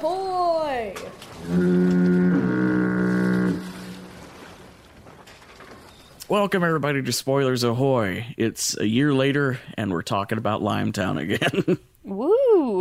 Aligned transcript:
Ahoy! 0.00 0.94
Welcome 6.28 6.62
everybody 6.62 7.02
to 7.02 7.12
Spoilers 7.12 7.64
Ahoy. 7.64 8.26
It's 8.36 8.78
a 8.78 8.86
year 8.86 9.12
later 9.12 9.58
and 9.76 9.90
we're 9.90 10.02
talking 10.02 10.38
about 10.38 10.62
Limetown 10.62 11.18
again. 11.18 11.78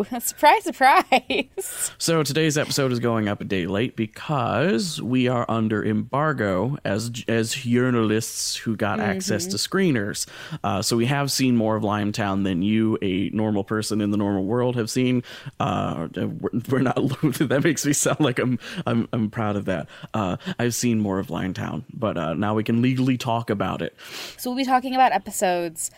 Surprise, 0.19 0.63
surprise! 0.63 1.91
so 1.97 2.21
today's 2.21 2.57
episode 2.57 2.91
is 2.91 2.99
going 2.99 3.27
up 3.27 3.41
a 3.41 3.43
day 3.43 3.65
late 3.65 3.95
because 3.95 5.01
we 5.01 5.27
are 5.27 5.45
under 5.49 5.83
embargo 5.83 6.77
as 6.85 7.23
as 7.27 7.53
journalists 7.53 8.55
who 8.55 8.75
got 8.75 8.99
access 8.99 9.47
to 9.47 9.57
screeners. 9.57 10.27
Uh, 10.63 10.81
so 10.81 10.95
we 10.95 11.07
have 11.07 11.31
seen 11.31 11.55
more 11.55 11.75
of 11.75 11.83
Limetown 11.83 12.43
than 12.43 12.61
you, 12.61 12.99
a 13.01 13.29
normal 13.29 13.63
person 13.63 14.01
in 14.01 14.11
the 14.11 14.17
normal 14.17 14.43
world, 14.43 14.75
have 14.75 14.89
seen. 14.89 15.23
Uh, 15.59 16.07
we're, 16.15 16.49
we're 16.69 16.81
not. 16.81 16.95
that 17.39 17.61
makes 17.63 17.85
me 17.85 17.93
sound 17.93 18.19
like 18.19 18.37
I'm 18.37 18.59
I'm 18.85 19.07
I'm 19.11 19.31
proud 19.31 19.55
of 19.55 19.65
that. 19.65 19.87
Uh, 20.13 20.37
I've 20.59 20.75
seen 20.75 20.99
more 20.99 21.17
of 21.17 21.27
Limetown, 21.27 21.83
but 21.91 22.17
uh, 22.17 22.33
now 22.35 22.53
we 22.53 22.63
can 22.63 22.83
legally 22.83 23.17
talk 23.17 23.49
about 23.49 23.81
it. 23.81 23.95
So 24.37 24.51
we'll 24.51 24.57
be 24.57 24.65
talking 24.65 24.93
about 24.93 25.11
episodes 25.11 25.89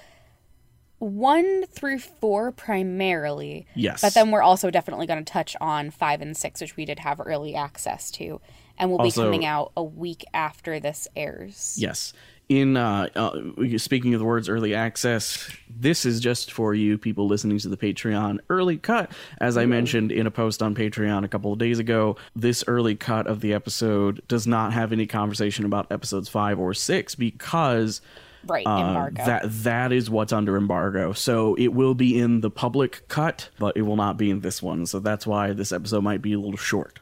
one 1.00 1.66
through 1.68 2.00
four 2.00 2.52
primarily. 2.52 3.66
Yes. 3.76 4.02
But 4.02 4.14
then 4.14 4.32
we're 4.32 4.42
also 4.42 4.70
definitely 4.70 5.08
going 5.08 5.24
to 5.24 5.32
touch 5.32 5.56
on 5.60 5.90
five 5.92 6.22
and 6.22 6.36
six, 6.36 6.62
which 6.62 6.76
we 6.76 6.86
did 6.86 7.00
have 7.00 7.20
early 7.26 7.56
access 7.56 8.12
to, 8.12 8.42
and 8.78 8.92
will 8.92 9.00
Also- 9.00 9.22
be 9.24 9.26
coming 9.28 9.46
out 9.46 9.72
a 9.76 9.84
week 9.84 10.26
after 10.34 10.80
this 10.80 11.08
airs. 11.16 11.76
Yes. 11.80 12.14
In 12.50 12.78
uh, 12.78 13.08
uh, 13.16 13.78
speaking 13.78 14.16
of 14.16 14.20
the 14.20 14.26
words 14.26 14.50
early 14.50 14.74
access, 14.74 15.56
this 15.70 16.04
is 16.04 16.20
just 16.20 16.52
for 16.52 16.74
you 16.74 16.98
people 16.98 17.28
listening 17.28 17.60
to 17.60 17.70
the 17.70 17.78
Patreon 17.78 18.40
early 18.50 18.78
cut. 18.78 19.12
As 19.40 19.56
I 19.56 19.68
mentioned 19.68 20.12
in 20.12 20.26
a 20.26 20.32
post 20.32 20.64
on 20.64 20.74
Patreon 20.74 21.24
a 21.24 21.28
couple 21.28 21.54
of 21.54 21.60
days 21.60 21.78
ago, 21.78 22.16
this 22.36 22.64
early 22.66 22.96
cut 22.96 23.28
of 23.28 23.42
the 23.42 23.54
episode 23.54 24.24
does 24.28 24.48
not 24.48 24.74
have 24.74 24.92
any 24.92 25.06
conversation 25.06 25.64
about 25.64 25.92
episodes 25.92 26.28
five 26.28 26.58
or 26.60 26.74
six 26.74 27.14
because 27.14 28.02
Right, 28.46 28.66
uh, 28.66 28.78
embargo. 28.88 29.26
that 29.26 29.44
that 29.64 29.92
is 29.92 30.10
what's 30.10 30.32
under 30.34 30.56
embargo. 30.58 31.14
So 31.14 31.56
it 31.56 31.70
will 31.70 31.94
be 31.94 32.20
in 32.20 32.42
the 32.42 32.50
public 32.50 33.08
cut, 33.08 33.50
but 33.60 33.76
it 33.78 33.82
will 33.84 33.96
not 33.98 34.18
be 34.18 34.30
in 34.30 34.42
this 34.42 34.62
one. 34.62 34.86
So 34.86 35.00
that's 35.00 35.28
why 35.28 35.52
this 35.54 35.72
episode 35.72 36.04
might 36.04 36.22
be 36.22 36.34
a 36.34 36.40
little 36.40 36.58
short. 36.58 37.00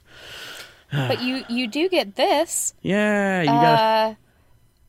but 0.91 1.21
you 1.21 1.43
you 1.49 1.67
do 1.67 1.89
get 1.89 2.15
this. 2.15 2.73
Yeah, 2.81 3.41
you 3.41 3.47
got. 3.47 4.17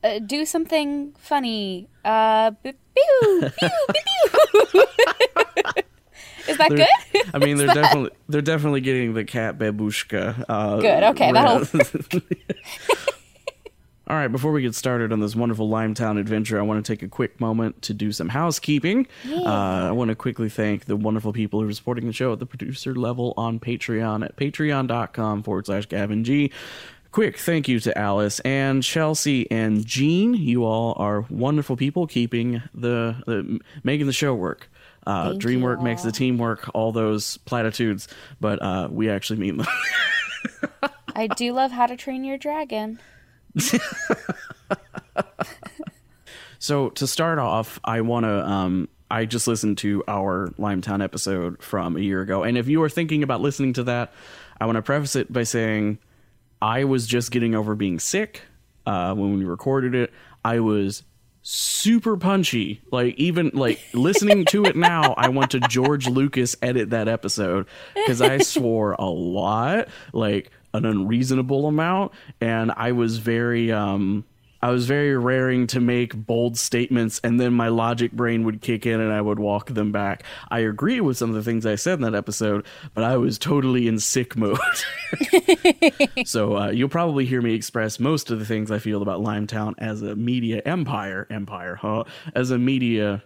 Uh, 0.05 0.21
do 0.21 0.45
something 0.47 1.13
funny. 1.19 1.89
Uh, 2.05 2.53
pew, 2.53 2.73
pew, 2.95 3.51
pew, 3.59 3.69
pew, 3.93 4.67
pew. 4.73 4.85
Is 6.49 6.57
that 6.57 6.71
They're- 6.71 6.87
good? 7.13 7.25
I 7.35 7.39
mean, 7.39 7.59
they're 7.59 7.67
definitely 7.75 8.11
they're 8.29 8.41
definitely 8.41 8.81
getting 8.81 9.13
the 9.13 9.25
cat 9.25 9.59
babushka. 9.59 10.45
Uh, 10.49 10.77
Good, 10.81 11.03
okay, 11.03 11.31
that'll- 11.33 11.67
All 14.09 14.17
right, 14.17 14.29
before 14.29 14.53
we 14.53 14.63
get 14.63 14.75
started 14.75 15.13
on 15.13 15.21
this 15.21 15.37
wonderful 15.37 15.69
Limetown 15.69 16.19
adventure, 16.19 16.59
I 16.59 16.63
want 16.63 16.83
to 16.83 16.93
take 16.93 17.03
a 17.03 17.09
quick 17.09 17.39
moment 17.43 17.83
to 17.83 17.93
do 17.93 18.11
some 18.11 18.31
housekeeping. 18.31 19.07
Uh, 19.31 19.45
I 19.45 19.91
want 19.91 20.09
to 20.09 20.15
quickly 20.15 20.49
thank 20.49 20.87
the 20.87 20.97
wonderful 20.97 21.35
people 21.35 21.61
who 21.61 21.69
are 21.69 21.73
supporting 21.75 22.07
the 22.07 22.15
show 22.15 22.33
at 22.33 22.39
the 22.39 22.47
producer 22.47 22.95
level 22.95 23.35
on 23.37 23.61
Patreon 23.61 24.25
at 24.25 24.35
patreon.com 24.37 25.43
forward 25.43 25.67
slash 25.67 25.85
Gavin 25.87 26.25
G. 26.25 26.51
Quick 27.13 27.37
thank 27.37 27.69
you 27.69 27.81
to 27.81 27.99
Alice 27.99 28.41
and 28.41 28.83
Chelsea 28.83 29.51
and 29.51 29.85
Jean. 29.85 30.33
You 30.33 30.65
all 30.65 30.95
are 30.97 31.27
wonderful 31.29 31.77
people 31.77 32.07
keeping 32.07 32.63
the, 32.73 33.15
the 33.27 33.61
making 33.85 34.07
the 34.07 34.15
show 34.15 34.35
work. 34.35 34.71
Uh, 35.07 35.35
dream 35.35 35.61
work 35.61 35.83
makes 35.83 36.03
the 36.03 36.13
team 36.13 36.39
work, 36.39 36.71
all 36.73 36.93
those 36.93 37.37
platitudes, 37.39 38.09
but 38.41 38.63
uh, 38.63 38.89
we 38.91 39.11
actually 39.11 39.39
mean 39.39 39.59
them. 39.59 39.67
I 41.15 41.27
do 41.27 41.53
love 41.53 41.73
How 41.73 41.87
to 41.87 41.97
Train 41.97 42.25
Your 42.25 42.39
Dragon. 42.39 43.01
So 46.59 46.91
to 46.91 47.07
start 47.07 47.39
off, 47.39 47.79
I 47.85 48.01
want 48.01 48.25
to. 48.25 48.47
Um, 48.47 48.89
I 49.11 49.25
just 49.25 49.47
listened 49.47 49.79
to 49.79 50.05
our 50.07 50.49
Limetown 50.59 51.03
episode 51.03 51.63
from 51.63 51.97
a 51.97 52.01
year 52.01 52.21
ago, 52.21 52.43
and 52.43 52.59
if 52.59 52.69
you 52.69 52.83
are 52.83 52.91
thinking 52.91 53.23
about 53.23 53.41
listening 53.41 53.73
to 53.75 53.85
that, 53.85 54.13
I 54.61 54.67
want 54.67 54.77
to 54.77 54.83
preface 54.83 55.17
it 55.17 55.33
by 55.33 55.45
saying 55.45 55.99
I 56.61 56.85
was 56.85 57.07
just 57.07 57.31
getting 57.31 57.55
over 57.55 57.75
being 57.75 57.99
sick 58.01 58.43
uh, 58.87 59.15
when 59.15 59.39
we 59.39 59.45
recorded 59.45 59.95
it. 59.95 60.13
I 60.45 60.61
was 60.61 61.05
super 61.43 62.17
punchy. 62.17 62.83
Like 62.91 63.15
even 63.17 63.51
like 63.55 63.81
listening 63.95 64.45
to 64.47 64.65
it 64.65 64.77
now, 64.77 65.15
I 65.17 65.29
want 65.29 65.53
to 65.53 65.61
George 65.61 66.09
Lucas 66.09 66.57
edit 66.61 66.91
that 66.91 67.09
episode 67.09 67.67
because 67.95 68.21
I 68.21 68.39
swore 68.43 68.93
a 68.99 69.07
lot, 69.07 69.89
like 70.13 70.51
an 70.75 70.85
unreasonable 70.85 71.67
amount, 71.67 72.13
and 72.41 72.73
I 72.73 72.93
was 72.93 73.19
very 73.19 73.73
um 73.73 74.25
I 74.61 74.71
was 74.71 74.87
very 74.87 75.17
raring 75.17 75.69
to 75.69 75.81
make 75.81 76.15
bold 76.15 76.59
statements, 76.59 77.21
and 77.23 77.39
then 77.39 77.53
my 77.53 77.69
logic 77.69 78.11
brain 78.13 78.43
would 78.45 78.61
kick 78.61 78.87
in 78.87 79.01
and 79.01 79.13
I 79.13 79.21
would 79.21 79.39
walk 79.39 79.71
them 79.71 79.93
back. 79.93 80.25
I 80.51 80.61
agree 80.61 81.01
with 81.01 81.17
some 81.17 81.31
of 81.31 81.37
the 81.37 81.45
things 81.45 81.65
I 81.65 81.77
said 81.77 81.95
in 81.95 82.01
that 82.01 82.15
episode, 82.15 82.67
but 82.93 83.05
I 83.05 83.17
was 83.17 83.39
totally 83.39 83.87
in 83.87 84.01
sick 84.01 84.37
mode. 84.37 84.59
so 86.25 86.57
uh, 86.57 86.71
you'll 86.71 86.89
probably 86.89 87.25
hear 87.25 87.41
me 87.41 87.55
express 87.55 88.01
most 88.01 88.31
of 88.31 88.41
the 88.41 88.45
things 88.45 88.73
I 88.73 88.81
feel 88.81 89.01
about 89.01 89.21
Limetown 89.21 89.75
as 89.79 90.03
a 90.03 90.17
media 90.17 90.61
empire, 90.65 91.29
empire, 91.31 91.77
huh? 91.77 92.05
As 92.35 92.51
a 92.51 92.59
media 92.59 93.23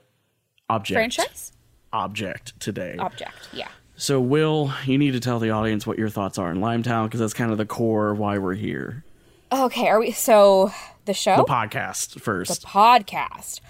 object, 0.68 0.96
Franchise? 0.96 1.52
object 1.94 2.60
today. 2.60 2.96
Object, 2.98 3.48
yeah. 3.54 3.68
So, 4.02 4.20
Will, 4.20 4.72
you 4.84 4.98
need 4.98 5.12
to 5.12 5.20
tell 5.20 5.38
the 5.38 5.50
audience 5.50 5.86
what 5.86 5.96
your 5.96 6.08
thoughts 6.08 6.36
are 6.36 6.50
in 6.50 6.58
Limetown 6.58 7.04
because 7.04 7.20
that's 7.20 7.34
kind 7.34 7.52
of 7.52 7.58
the 7.58 7.64
core 7.64 8.10
of 8.10 8.18
why 8.18 8.36
we're 8.38 8.54
here. 8.54 9.04
Okay, 9.52 9.86
are 9.86 10.00
we. 10.00 10.10
So, 10.10 10.72
the 11.04 11.14
show? 11.14 11.36
The 11.36 11.44
podcast 11.44 12.20
first, 12.20 12.62
The 12.62 12.66
podcast. 12.66 13.60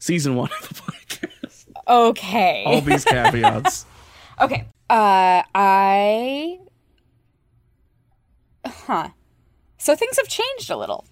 season 0.00 0.34
one 0.34 0.50
of 0.60 0.68
the 0.68 0.74
podcast. 0.74 1.66
Okay. 1.86 2.64
All 2.66 2.80
these 2.80 3.04
caveats. 3.04 3.86
Okay. 4.40 4.64
Uh, 4.88 5.42
I. 5.54 6.58
Huh. 8.66 9.10
So 9.76 9.94
things 9.94 10.16
have 10.16 10.28
changed 10.28 10.70
a 10.70 10.78
little. 10.78 11.04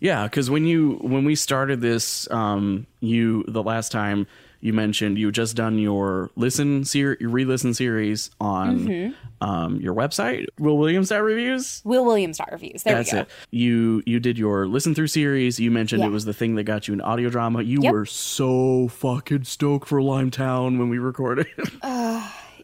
Yeah, 0.00 0.24
because 0.24 0.48
when 0.48 0.64
you 0.66 0.94
when 1.02 1.24
we 1.26 1.34
started 1.34 1.82
this, 1.82 2.26
um, 2.30 2.86
you 3.00 3.44
the 3.46 3.62
last 3.62 3.92
time 3.92 4.26
you 4.64 4.72
mentioned 4.72 5.18
you 5.18 5.30
just 5.30 5.54
done 5.56 5.78
your 5.78 6.30
listen 6.36 6.84
ser- 6.84 7.16
your 7.20 7.30
re-listen 7.30 7.74
series 7.74 8.30
on 8.40 9.14
um, 9.40 9.80
your 9.80 9.94
website, 9.94 10.46
Will 10.58 10.78
Williams 10.78 11.10
dot 11.10 11.22
reviews. 11.22 11.82
Will 11.84 12.04
Williams 12.04 12.38
dot 12.38 12.48
reviews. 12.50 12.82
There 12.82 12.94
That's 12.96 13.12
we 13.12 13.18
go. 13.18 13.22
it. 13.22 13.28
You 13.50 14.02
you 14.06 14.18
did 14.20 14.38
your 14.38 14.66
listen 14.66 14.94
through 14.94 15.08
series. 15.08 15.60
You 15.60 15.70
mentioned 15.70 16.00
Yeah. 16.00 16.08
it 16.08 16.12
was 16.12 16.24
the 16.24 16.32
thing 16.32 16.54
that 16.54 16.64
got 16.64 16.88
you 16.88 16.94
an 16.94 17.00
audio 17.02 17.28
drama. 17.28 17.62
You 17.62 17.80
Yep. 17.82 17.92
were 17.92 18.06
so 18.06 18.88
fucking 18.88 19.44
stoked 19.44 19.86
for 19.86 20.00
Limetown 20.00 20.78
when 20.78 20.88
we 20.88 20.98
recorded. 20.98 21.46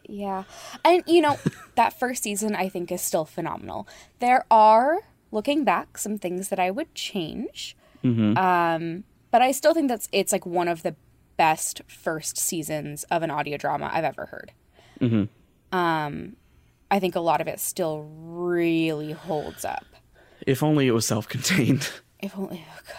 Yeah. 0.09 0.43
And, 0.83 1.03
you 1.07 1.21
know, 1.21 1.37
that 1.75 1.97
first 1.97 2.23
season 2.23 2.53
I 2.53 2.67
think 2.67 2.91
is 2.91 3.01
still 3.01 3.23
phenomenal. 3.23 3.87
There 4.19 4.43
are, 4.51 4.99
looking 5.31 5.63
back, 5.63 5.97
some 5.97 6.17
things 6.17 6.49
that 6.49 6.59
I 6.59 6.69
would 6.69 6.93
change. 6.95 7.77
Um, 8.03 9.03
but 9.29 9.41
I 9.41 9.51
still 9.51 9.73
think 9.73 9.87
that's 9.87 10.09
it's 10.11 10.31
like 10.33 10.45
one 10.45 10.67
of 10.67 10.83
the 10.83 10.95
best 11.37 11.81
first 11.87 12.37
seasons 12.37 13.03
of 13.05 13.23
an 13.23 13.31
audio 13.31 13.57
drama 13.57 13.89
I've 13.91 14.03
ever 14.03 14.25
heard. 14.25 14.51
Um, 15.71 16.35
I 16.91 16.99
think 16.99 17.15
a 17.15 17.19
lot 17.19 17.41
of 17.41 17.47
it 17.47 17.59
still 17.59 18.07
really 18.11 19.11
holds 19.13 19.65
up. 19.65 19.85
if 20.45 20.61
only 20.63 20.87
it 20.87 20.91
was 20.91 21.05
self-contained. 21.05 21.89
If 22.19 22.37
only, 22.37 22.63
oh 22.69 22.79
God. 22.87 22.95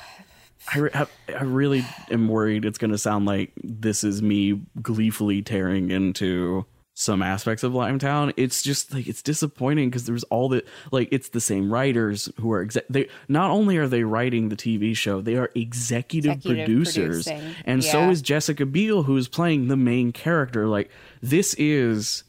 I, 0.75 0.79
re- 0.79 1.35
I 1.39 1.43
really 1.45 1.85
am 2.11 2.29
worried 2.29 2.65
it's 2.65 2.79
going 2.79 2.93
to 2.93 2.99
sound 2.99 3.27
like 3.27 3.53
this 3.63 4.05
is 4.05 4.23
me 4.23 4.61
gleefully 4.81 5.43
tearing 5.43 5.91
into 5.91 6.65
some 6.95 7.23
aspects 7.23 7.63
of 7.63 7.73
Limetown. 7.73 8.33
It's 8.37 8.63
just 8.63 8.93
like 8.93 9.07
it's 9.07 9.23
disappointing 9.23 9.89
because 9.89 10.05
there's 10.07 10.25
all 10.25 10.49
the 10.49 10.63
like 10.91 11.09
it's 11.11 11.31
the 11.31 11.41
same 11.41 11.73
writers 11.73 12.29
who 12.39 12.53
are 12.53 12.63
exe- 12.63 12.77
they 12.91 13.09
not 13.29 13.51
only 13.51 13.77
are 13.79 13.89
they 13.89 14.05
writing 14.05 14.49
the 14.51 14.57
TV 14.57 14.95
show, 14.97 15.21
they 15.21 15.37
are 15.37 15.51
executive, 15.55 16.33
Executive 16.33 16.67
producers, 16.67 17.25
producing, 17.27 17.55
and 17.65 17.83
so 17.83 18.11
is 18.11 18.21
Jessica 18.23 18.67
Biel 18.67 19.05
who 19.05 19.17
is 19.17 19.27
playing 19.29 19.69
the 19.69 19.77
main 19.77 20.13
character. 20.13 20.67
Like 20.69 20.91
this 21.23 21.55
is 21.55 22.25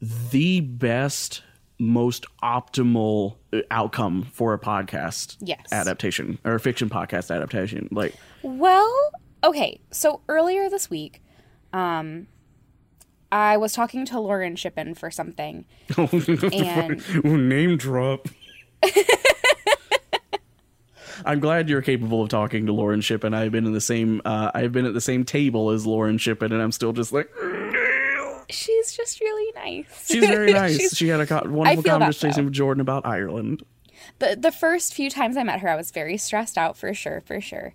the 0.00 0.60
best 0.60 1.42
most 1.80 2.24
optimal 2.42 3.36
uh, 3.52 3.58
outcome 3.70 4.22
for 4.32 4.54
a 4.54 4.58
podcast 4.58 5.36
Yes. 5.40 5.58
adaptation 5.72 6.38
or 6.44 6.54
a 6.54 6.60
fiction 6.60 6.88
podcast 6.88 7.34
adaptation 7.34 7.88
like 7.90 8.14
Well, 8.42 8.92
okay. 9.42 9.80
So 9.90 10.20
earlier 10.28 10.70
this 10.70 10.88
week, 10.88 11.20
um, 11.72 12.28
I 13.34 13.56
was 13.56 13.72
talking 13.72 14.06
to 14.06 14.20
Lauren 14.20 14.54
Shippen 14.54 14.94
for 14.94 15.10
something, 15.10 15.64
and 15.98 17.02
name 17.24 17.76
drop 17.76 18.28
I'm 21.26 21.40
glad 21.40 21.68
you're 21.68 21.82
capable 21.82 22.22
of 22.22 22.28
talking 22.28 22.66
to 22.66 22.72
Lauren 22.72 23.00
Shippen. 23.00 23.34
I've 23.34 23.50
been 23.50 23.66
in 23.66 23.72
the 23.72 23.80
same 23.80 24.22
uh, 24.24 24.52
I've 24.54 24.70
been 24.70 24.86
at 24.86 24.94
the 24.94 25.00
same 25.00 25.24
table 25.24 25.70
as 25.70 25.84
Lauren 25.84 26.16
Shippen 26.18 26.52
and 26.52 26.62
I'm 26.62 26.70
still 26.70 26.92
just 26.92 27.12
like 27.12 27.28
She's 28.50 28.92
just 28.92 29.20
really 29.20 29.52
nice. 29.54 30.06
She's 30.06 30.24
very 30.26 30.52
nice. 30.60 30.94
She 30.94 31.08
had 31.08 31.18
a 31.20 31.26
co- 31.26 31.48
wonderful 31.48 31.82
conversation 31.82 32.44
with 32.44 32.54
Jordan 32.54 32.82
about 32.82 33.04
Ireland. 33.04 33.64
the 34.20 34.36
the 34.38 34.52
first 34.52 34.94
few 34.94 35.10
times 35.10 35.36
I 35.36 35.42
met 35.42 35.60
her, 35.60 35.68
I 35.68 35.76
was 35.76 35.90
very 35.90 36.16
stressed 36.18 36.56
out 36.56 36.76
for 36.76 36.94
sure, 36.94 37.20
for 37.22 37.40
sure. 37.40 37.74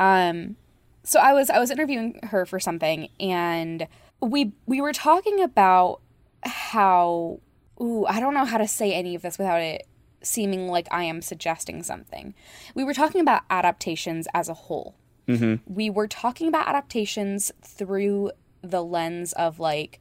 Um, 0.00 0.56
so 1.02 1.20
I 1.20 1.32
was 1.34 1.50
I 1.50 1.58
was 1.58 1.70
interviewing 1.70 2.20
her 2.22 2.46
for 2.46 2.60
something, 2.60 3.08
and 3.18 3.86
we 4.20 4.52
we 4.66 4.80
were 4.80 4.92
talking 4.92 5.42
about 5.42 6.00
how 6.42 7.40
ooh 7.80 8.04
I 8.06 8.20
don't 8.20 8.34
know 8.34 8.44
how 8.44 8.58
to 8.58 8.68
say 8.68 8.92
any 8.92 9.14
of 9.14 9.22
this 9.22 9.38
without 9.38 9.60
it 9.60 9.86
seeming 10.22 10.68
like 10.68 10.88
I 10.90 11.04
am 11.04 11.20
suggesting 11.20 11.82
something. 11.82 12.34
We 12.74 12.84
were 12.84 12.94
talking 12.94 13.20
about 13.20 13.42
adaptations 13.50 14.26
as 14.34 14.48
a 14.48 14.54
whole. 14.54 14.96
We 15.66 15.88
were 15.88 16.06
talking 16.06 16.48
about 16.48 16.68
adaptations 16.68 17.50
through 17.62 18.32
the 18.62 18.82
lens 18.84 19.32
of 19.34 19.58
like 19.58 20.00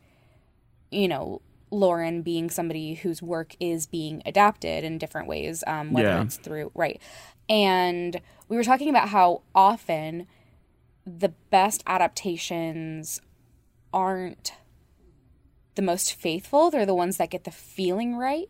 you 0.92 1.08
know, 1.08 1.42
Lauren 1.72 2.22
being 2.22 2.50
somebody 2.52 2.94
whose 2.94 3.22
work 3.22 3.56
is 3.60 3.88
being 3.88 4.22
adapted 4.28 4.84
in 4.84 4.98
different 5.00 5.28
ways, 5.28 5.64
um, 5.66 5.92
whether 5.92 6.10
Yeah. 6.10 6.22
it's 6.22 6.38
through, 6.38 6.72
right. 6.76 7.02
And 7.50 8.22
we 8.48 8.56
were 8.58 8.64
talking 8.64 8.90
about 8.90 9.10
how 9.10 9.42
often 9.56 10.28
the 11.06 11.30
best 11.50 11.84
adaptations 11.88 13.22
aren't 13.94 14.54
the 15.76 15.82
most 15.82 16.14
faithful, 16.14 16.70
they're 16.70 16.86
the 16.86 16.94
ones 16.94 17.18
that 17.18 17.30
get 17.32 17.44
the 17.46 17.52
feeling 17.52 18.16
right. 18.16 18.50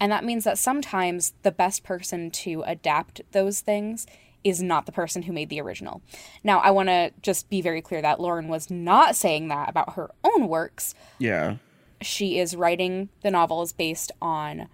And 0.00 0.10
that 0.10 0.24
means 0.24 0.44
that 0.44 0.58
sometimes 0.58 1.34
the 1.42 1.52
best 1.52 1.84
person 1.84 2.30
to 2.30 2.62
adapt 2.66 3.20
those 3.32 3.60
things 3.60 4.06
is 4.42 4.60
not 4.62 4.86
the 4.86 4.92
person 4.92 5.22
who 5.22 5.32
made 5.32 5.48
the 5.50 5.60
original. 5.60 6.02
Now, 6.42 6.58
I 6.60 6.70
want 6.72 6.88
to 6.88 7.12
just 7.22 7.48
be 7.48 7.60
very 7.60 7.80
clear 7.80 8.02
that 8.02 8.18
Lauren 8.18 8.48
was 8.48 8.70
not 8.70 9.14
saying 9.14 9.48
that 9.48 9.68
about 9.68 9.94
her 9.94 10.10
own 10.24 10.48
works 10.48 10.94
Yeah. 11.18 11.56
she 12.00 12.38
is 12.38 12.56
writing 12.56 13.10
the 13.22 13.30
novels 13.30 13.72
based 13.72 14.10
on 14.20 14.68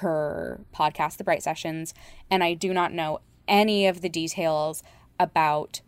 her 0.00 0.60
podcast, 0.74 1.16
The 1.16 1.24
Bright 1.24 1.42
Sessions, 1.42 1.94
and 2.30 2.42
I 2.44 2.52
do 2.54 2.74
not 2.74 2.92
know 2.92 3.20
any 3.48 3.86
of 3.86 4.00
the 4.02 4.08
details 4.10 4.82
about 5.18 5.80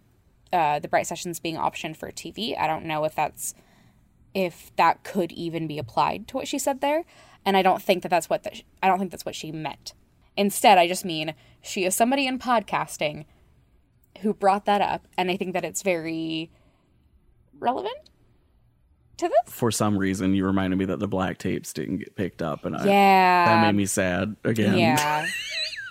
uh, 0.52 0.78
the 0.78 0.88
Bright 0.88 1.06
Sessions 1.08 1.40
being 1.40 1.56
optioned 1.56 1.96
for 1.96 2.10
TV. 2.12 2.56
I 2.58 2.66
don't 2.66 2.84
know 2.86 3.04
if 3.04 3.14
that's 3.14 3.52
if 4.36 4.70
that 4.76 5.02
could 5.02 5.32
even 5.32 5.66
be 5.66 5.78
applied 5.78 6.28
to 6.28 6.36
what 6.36 6.46
she 6.46 6.58
said 6.58 6.82
there, 6.82 7.04
and 7.46 7.56
I 7.56 7.62
don't 7.62 7.82
think 7.82 8.02
that 8.02 8.10
that's 8.10 8.28
what 8.28 8.42
the, 8.42 8.60
I 8.82 8.86
don't 8.88 8.98
think 8.98 9.10
that's 9.10 9.24
what 9.24 9.34
she 9.34 9.50
meant. 9.50 9.94
Instead, 10.36 10.76
I 10.76 10.86
just 10.86 11.06
mean 11.06 11.34
she 11.62 11.86
is 11.86 11.94
somebody 11.94 12.26
in 12.26 12.38
podcasting 12.38 13.24
who 14.20 14.34
brought 14.34 14.66
that 14.66 14.82
up, 14.82 15.08
and 15.16 15.30
I 15.30 15.38
think 15.38 15.54
that 15.54 15.64
it's 15.64 15.80
very 15.80 16.50
relevant 17.58 17.96
to 19.16 19.26
this. 19.28 19.54
For 19.54 19.70
some 19.70 19.96
reason, 19.96 20.34
you 20.34 20.44
reminded 20.44 20.76
me 20.78 20.84
that 20.84 20.98
the 20.98 21.08
black 21.08 21.38
tapes 21.38 21.72
didn't 21.72 21.96
get 21.98 22.14
picked 22.14 22.42
up, 22.42 22.66
and 22.66 22.76
I, 22.76 22.84
Yeah. 22.84 23.44
that 23.46 23.66
made 23.66 23.74
me 23.74 23.86
sad 23.86 24.36
again. 24.44 24.76
Yeah. 24.76 25.26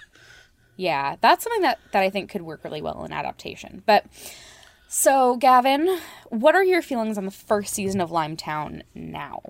yeah, 0.77 1.15
that's 1.21 1.44
something 1.44 1.63
that 1.63 1.80
that 1.94 2.03
I 2.03 2.12
think 2.12 2.30
could 2.30 2.44
work 2.44 2.63
really 2.63 2.83
well 2.83 3.03
in 3.06 3.12
adaptation. 3.12 3.81
But 3.88 4.06
so, 4.95 5.36
Gavin, 5.38 6.00
what 6.30 6.56
are 6.56 6.63
your 6.63 6.81
feelings 6.81 7.18
on 7.18 7.25
the 7.25 7.31
first 7.31 7.74
season 7.74 8.00
of 8.00 8.09
Limetown 8.09 8.81
now? 8.94 9.42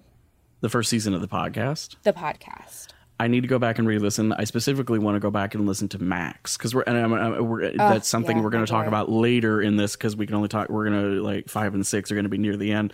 the 0.62 0.70
first 0.70 0.90
season 0.90 1.14
of 1.14 1.22
the 1.22 1.28
podcast. 1.28 1.96
The 2.02 2.14
podcast. 2.14 2.88
I 3.20 3.28
need 3.28 3.42
to 3.42 3.48
go 3.48 3.60
back 3.60 3.78
and 3.78 3.88
re-listen. 3.88 4.34
I 4.34 4.46
specifically 4.46 4.98
want 4.98 5.16
to 5.16 5.20
go 5.20 5.30
back 5.30 5.54
and 5.54 5.68
listen 5.68 5.88
to 5.90 6.00
Max 6.02 6.58
because 6.58 6.74
we're 6.74 6.82
and 6.82 6.98
I'm, 6.98 7.14
I'm- 7.14 7.48
we're 7.48 7.72
that's 7.72 8.08
something 8.10 8.38
yeah, 8.38 8.44
we're 8.44 8.50
going 8.50 8.66
to 8.66 8.72
talk 8.72 8.88
about 8.88 9.10
later 9.12 9.62
in 9.62 9.76
this 9.78 9.96
because 9.96 10.16
we 10.16 10.26
can 10.26 10.36
only 10.36 10.50
talk. 10.50 10.70
We're 10.70 10.90
going 10.90 11.02
to 11.02 11.22
like 11.22 11.48
five 11.48 11.76
and 11.76 11.86
six 11.86 12.12
are 12.12 12.16
going 12.16 12.26
to 12.26 12.30
be 12.30 12.40
near 12.40 12.58
the 12.58 12.72
end. 12.72 12.94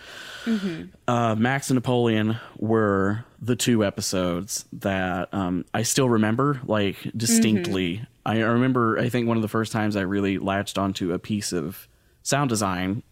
Uh, 1.08 1.36
Max 1.36 1.70
and 1.70 1.76
Napoleon 1.76 2.38
were 2.58 3.24
the 3.42 3.56
two 3.56 3.86
episodes 3.86 4.66
that 4.74 5.34
um, 5.34 5.64
I 5.74 5.84
still 5.84 6.10
remember 6.10 6.60
like 6.66 6.98
distinctly. 7.16 8.06
I 8.26 8.42
remember. 8.42 9.00
I 9.00 9.08
think 9.08 9.28
one 9.30 9.38
of 9.38 9.42
the 9.42 9.48
first 9.48 9.72
times 9.72 9.96
I 9.96 10.02
really 10.02 10.38
latched 10.38 10.78
onto 10.78 11.14
a 11.14 11.20
piece 11.20 11.54
of 11.54 11.88
sound 12.24 12.50
design 12.50 13.04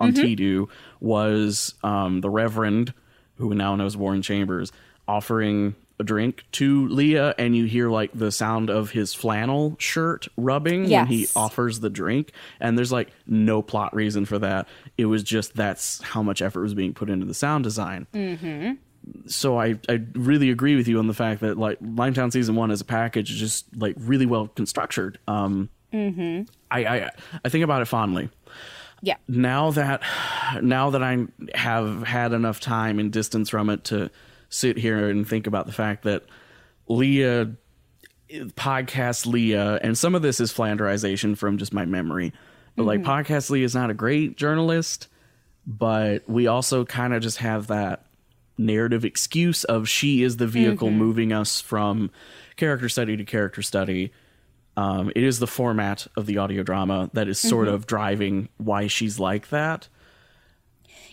on 0.00 0.12
Tidu 0.12 0.68
was 1.00 1.74
um, 1.84 2.20
the 2.20 2.30
Reverend, 2.30 2.94
who 3.36 3.54
now 3.54 3.76
knows 3.76 3.96
Warren 3.96 4.22
Chambers, 4.22 4.72
offering 5.06 5.74
a 5.98 6.02
drink 6.02 6.44
to 6.52 6.88
Lia, 6.88 7.34
and 7.38 7.54
you 7.54 7.66
hear 7.66 7.90
like 7.90 8.10
the 8.14 8.32
sound 8.32 8.70
of 8.70 8.90
his 8.90 9.12
flannel 9.12 9.76
shirt 9.78 10.26
rubbing 10.36 10.88
when 10.88 11.06
he 11.06 11.28
offers 11.36 11.80
the 11.80 11.90
drink, 11.90 12.32
and 12.58 12.76
there's 12.76 12.90
like 12.90 13.10
no 13.26 13.60
plot 13.62 13.94
reason 13.94 14.24
for 14.24 14.38
that. 14.38 14.66
It 14.96 15.06
was 15.06 15.22
just 15.22 15.54
that's 15.54 16.02
how 16.02 16.22
much 16.22 16.40
effort 16.40 16.62
was 16.62 16.74
being 16.74 16.94
put 16.94 17.10
into 17.10 17.26
the 17.26 17.34
sound 17.34 17.64
design. 17.64 18.06
Mm-hmm. 18.14 18.72
So 19.26 19.60
I 19.60 19.78
I 19.88 20.00
really 20.14 20.50
agree 20.50 20.76
with 20.76 20.88
you 20.88 20.98
on 20.98 21.06
the 21.06 21.14
fact 21.14 21.42
that 21.42 21.58
like 21.58 21.78
Limetown 21.80 22.32
season 22.32 22.54
one 22.54 22.70
as 22.70 22.80
a 22.80 22.84
package 22.86 23.30
is 23.30 23.38
just 23.38 23.66
like 23.76 23.96
really 23.98 24.26
well 24.26 24.48
constructed. 24.48 25.18
Um, 25.28 25.68
I, 26.70 26.84
I 26.84 27.10
I 27.44 27.48
think 27.50 27.64
about 27.64 27.82
it 27.82 27.86
fondly 27.86 28.30
Yeah. 29.02 29.16
now 29.28 29.70
that 29.72 30.02
now 30.62 30.90
that 30.90 31.02
I 31.02 31.26
have 31.54 32.02
had 32.02 32.32
enough 32.32 32.60
time 32.60 32.98
and 32.98 33.12
distance 33.12 33.48
from 33.48 33.70
it 33.70 33.84
to 33.84 34.10
sit 34.50 34.76
here 34.76 35.08
and 35.08 35.26
think 35.26 35.46
about 35.46 35.66
the 35.66 35.72
fact 35.72 36.02
that 36.02 36.24
Lia 36.88 37.52
podcast 38.30 39.26
Lia 39.26 39.76
and 39.76 39.96
some 39.96 40.14
of 40.14 40.22
this 40.22 40.40
is 40.40 40.52
flanderization 40.52 41.36
from 41.36 41.58
just 41.58 41.72
my 41.72 41.84
memory 41.84 42.32
but 42.76 42.84
like 42.84 43.00
mm-hmm. 43.00 43.10
podcast 43.10 43.50
Lia 43.50 43.64
is 43.64 43.74
not 43.74 43.90
a 43.90 43.94
great 43.94 44.36
journalist 44.36 45.08
but 45.66 46.28
we 46.28 46.46
also 46.46 46.84
kind 46.84 47.14
of 47.14 47.22
just 47.22 47.38
have 47.38 47.68
that 47.68 48.06
narrative 48.58 49.04
excuse 49.04 49.64
of 49.64 49.88
she 49.88 50.22
is 50.22 50.36
the 50.36 50.46
vehicle 50.46 50.88
mm-hmm. 50.88 50.98
moving 50.98 51.32
us 51.32 51.60
from 51.60 52.10
character 52.56 52.88
study 52.88 53.16
to 53.16 53.24
character 53.24 53.62
study 53.62 54.12
um, 54.80 55.12
it 55.14 55.22
is 55.22 55.38
the 55.38 55.46
format 55.46 56.06
of 56.16 56.24
the 56.24 56.38
audio 56.38 56.62
drama 56.62 57.10
that 57.12 57.28
is 57.28 57.38
sort 57.38 57.68
of 57.68 57.86
driving 57.86 58.48
why 58.56 58.86
she's 58.86 59.20
like 59.20 59.50
that. 59.50 59.88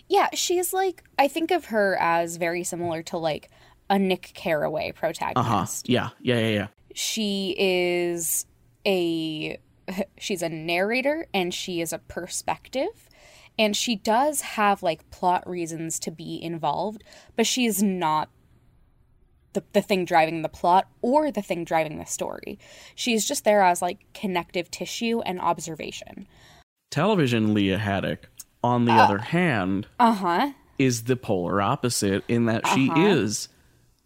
Yeah, 0.08 0.28
she's 0.32 0.72
like 0.72 1.04
I 1.18 1.28
think 1.28 1.50
of 1.50 1.66
her 1.66 1.98
as 2.00 2.36
very 2.36 2.64
similar 2.64 3.02
to 3.04 3.18
like 3.18 3.50
a 3.90 3.98
Nick 3.98 4.32
Carraway 4.34 4.92
protagonist. 4.92 5.86
Yeah, 5.86 6.10
yeah, 6.20 6.38
yeah, 6.38 6.48
yeah. 6.48 6.66
she 6.94 7.54
is 7.58 8.46
a 8.86 9.60
she's 10.18 10.42
a 10.42 10.48
narrator 10.48 11.26
and 11.34 11.52
she 11.52 11.82
is 11.82 11.92
a 11.92 11.98
perspective 11.98 13.10
and 13.58 13.76
she 13.76 13.96
does 13.96 14.40
have 14.40 14.82
like 14.82 15.10
plot 15.10 15.46
reasons 15.46 15.98
to 15.98 16.10
be 16.10 16.42
involved 16.42 17.04
but 17.36 17.46
she 17.46 17.66
is 17.66 17.82
not 17.82 18.30
the, 19.54 19.62
the 19.72 19.82
thing 19.82 20.04
driving 20.04 20.42
the 20.42 20.48
plot 20.48 20.88
or 21.02 21.30
the 21.30 21.42
thing 21.42 21.64
driving 21.64 21.98
the 21.98 22.04
story 22.04 22.58
she's 22.94 23.26
just 23.26 23.44
there 23.44 23.62
as 23.62 23.80
like 23.82 24.04
connective 24.14 24.70
tissue 24.70 25.20
and 25.20 25.40
observation 25.40 26.26
Television 26.90 27.52
Lia 27.52 27.76
Haddock, 27.76 28.30
on 28.64 28.86
the 28.86 28.92
other 28.92 29.18
hand, 29.18 29.86
uh-huh 30.00 30.52
is 30.78 31.04
the 31.04 31.16
polar 31.16 31.60
opposite 31.60 32.22
in 32.28 32.46
that 32.46 32.66
she 32.68 32.90
is 32.94 33.48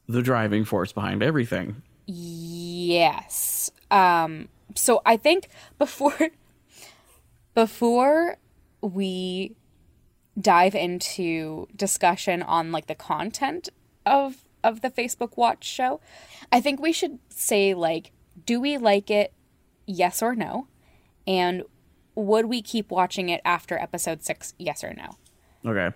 the 0.09 0.23
driving 0.23 0.65
force 0.65 0.91
behind 0.91 1.23
everything. 1.23 1.83
Yes. 2.07 3.71
Um 3.91 4.49
so 4.75 5.03
I 5.05 5.19
think 5.19 5.49
before 5.79 6.31
before 7.55 8.39
we 8.81 9.55
dive 10.41 10.75
into 10.75 11.69
discussion 11.77 12.43
on 12.43 12.73
like 12.73 12.87
the 12.87 12.95
content 12.95 13.69
of 14.07 14.37
of 14.65 14.81
the 14.81 14.91
Facebook 14.91 15.37
Watch 15.37 15.65
show, 15.65 16.01
I 16.51 16.61
think 16.61 16.81
we 16.81 16.93
should 16.93 17.19
say 17.29 17.75
like 17.75 18.13
do 18.47 18.61
we 18.61 18.79
like 18.79 19.11
it 19.11 19.33
yes 19.87 20.23
or 20.23 20.35
no? 20.35 20.69
And 21.27 21.63
would 22.15 22.47
we 22.47 22.63
keep 22.63 22.91
watching 22.91 23.29
it 23.29 23.41
after 23.45 23.79
episode 23.79 24.23
6 24.25 24.55
yes 24.59 24.83
or 24.83 24.95
no? 24.95 25.71
Okay. 25.71 25.95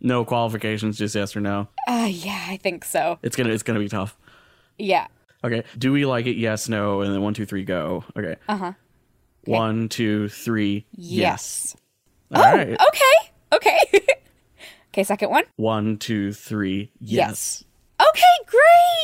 No 0.00 0.24
qualifications, 0.24 0.98
just 0.98 1.14
yes 1.14 1.34
or 1.36 1.40
no. 1.40 1.68
Uh 1.88 2.08
yeah, 2.10 2.46
I 2.48 2.56
think 2.56 2.84
so. 2.84 3.18
It's 3.22 3.36
gonna 3.36 3.50
it's 3.50 3.62
gonna 3.62 3.80
be 3.80 3.88
tough. 3.88 4.16
Yeah. 4.78 5.08
Okay. 5.42 5.64
Do 5.76 5.92
we 5.92 6.04
like 6.04 6.26
it? 6.26 6.36
Yes, 6.36 6.68
no, 6.68 7.00
and 7.00 7.12
then 7.12 7.22
one, 7.22 7.34
two, 7.34 7.46
three, 7.46 7.64
go. 7.64 8.04
Okay. 8.16 8.36
Uh-huh. 8.48 8.72
One, 9.44 9.88
two, 9.88 10.28
three, 10.28 10.86
yes. 10.92 11.74
All 12.34 12.42
right. 12.42 12.68
Okay. 12.68 13.04
Okay. 13.50 13.78
okay, 14.92 15.04
second 15.04 15.30
one. 15.30 15.44
One, 15.56 15.96
two, 15.96 16.34
three, 16.34 16.92
yes. 17.00 17.64
Okay, 18.10 18.50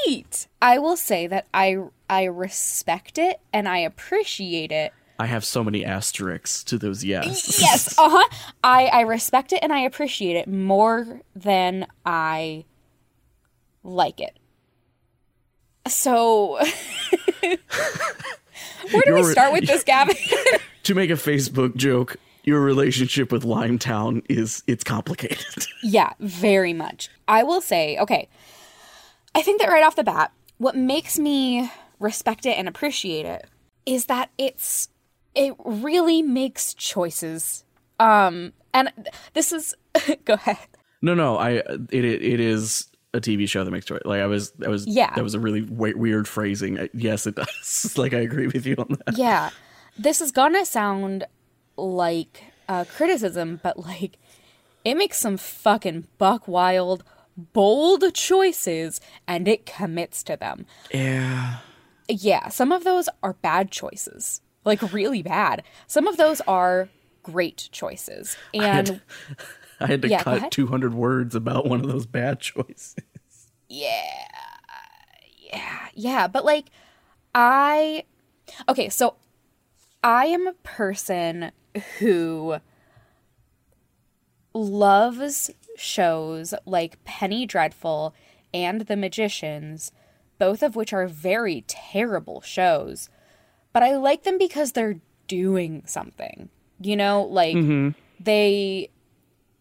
great. 0.07 0.47
I 0.63 0.79
will 0.79 0.97
say 0.97 1.27
that 1.27 1.47
I 1.53 1.79
I 2.09 2.25
respect 2.25 3.19
it 3.19 3.41
and 3.53 3.69
I 3.69 3.79
appreciate 3.79 4.73
it. 4.73 4.93
I 5.19 5.27
have 5.27 5.45
so 5.45 5.63
many 5.63 5.85
asterisks 5.85 6.65
to 6.65 6.79
those 6.79 7.05
yes. 7.05 7.61
Yes, 7.61 7.99
uh 7.99 8.09
huh. 8.11 8.29
I 8.63 8.87
I 8.87 9.01
respect 9.03 9.53
it 9.53 9.61
and 9.63 9.73
I 9.73 9.81
appreciate 9.81 10.37
it 10.37 10.49
more 10.49 11.21
than 11.35 11.87
I 12.05 12.65
like 13.83 14.21
it. 14.21 14.39
So, 15.87 16.59
where 17.41 17.59
do 19.05 19.15
we 19.15 19.23
start 19.25 19.53
with 19.53 19.67
this, 19.67 19.85
Gavin? 19.85 20.17
to 20.85 20.95
make 20.95 21.11
a 21.11 21.15
Facebook 21.15 21.77
joke, 21.77 22.17
your 22.45 22.61
relationship 22.61 23.31
with 23.31 23.45
Limetown 23.45 24.25
is 24.31 24.63
it's 24.67 24.83
complicated. 24.83 25.67
Yeah, 25.83 26.15
very 26.21 26.73
much. 26.73 27.11
I 27.29 27.43
will 27.43 27.61
say, 27.61 27.99
okay, 27.99 28.29
I 29.35 29.43
think 29.43 29.61
that 29.61 29.69
right 29.69 29.85
off 29.85 29.97
the 29.97 30.05
bat, 30.05 30.33
what 30.59 30.77
makes 30.77 31.19
me 31.19 31.71
respect 31.99 32.47
it 32.47 32.59
and 32.59 32.69
appreciate 32.69 33.27
it 33.27 33.47
is 33.87 34.07
that 34.07 34.31
it's 34.39 34.89
it 35.35 35.55
really 35.65 36.23
makes 36.23 36.75
choices. 36.75 37.65
Um 37.99 38.53
and 38.73 38.91
this 39.35 39.53
is 39.53 39.75
go 40.25 40.35
ahead. 40.35 40.59
no, 41.03 41.15
no, 41.15 41.37
I 41.39 41.51
it 41.91 42.05
it, 42.05 42.23
it 42.23 42.41
is 42.41 42.89
a 43.13 43.21
TV 43.21 43.49
show 43.49 43.63
that 43.65 43.71
makes 43.71 43.87
choice. 43.87 44.03
Like 44.05 44.21
I 44.21 44.27
was, 44.27 44.51
that 44.59 44.69
was, 44.69 44.89
Yeah. 44.89 45.15
that 45.15 45.23
was 45.23 45.35
a 45.35 45.39
really 45.39 45.61
w- 45.61 45.97
weird 45.97 46.27
phrasing. 46.27 46.89
Yes, 46.93 47.29
it 47.29 47.37
does. 47.37 47.95
like 47.97 48.13
I 48.13 48.19
agree 48.19 48.49
with 48.49 48.67
you 48.67 48.75
on 48.77 48.99
that. 49.07 49.17
Yeah. 49.17 49.51
This 49.97 50.21
is 50.21 50.33
gonna 50.33 50.65
sound 50.67 51.25
like 51.77 52.43
a 52.69 52.85
criticism, 52.85 53.61
but 53.63 53.79
like 53.79 54.19
it 54.85 54.97
makes 54.97 55.19
some 55.19 55.37
fucking 55.37 56.09
buck 56.19 56.49
wild, 56.49 57.05
bold 57.37 58.05
choices 58.15 59.01
and 59.27 59.49
it 59.49 59.67
commits 59.67 60.23
to 60.25 60.37
them. 60.37 60.67
Yeah, 60.93 61.59
Yeah, 62.09 62.49
some 62.49 62.71
of 62.73 62.85
those 62.85 63.09
are 63.23 63.35
bad 63.35 63.71
choices. 63.71 64.43
Like 64.65 64.93
really 64.93 65.23
bad. 65.23 65.63
Some 65.87 66.07
of 66.07 66.17
those 66.17 66.41
are 66.43 66.89
great 67.23 67.69
choices. 67.73 68.37
And 68.53 69.01
I 69.81 69.87
had 69.87 70.03
to 70.03 70.11
Yeah, 70.11 70.23
cut 70.23 70.51
200 70.51 70.95
words 70.95 71.35
about 71.35 71.67
one 71.67 71.81
of 71.81 71.89
those 71.89 72.07
bad 72.07 72.41
choices. 72.41 72.97
yeah. 73.69 74.27
Yeah, 75.53 75.89
yeah, 75.95 76.27
but 76.27 76.45
like 76.45 76.67
I 77.35 78.05
Okay, 78.69 78.89
so 78.89 79.17
I 80.03 80.27
am 80.27 80.47
a 80.47 80.53
person 80.55 81.53
who 81.99 82.57
loves 84.53 85.51
shows 85.77 86.55
like 86.67 87.03
Penny 87.05 87.47
Dreadful 87.47 88.15
and 88.53 88.83
The 88.83 88.97
Magicians, 88.97 89.93
both 90.39 90.63
of 90.63 90.77
which 90.77 90.93
are 90.93 91.07
very 91.07 91.65
terrible 91.67 92.41
shows, 92.41 93.09
but 93.73 93.83
I 93.83 93.97
like 93.97 94.23
them 94.23 94.39
because 94.39 94.73
they're 94.73 95.01
doing 95.27 95.83
something. 95.87 96.49
You 96.81 96.97
know, 96.97 97.23
like 97.23 97.57
mm-hmm. 97.57 97.91
they 98.21 98.91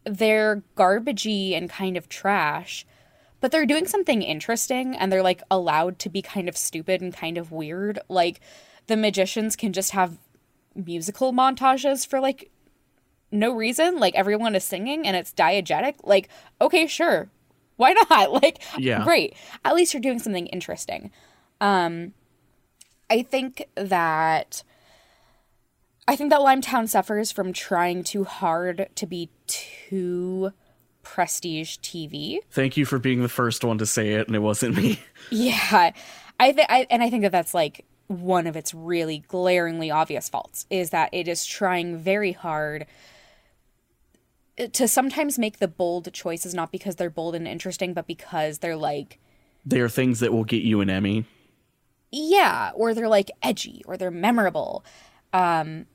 they're 0.03 0.63
garbagey 0.75 1.55
and 1.55 1.69
kind 1.69 1.95
of 1.95 2.09
trash, 2.09 2.85
but 3.39 3.51
they're 3.51 3.65
doing 3.65 3.87
something 3.87 4.21
interesting 4.21 4.95
and 4.95 5.11
they're 5.11 5.23
like 5.23 5.41
allowed 5.49 5.99
to 5.99 6.09
be 6.09 6.21
kind 6.21 6.49
of 6.49 6.57
stupid 6.57 7.01
and 7.01 7.13
kind 7.13 7.37
of 7.37 7.51
weird. 7.51 7.99
Like 8.09 8.39
the 8.87 8.97
magicians 8.97 9.55
can 9.55 9.73
just 9.73 9.91
have 9.91 10.17
musical 10.75 11.31
montages 11.31 12.05
for 12.05 12.19
like 12.19 12.51
no 13.33 13.53
reason. 13.53 13.99
Like 13.99 14.15
everyone 14.15 14.55
is 14.55 14.63
singing 14.63 15.05
and 15.07 15.15
it's 15.17 15.33
diegetic. 15.33 15.95
Like, 16.03 16.29
okay, 16.61 16.87
sure. 16.87 17.29
Why 17.75 17.93
not? 18.09 18.31
Like, 18.31 18.61
Yeah. 18.77 19.03
great. 19.03 19.35
At 19.65 19.75
least 19.75 19.93
you're 19.93 20.01
doing 20.01 20.19
something 20.19 20.47
interesting. 20.47 21.11
Um 21.59 22.13
I 23.09 23.21
think 23.23 23.65
that 23.75 24.63
I 26.07 26.15
think 26.15 26.31
that 26.31 26.39
Limetown 26.41 26.89
suffers 26.89 27.31
from 27.31 27.53
trying 27.53 28.03
too 28.03 28.23
hard 28.25 28.89
to 28.95 29.05
be 29.05 29.29
too 29.47 30.51
prestige 31.01 31.77
TV. 31.77 32.39
Thank 32.51 32.75
you 32.77 32.85
for 32.85 32.99
being 32.99 33.21
the 33.21 33.29
first 33.29 33.63
one 33.63 33.77
to 33.77 33.85
say 33.85 34.11
it, 34.13 34.27
and 34.27 34.35
it 34.35 34.39
wasn't 34.39 34.75
me. 34.77 34.99
Yeah, 35.29 35.91
I 36.39 36.51
think, 36.51 36.67
I, 36.69 36.85
and 36.89 37.01
I 37.01 37.09
think 37.09 37.23
that 37.23 37.31
that's 37.31 37.53
like 37.53 37.85
one 38.07 38.47
of 38.47 38.57
its 38.57 38.73
really 38.73 39.19
glaringly 39.29 39.89
obvious 39.91 40.27
faults 40.27 40.65
is 40.69 40.89
that 40.89 41.09
it 41.13 41.27
is 41.29 41.45
trying 41.45 41.97
very 41.97 42.33
hard 42.33 42.85
to 44.73 44.87
sometimes 44.87 45.39
make 45.39 45.57
the 45.59 45.67
bold 45.67 46.11
choices 46.13 46.53
not 46.53 46.71
because 46.71 46.95
they're 46.97 47.09
bold 47.09 47.35
and 47.35 47.47
interesting, 47.47 47.93
but 47.93 48.07
because 48.07 48.59
they're 48.59 48.75
like, 48.77 49.19
They 49.65 49.79
are 49.79 49.89
things 49.89 50.19
that 50.19 50.31
will 50.33 50.43
get 50.43 50.61
you 50.63 50.81
an 50.81 50.89
Emmy. 50.89 51.25
yeah, 52.11 52.71
or 52.75 52.93
they're 52.93 53.07
like 53.07 53.31
edgy 53.41 53.81
or 53.87 53.97
they're 53.97 54.11
memorable. 54.11 54.85
Um, 55.33 55.87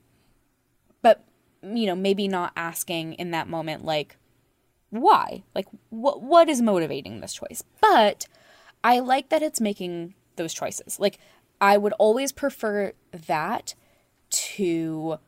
but 1.02 1.24
you 1.62 1.86
know, 1.86 1.94
maybe 1.94 2.26
not 2.28 2.52
asking 2.56 3.14
in 3.14 3.30
that 3.30 3.48
moment 3.48 3.84
like 3.84 4.16
why? 4.90 5.42
Like 5.54 5.66
what 5.90 6.22
what 6.22 6.48
is 6.48 6.60
motivating 6.62 7.20
this 7.20 7.34
choice? 7.34 7.62
But 7.80 8.26
I 8.82 9.00
like 9.00 9.28
that 9.28 9.42
it's 9.42 9.60
making 9.60 10.14
those 10.36 10.54
choices. 10.54 10.98
Like 10.98 11.18
I 11.60 11.76
would 11.76 11.92
always 11.94 12.32
prefer 12.32 12.92
that 13.26 13.74
to 14.30 15.18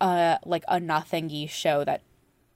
uh 0.00 0.38
like 0.44 0.64
a 0.68 0.80
nothingy 0.80 1.46
show 1.46 1.84
that 1.84 2.02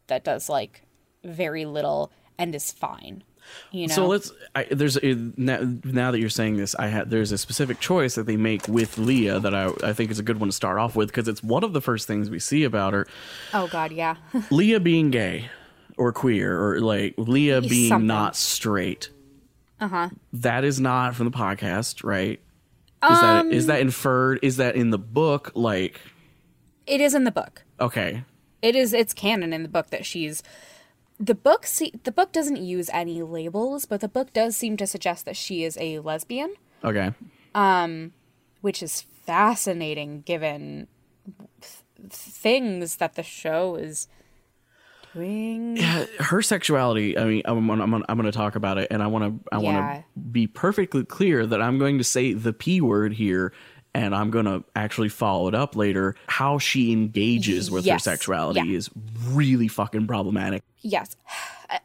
that 0.08 0.24
does 0.24 0.48
like 0.48 0.82
very 1.24 1.64
little 1.64 2.10
and 2.38 2.54
is 2.54 2.72
fine. 2.72 3.22
You 3.70 3.88
know. 3.88 3.94
So 3.94 4.06
let's. 4.06 4.32
I, 4.54 4.64
there's 4.70 4.96
a, 4.96 5.14
now, 5.36 5.58
now 5.84 6.10
that 6.10 6.18
you're 6.18 6.30
saying 6.30 6.56
this, 6.56 6.74
I 6.76 6.86
had 6.86 7.10
there's 7.10 7.30
a 7.30 7.36
specific 7.38 7.78
choice 7.78 8.14
that 8.14 8.24
they 8.24 8.38
make 8.38 8.66
with 8.68 8.96
Lia 8.96 9.38
that 9.40 9.54
I 9.54 9.70
I 9.82 9.92
think 9.92 10.10
is 10.10 10.18
a 10.18 10.22
good 10.22 10.40
one 10.40 10.48
to 10.48 10.52
start 10.52 10.78
off 10.78 10.96
with 10.96 11.08
because 11.08 11.28
it's 11.28 11.42
one 11.42 11.62
of 11.62 11.74
the 11.74 11.82
first 11.82 12.06
things 12.06 12.30
we 12.30 12.38
see 12.38 12.64
about 12.64 12.94
her. 12.94 13.06
oh 13.52 13.66
god, 13.68 13.92
yeah. 13.92 14.16
Lia 14.50 14.80
being 14.80 15.10
gay 15.10 15.50
or 15.98 16.10
queer 16.12 16.58
or 16.58 16.80
like 16.80 17.14
Lia 17.18 17.60
being 17.60 17.90
Something. 17.90 18.06
not 18.06 18.34
straight. 18.34 19.10
uh-huh. 19.78 20.08
That 20.32 20.64
is 20.64 20.80
not 20.80 21.14
from 21.14 21.26
the 21.26 21.36
podcast, 21.36 22.02
right? 22.02 22.40
Is 23.02 23.20
that 23.20 23.46
is 23.46 23.66
that 23.66 23.80
inferred? 23.80 24.38
Is 24.42 24.56
that 24.56 24.74
in 24.76 24.88
the 24.88 24.98
book? 24.98 25.52
Like, 25.54 26.00
It 26.86 27.02
is 27.02 27.14
in 27.14 27.24
the 27.24 27.30
book. 27.30 27.62
okay, 27.78 28.24
It 28.64 28.74
is 28.74 28.94
it's 28.94 29.12
canon 29.12 29.52
in 29.52 29.62
the 29.62 29.68
book 29.68 29.90
that 29.90 30.06
she's 30.06 30.42
the 31.20 31.34
book 31.34 31.66
see, 31.66 31.92
the 32.04 32.10
book 32.10 32.32
doesn't 32.32 32.56
use 32.56 32.88
any 32.92 33.22
labels, 33.22 33.84
but 33.84 34.00
the 34.00 34.08
book 34.08 34.32
does 34.32 34.56
seem 34.56 34.76
to 34.78 34.86
suggest 34.86 35.26
that 35.26 35.36
she 35.36 35.62
is 35.64 35.76
a 35.80 35.98
lesbian, 35.98 36.54
okay, 36.82 37.12
Um 37.54 38.12
which 38.62 38.82
is 38.82 39.02
fascinating 39.02 40.22
given 40.22 40.88
th- 41.60 42.10
things 42.10 42.96
that 42.96 43.14
the 43.16 43.22
show 43.22 43.76
is 43.76 44.08
doing. 45.12 45.76
Yeah, 45.76 46.06
her 46.18 46.42
sexuality. 46.42 47.18
I 47.18 47.24
mean, 47.24 47.42
I'm 47.44 47.70
I'm, 47.70 47.94
I'm, 47.94 48.04
I'm 48.08 48.16
going 48.16 48.30
to 48.30 48.36
talk 48.36 48.56
about 48.56 48.78
it, 48.78 48.88
and 48.90 49.02
I 49.02 49.06
want 49.06 49.24
to 49.24 49.48
I 49.54 49.58
want 49.58 49.76
to 49.76 50.04
be 50.20 50.46
perfectly 50.46 51.04
clear 51.04 51.46
that 51.46 51.62
I'm 51.62 51.78
going 51.78 51.98
to 51.98 52.04
say 52.04 52.32
the 52.32 52.52
p 52.52 52.80
word 52.80 53.12
here, 53.12 53.52
and 53.94 54.14
I'm 54.14 54.30
going 54.30 54.44
to 54.46 54.64
actually 54.74 55.08
follow 55.08 55.48
it 55.48 55.54
up 55.54 55.76
later. 55.76 56.16
How 56.26 56.58
she 56.58 56.92
engages 56.92 57.70
with 57.70 57.86
her 57.86 57.98
sexuality 57.98 58.60
Yeah. 58.60 58.76
is 58.76 58.90
really 59.28 59.68
fucking 59.68 60.06
problematic. 60.06 60.62
Yes. 60.80 61.16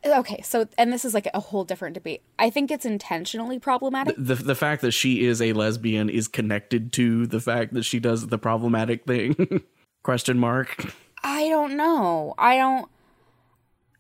Okay, 0.06 0.42
so 0.44 0.68
and 0.78 0.94
this 0.94 1.04
is 1.04 1.14
like 1.16 1.28
a 1.34 1.40
whole 1.40 1.64
different 1.64 1.96
debate. 1.96 2.22
I 2.38 2.50
think 2.52 2.70
it's 2.70 2.86
intentionally 2.86 3.58
problematic. 3.58 4.14
The 4.20 4.36
the 4.36 4.54
fact 4.54 4.82
that 4.84 4.92
she 4.92 5.26
is 5.26 5.42
a 5.42 5.54
lesbian 5.54 6.10
is 6.10 6.28
connected 6.28 6.92
to 6.94 7.26
the 7.26 7.40
fact 7.40 7.74
that 7.74 7.84
she 7.84 8.00
does 8.00 8.28
the 8.28 8.38
problematic 8.38 9.06
thing. 9.06 9.64
Question 10.04 10.38
mark. 10.38 10.94
I 11.24 11.48
don't 11.50 11.76
know. 11.76 12.36
I 12.38 12.58
don't 12.58 12.90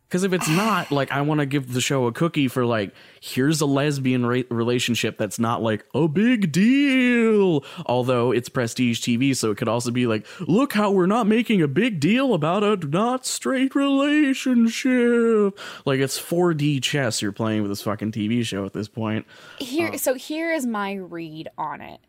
Because 0.09 0.23
if 0.23 0.33
it's 0.33 0.49
not, 0.49 0.91
like, 0.91 1.11
I 1.11 1.21
want 1.21 1.39
to 1.39 1.45
give 1.45 1.71
the 1.71 1.81
show 1.81 2.07
a 2.07 2.11
cookie 2.11 2.47
for, 2.47 2.65
like, 2.65 2.93
here's 3.21 3.61
a 3.61 3.65
lesbian 3.67 4.25
ra- 4.25 4.41
relationship 4.49 5.17
that's 5.17 5.37
not, 5.37 5.61
like, 5.61 5.85
a 5.93 6.07
big 6.07 6.51
deal. 6.51 7.63
Although 7.85 8.31
it's 8.31 8.49
prestige 8.49 8.99
TV, 8.99 9.35
so 9.35 9.51
it 9.51 9.57
could 9.57 9.67
also 9.67 9.91
be 9.91 10.07
like, 10.07 10.25
look 10.41 10.73
how 10.73 10.91
we're 10.91 11.05
not 11.05 11.27
making 11.27 11.61
a 11.61 11.67
big 11.67 11.99
deal 11.99 12.33
about 12.33 12.63
a 12.63 12.75
not 12.87 13.25
straight 13.25 13.75
relationship. 13.75 15.57
Like, 15.85 15.99
it's 15.99 16.19
4D 16.19 16.81
chess 16.81 17.21
you're 17.21 17.31
playing 17.31 17.61
with 17.61 17.71
this 17.71 17.83
fucking 17.83 18.11
TV 18.11 18.43
show 18.43 18.65
at 18.65 18.73
this 18.73 18.87
point. 18.87 19.25
here 19.59 19.91
oh. 19.93 19.97
so 19.97 20.13
here 20.13 20.51
is 20.51 20.65
my 20.65 20.93
read 20.93 21.49
on 21.57 21.81
it 21.81 21.99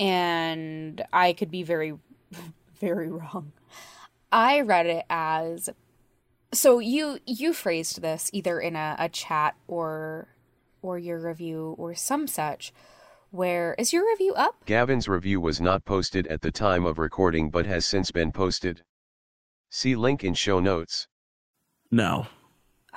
and 0.00 1.04
i 1.12 1.32
could 1.32 1.50
be 1.50 1.62
very 1.62 1.94
very 2.80 3.08
wrong 3.08 3.52
i 4.32 4.60
read 4.60 4.86
it 4.86 5.04
as 5.08 5.68
so 6.54 6.78
you 6.78 7.18
you 7.26 7.52
phrased 7.52 8.00
this 8.00 8.30
either 8.32 8.60
in 8.60 8.76
a, 8.76 8.96
a 8.98 9.08
chat 9.08 9.54
or 9.68 10.28
or 10.82 10.98
your 10.98 11.18
review 11.18 11.74
or 11.78 11.94
some 11.94 12.26
such 12.26 12.72
where 13.30 13.74
is 13.78 13.92
your 13.92 14.06
review 14.08 14.32
up 14.34 14.64
Gavin's 14.64 15.08
review 15.08 15.40
was 15.40 15.60
not 15.60 15.84
posted 15.84 16.26
at 16.28 16.40
the 16.42 16.50
time 16.52 16.84
of 16.86 16.98
recording 16.98 17.50
but 17.50 17.66
has 17.66 17.84
since 17.84 18.10
been 18.10 18.32
posted. 18.32 18.82
See 19.70 19.96
link 19.96 20.22
in 20.22 20.34
show 20.34 20.60
notes. 20.60 21.08
No. 21.90 22.26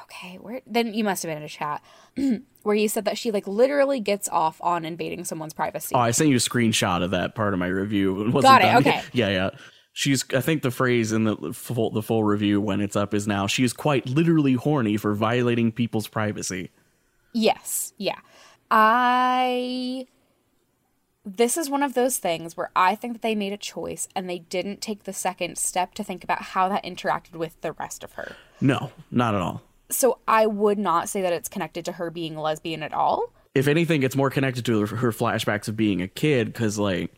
okay 0.04 0.38
where 0.38 0.62
then 0.68 0.94
you 0.94 1.04
must 1.04 1.24
have 1.24 1.30
been 1.30 1.38
in 1.40 1.44
a 1.44 1.50
chat 1.50 1.82
where 2.64 2.76
you 2.76 2.88
said 2.88 3.06
that 3.06 3.18
she 3.18 3.32
like 3.32 3.48
literally 3.48 4.00
gets 4.00 4.30
off 4.30 4.60
on 4.62 4.86
invading 4.86 5.24
someone's 5.26 5.54
privacy 5.54 5.96
Oh, 5.96 6.00
I 6.00 6.12
sent 6.12 6.30
you 6.30 6.36
a 6.36 6.40
screenshot 6.40 7.04
of 7.04 7.12
that 7.12 7.34
part 7.36 7.54
of 7.54 7.60
my 7.60 7.68
review. 7.68 8.22
It 8.22 8.34
wasn't 8.34 8.44
Got 8.44 8.62
it, 8.62 8.66
done 8.66 8.78
okay. 8.78 8.90
yet. 8.92 9.10
Yeah, 9.14 9.30
yeah. 9.30 9.50
She's. 9.98 10.24
I 10.32 10.42
think 10.42 10.62
the 10.62 10.70
phrase 10.70 11.12
in 11.12 11.24
the 11.24 11.36
full 11.54 11.90
the 11.90 12.04
full 12.04 12.24
review 12.24 12.62
when 12.62 12.82
it's 12.82 12.96
up 12.96 13.16
is 13.16 13.28
now. 13.28 13.48
She 13.48 13.64
is 13.64 13.74
quite 13.74 14.06
literally 14.06 14.54
horny 14.54 14.96
for 14.96 15.16
violating 15.16 15.72
people's 15.72 16.08
privacy. 16.08 16.70
Yes. 17.34 17.94
Yeah. 17.98 18.20
I 18.70 20.06
this 21.26 21.58
is 21.58 21.68
one 21.68 21.82
of 21.82 21.96
those 21.96 22.20
things 22.20 22.56
where 22.56 22.70
I 22.76 22.94
think 22.94 23.14
that 23.14 23.22
they 23.24 23.34
made 23.34 23.54
a 23.54 23.58
choice 23.58 24.08
and 24.16 24.30
they 24.30 24.38
didn't 24.38 24.82
take 24.82 25.06
the 25.06 25.14
second 25.14 25.58
step 25.58 25.96
to 25.96 26.04
think 26.04 26.24
about 26.24 26.44
how 26.44 26.70
that 26.70 26.84
interacted 26.84 27.34
with 27.34 27.60
the 27.62 27.72
rest 27.72 28.04
of 28.04 28.14
her. 28.14 28.36
No, 28.62 28.92
not 29.10 29.34
at 29.34 29.42
all. 29.42 29.64
So 29.90 30.20
I 30.28 30.46
would 30.46 30.78
not 30.78 31.10
say 31.10 31.24
that 31.24 31.34
it's 31.34 31.50
connected 31.50 31.86
to 31.86 31.94
her 31.94 32.12
being 32.12 32.38
lesbian 32.38 32.84
at 32.84 32.94
all. 32.94 33.34
If 33.56 33.68
anything, 33.68 34.04
it's 34.04 34.16
more 34.16 34.30
connected 34.30 34.64
to 34.66 34.82
her, 34.82 34.96
her 34.98 35.12
flashbacks 35.12 35.68
of 35.68 35.76
being 35.76 36.04
a 36.04 36.08
kid 36.08 36.54
because, 36.54 36.78
like, 36.78 37.12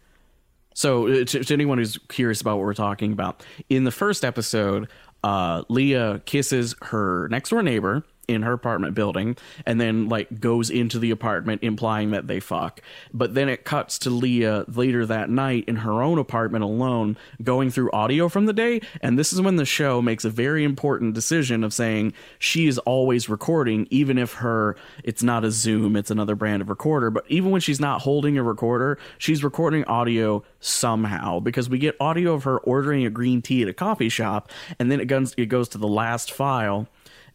so 0.79 1.07
uh, 1.09 1.25
to, 1.25 1.43
to 1.43 1.53
anyone 1.53 1.77
who's 1.77 1.97
curious 2.07 2.39
about 2.39 2.55
what 2.55 2.65
we're 2.65 2.73
talking 2.73 3.11
about, 3.11 3.43
in 3.67 3.83
the 3.83 3.91
first 3.91 4.23
episode, 4.23 4.87
uh, 5.25 5.63
Lia 5.67 6.19
kisses 6.19 6.73
her 6.83 7.27
next 7.27 7.49
door 7.49 7.61
neighbor 7.61 8.05
in 8.29 8.43
her 8.43 8.53
apartment 8.53 8.93
building 8.93 9.35
and 9.65 9.81
then 9.81 10.07
like 10.07 10.39
goes 10.39 10.69
into 10.69 10.99
the 10.99 11.11
apartment 11.11 11.63
implying 11.63 12.11
that 12.11 12.27
they 12.27 12.39
fuck. 12.39 12.81
But 13.13 13.33
then 13.33 13.49
it 13.49 13.65
cuts 13.65 13.97
to 13.99 14.09
lia 14.09 14.65
later 14.67 15.05
that 15.07 15.29
night 15.29 15.65
in 15.67 15.77
her 15.77 16.01
own 16.01 16.19
apartment 16.19 16.63
alone 16.63 17.17
going 17.43 17.71
through 17.71 17.91
audio 17.91 18.29
from 18.29 18.45
the 18.45 18.53
day. 18.53 18.81
And 19.01 19.17
this 19.17 19.33
is 19.33 19.41
when 19.41 19.55
the 19.55 19.65
show 19.65 20.01
makes 20.01 20.23
a 20.23 20.29
very 20.29 20.63
important 20.63 21.15
decision 21.15 21.63
of 21.63 21.73
saying 21.73 22.13
she 22.37 22.67
is 22.67 22.77
always 22.79 23.27
recording 23.27 23.87
even 23.89 24.17
if 24.17 24.33
her 24.33 24.75
it's 25.03 25.23
not 25.23 25.43
a 25.43 25.51
zoom 25.51 25.95
it's 25.95 26.11
another 26.11 26.35
brand 26.35 26.61
of 26.61 26.69
recorder. 26.69 27.09
But 27.09 27.25
even 27.27 27.49
when 27.51 27.61
she's 27.61 27.79
not 27.79 28.01
holding 28.01 28.37
a 28.37 28.43
recorder 28.43 28.99
she's 29.17 29.43
recording 29.43 29.83
audio 29.85 30.43
somehow 30.59 31.39
because 31.39 31.67
we 31.67 31.79
get 31.79 31.95
audio 31.99 32.33
of 32.33 32.43
her 32.43 32.59
ordering 32.59 33.05
a 33.05 33.09
green 33.09 33.41
tea 33.41 33.63
at 33.63 33.67
a 33.67 33.73
coffee 33.73 34.09
shop 34.09 34.51
and 34.77 34.91
then 34.91 34.99
it 34.99 35.05
goes 35.05 35.33
it 35.35 35.47
goes 35.47 35.67
to 35.69 35.77
the 35.79 35.87
last 35.87 36.31
file 36.31 36.87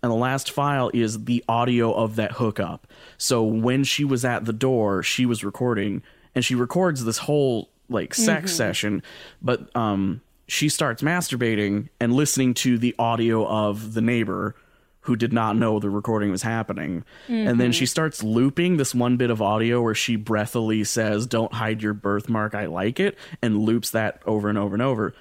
and 0.05 0.11
the 0.11 0.17
last 0.17 0.51
file 0.51 0.91
is 0.93 1.25
the 1.25 1.43
audio 1.49 1.91
of 1.91 2.17
that 2.17 2.33
hookup. 2.33 2.87
So 3.17 3.43
when 3.43 3.85
she 3.85 4.05
was 4.05 4.23
at 4.23 4.45
the 4.45 4.53
door, 4.53 5.03
she 5.03 5.25
was 5.25 5.43
recording 5.43 6.03
and 6.35 6.45
she 6.45 6.55
records 6.55 7.07
this 7.07 7.17
whole 7.17 7.71
like 7.89 8.13
sex 8.13 8.51
mm-hmm. 8.51 8.57
session, 8.57 9.03
but 9.41 9.75
um 9.75 10.21
she 10.47 10.69
starts 10.69 11.01
masturbating 11.01 11.89
and 12.01 12.13
listening 12.13 12.53
to 12.53 12.77
the 12.77 12.95
audio 12.99 13.47
of 13.49 13.95
the 13.95 14.03
neighbor 14.03 14.55
who 15.01 15.17
did 15.17 15.33
not 15.33 15.57
know 15.57 15.79
the 15.79 15.89
recording 15.89 16.31
was 16.31 16.43
happening. 16.43 17.03
Mm-hmm. 17.27 17.49
And 17.49 17.59
then 17.59 17.73
she 17.73 17.87
starts 17.87 18.23
looping 18.23 18.77
this 18.77 18.95
one 18.95 19.17
bit 19.17 19.31
of 19.31 19.41
audio 19.41 19.81
where 19.81 19.95
she 19.95 20.17
breathily 20.17 20.85
says, 20.85 21.27
Don't 21.27 21.55
hide 21.55 21.83
your 21.83 21.95
birthmark, 21.95 22.55
I 22.55 22.67
like 22.67 23.01
it, 23.01 23.17
and 23.41 23.59
loops 23.59 23.89
that 23.93 24.21
over 24.27 24.51
and 24.51 24.59
over 24.59 24.75
and 24.75 24.83
over. 24.83 25.15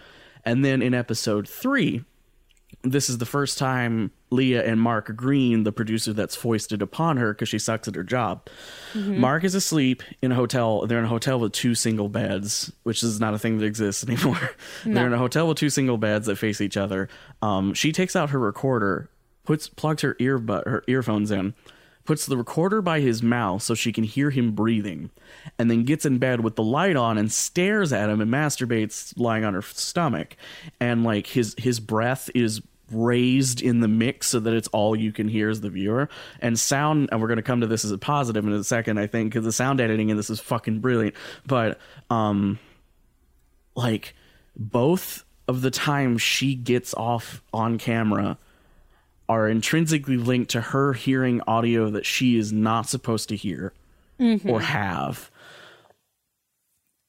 And 0.43 0.65
then 0.65 0.81
in 0.81 0.93
episode 0.93 1.47
three, 1.47 2.03
this 2.83 3.09
is 3.09 3.17
the 3.17 3.25
first 3.25 3.57
time 3.57 4.11
Lia 4.29 4.63
and 4.65 4.79
Mark 4.79 5.15
Green, 5.15 5.63
the 5.63 5.71
producer 5.71 6.11
that's 6.11 6.35
foisted 6.35 6.81
upon 6.81 7.17
her 7.17 7.33
because 7.33 7.47
she 7.47 7.57
sucks 7.57 7.87
at 7.87 7.95
her 7.95 8.03
job. 8.03 8.47
Mm-hmm. 8.93 9.19
Mark 9.19 9.45
is 9.45 9.55
asleep 9.55 10.03
in 10.21 10.33
a 10.33 10.35
hotel. 10.35 10.85
They're 10.85 10.99
in 10.99 11.05
a 11.05 11.09
hotel 11.09 11.39
with 11.39 11.53
two 11.53 11.75
single 11.75 12.09
beds, 12.09 12.71
which 12.83 13.01
is 13.01 13.21
not 13.21 13.33
a 13.33 13.39
thing 13.39 13.57
that 13.57 13.65
exists 13.65 14.03
anymore. 14.07 14.51
No. 14.85 14.93
They're 14.93 15.07
in 15.07 15.13
a 15.13 15.17
hotel 15.17 15.47
with 15.47 15.57
two 15.57 15.69
single 15.69 15.97
beds 15.97 16.27
that 16.27 16.35
face 16.35 16.59
each 16.59 16.75
other. 16.75 17.07
Um, 17.41 17.73
she 17.73 17.93
takes 17.93 18.15
out 18.15 18.31
her 18.31 18.39
recorder, 18.39 19.09
puts 19.45 19.69
plugs 19.69 20.01
her 20.01 20.15
earbud 20.15 20.67
her 20.67 20.83
earphones 20.87 21.31
in, 21.31 21.53
puts 22.05 22.25
the 22.25 22.35
recorder 22.35 22.81
by 22.81 22.99
his 22.99 23.23
mouth 23.23 23.61
so 23.61 23.73
she 23.75 23.93
can 23.93 24.03
hear 24.03 24.29
him 24.29 24.51
breathing, 24.51 25.09
and 25.57 25.71
then 25.71 25.83
gets 25.83 26.05
in 26.05 26.17
bed 26.17 26.41
with 26.41 26.57
the 26.57 26.63
light 26.63 26.97
on 26.97 27.17
and 27.17 27.31
stares 27.31 27.93
at 27.93 28.09
him 28.09 28.19
and 28.19 28.29
masturbates 28.31 29.13
lying 29.17 29.45
on 29.45 29.53
her 29.53 29.61
stomach. 29.61 30.35
And 30.81 31.05
like 31.05 31.27
his 31.27 31.55
his 31.57 31.79
breath 31.79 32.29
is 32.35 32.61
raised 32.91 33.61
in 33.61 33.79
the 33.79 33.87
mix 33.87 34.27
so 34.27 34.39
that 34.39 34.53
it's 34.53 34.67
all 34.69 34.95
you 34.95 35.11
can 35.11 35.27
hear 35.27 35.49
as 35.49 35.61
the 35.61 35.69
viewer. 35.69 36.09
And 36.39 36.59
sound, 36.59 37.09
and 37.11 37.21
we're 37.21 37.27
going 37.27 37.37
to 37.37 37.43
come 37.43 37.61
to 37.61 37.67
this 37.67 37.85
as 37.85 37.91
a 37.91 37.97
positive 37.97 38.45
in 38.45 38.53
a 38.53 38.63
second, 38.63 38.99
I 38.99 39.07
think, 39.07 39.31
because 39.31 39.45
the 39.45 39.51
sound 39.51 39.81
editing 39.81 40.09
in 40.09 40.17
this 40.17 40.29
is 40.29 40.39
fucking 40.39 40.79
brilliant. 40.79 41.15
But, 41.45 41.79
um, 42.09 42.59
like, 43.75 44.15
both 44.55 45.25
of 45.47 45.61
the 45.61 45.71
times 45.71 46.21
she 46.21 46.55
gets 46.55 46.93
off 46.93 47.41
on 47.53 47.77
camera 47.77 48.37
are 49.27 49.47
intrinsically 49.49 50.17
linked 50.17 50.51
to 50.51 50.61
her 50.61 50.93
hearing 50.93 51.41
audio 51.47 51.89
that 51.89 52.05
she 52.05 52.37
is 52.37 52.51
not 52.51 52.87
supposed 52.87 53.29
to 53.29 53.35
hear 53.35 53.73
mm-hmm. 54.19 54.49
or 54.49 54.61
have. 54.61 55.31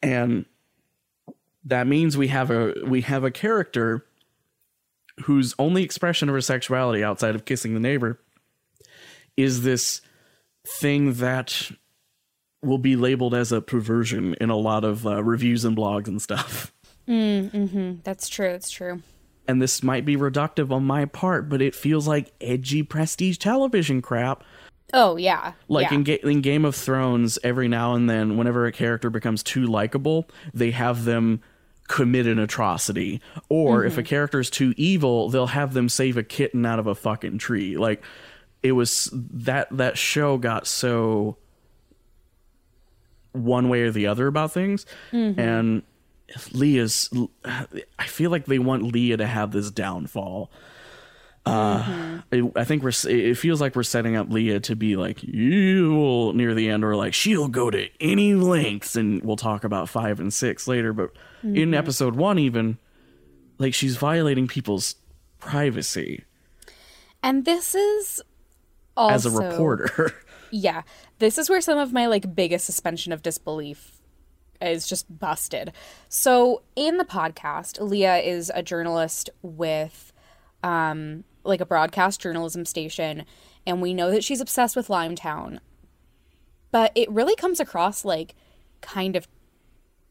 And 0.03 0.47
that 1.65 1.87
means 1.87 2.17
we 2.17 2.29
have 2.29 2.51
a 2.51 2.75
we 2.87 3.01
have 3.03 3.25
a 3.25 3.31
character 3.31 4.05
whose 5.23 5.55
only 5.59 5.83
expression 5.83 6.29
of 6.29 6.35
her 6.35 6.41
sexuality 6.41 7.05
outside 7.05 7.35
of 7.35 7.45
kissing 7.45 7.75
the 7.75 7.81
neighbor 7.81 8.21
is 9.37 9.63
this 9.63 10.01
thing 10.67 11.15
that 11.15 11.71
will 12.63 12.79
be 12.79 12.97
labeled 12.97 13.35
as 13.35 13.53
a 13.53 13.61
perversion 13.61 14.35
in 14.41 14.51
a 14.51 14.57
lot 14.57 14.85
of 14.85 15.07
uh, 15.07 15.23
reviews 15.23 15.65
and 15.65 15.77
blogs 15.77 16.09
and 16.09 16.21
stuff. 16.21 16.73
Mm, 17.07 17.69
hmm 17.69 17.93
That's 18.03 18.29
true. 18.29 18.53
That's 18.53 18.71
true. 18.71 19.03
And 19.47 19.61
this 19.61 19.83
might 19.83 20.07
be 20.07 20.17
reductive 20.17 20.71
on 20.71 20.87
my 20.87 21.05
part, 21.05 21.51
but 21.51 21.61
it 21.61 21.75
feels 21.75 22.09
like 22.09 22.33
edgy 22.41 22.83
prestige 22.83 23.37
television 23.37 24.01
crap. 24.01 24.43
Oh 24.95 25.17
yeah, 25.17 25.53
like 25.69 25.91
yeah. 25.91 25.97
in, 25.97 26.05
Ga- 26.05 26.21
in 26.23 26.41
Game 26.41 26.65
of 26.65 26.75
Thrones, 26.75 27.39
every 27.43 27.69
now 27.69 27.95
and 27.95 28.09
then, 28.09 28.39
whenever 28.39 28.65
a 28.65 28.73
character 28.73 29.11
becomes 29.11 29.43
too 29.43 29.67
likable, 29.67 30.29
they 30.55 30.71
have 30.71 31.05
them 31.05 31.43
commit 31.89 32.27
an 32.27 32.39
atrocity 32.39 33.21
or 33.49 33.79
mm-hmm. 33.79 33.87
if 33.87 33.99
a 33.99 34.01
mm-hmm. 34.01 34.09
character 34.09 34.41
is 34.41 34.49
too 34.49 34.73
evil 34.77 35.29
they'll 35.29 35.47
have 35.49 35.75
them 35.75 35.89
save 35.89 36.17
a 36.17 36.23
kitten 36.23 36.65
out 36.65 36.79
of 36.79 36.87
a 36.87 36.95
fucking 36.95 37.39
tree 37.39 37.77
like 37.77 38.03
it 38.63 38.73
was 38.73 39.11
that 39.13 39.69
that 39.71 39.99
show 39.99 40.39
got 40.39 40.67
so 40.67 41.37
one 43.33 43.69
way 43.69 43.83
or 43.83 43.91
the 43.91 44.07
other 44.07 44.27
about 44.27 44.53
things 44.53 44.87
mm-hmm. 45.13 45.39
and 45.39 45.83
lia's 46.53 47.11
i 47.45 48.07
feel 48.07 48.31
like 48.31 48.47
they 48.47 48.59
want 48.59 48.83
lia 48.83 49.17
to 49.17 49.27
have 49.27 49.53
this 49.53 49.71
downfall 49.71 50.51
uh, 51.47 51.83
mm-hmm. 51.83 52.57
I 52.57 52.65
think 52.65 52.83
we're. 52.83 52.93
It 53.07 53.37
feels 53.37 53.61
like 53.61 53.77
we're 53.77 53.83
setting 53.83 54.17
up 54.17 54.31
Lia 54.31 54.61
to 54.61 54.75
be 54.75 54.97
like 54.97 55.23
evil 55.23 56.33
near 56.33 56.55
the 56.55 56.71
end, 56.71 56.85
or 56.85 56.97
like 56.97 57.13
she'll 57.13 57.49
go 57.49 57.71
to 57.71 57.87
any 58.01 58.35
lengths, 58.35 58.97
and 58.97 59.23
we'll 59.23 59.37
talk 59.37 59.63
about 59.63 59.91
five 59.91 60.21
and 60.21 60.33
six 60.33 60.67
later. 60.67 60.95
But 60.95 61.11
mm-hmm. 61.45 61.57
in 61.57 61.75
episode 61.75 62.17
one, 62.17 62.39
even 62.39 62.79
like 63.59 63.75
she's 63.75 63.97
violating 63.97 64.49
people's 64.49 64.97
privacy. 65.39 66.25
And 67.23 67.45
this 67.45 67.75
is 67.75 68.23
also, 68.97 69.15
as 69.15 69.27
a 69.27 69.31
reporter. 69.31 70.15
yeah, 70.51 70.83
this 71.19 71.39
is 71.39 71.49
where 71.49 71.61
some 71.61 71.79
of 71.79 71.93
my 71.93 72.07
like 72.07 72.35
biggest 72.35 72.67
suspension 72.67 73.13
of 73.13 73.23
disbelief 73.23 74.01
is 74.61 74.87
just 74.87 75.19
busted. 75.19 75.73
So 76.09 76.63
in 76.77 76.97
the 76.97 77.05
podcast, 77.05 77.81
Lia 77.81 78.19
is 78.19 78.51
a 78.55 78.63
journalist 78.63 79.31
with 79.43 80.13
um 80.63 81.25
like 81.45 81.61
a 81.61 81.67
broadcast 81.67 82.23
journalism 82.23 82.65
station 82.65 83.27
and 83.67 83.83
we 83.83 83.93
know 83.95 84.11
that 84.11 84.25
she's 84.25 84.41
obsessed 84.41 84.77
with 84.77 84.89
Limetown. 84.89 85.59
But 86.71 86.93
it 86.95 87.11
really 87.11 87.37
comes 87.37 87.61
across 87.61 88.05
like 88.05 88.35
kind 88.81 89.17
of 89.17 89.29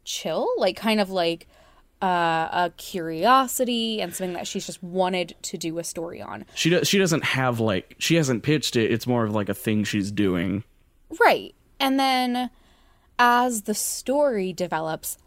chill, 0.04 0.48
like 0.58 0.76
kind 0.76 1.00
of 1.00 1.10
like 1.10 1.48
uh, 2.02 2.50
a 2.52 2.72
curiosity 2.78 4.02
and 4.02 4.14
something 4.14 4.34
that 4.34 4.48
she's 4.48 4.66
just 4.66 4.84
wanted 4.84 5.36
to 5.44 5.58
do 5.58 5.80
a 5.80 5.84
story 5.84 6.22
on. 6.22 6.46
She 6.56 6.70
does. 6.70 6.88
She 6.88 6.98
doesn't 6.98 7.24
have 7.24 7.60
like 7.60 7.96
she 8.00 8.16
hasn't 8.16 8.44
pitched 8.44 8.76
it. 8.76 8.92
It's 8.92 9.08
more 9.08 9.24
of 9.24 9.34
like 9.34 9.50
a 9.50 9.54
thing 9.54 9.84
she's 9.84 10.12
doing. 10.12 10.64
Right, 11.20 11.56
and 11.80 12.00
then 12.00 12.50
as 13.20 13.64
the 13.64 13.74
story 13.74 14.52
develops, 14.52 15.18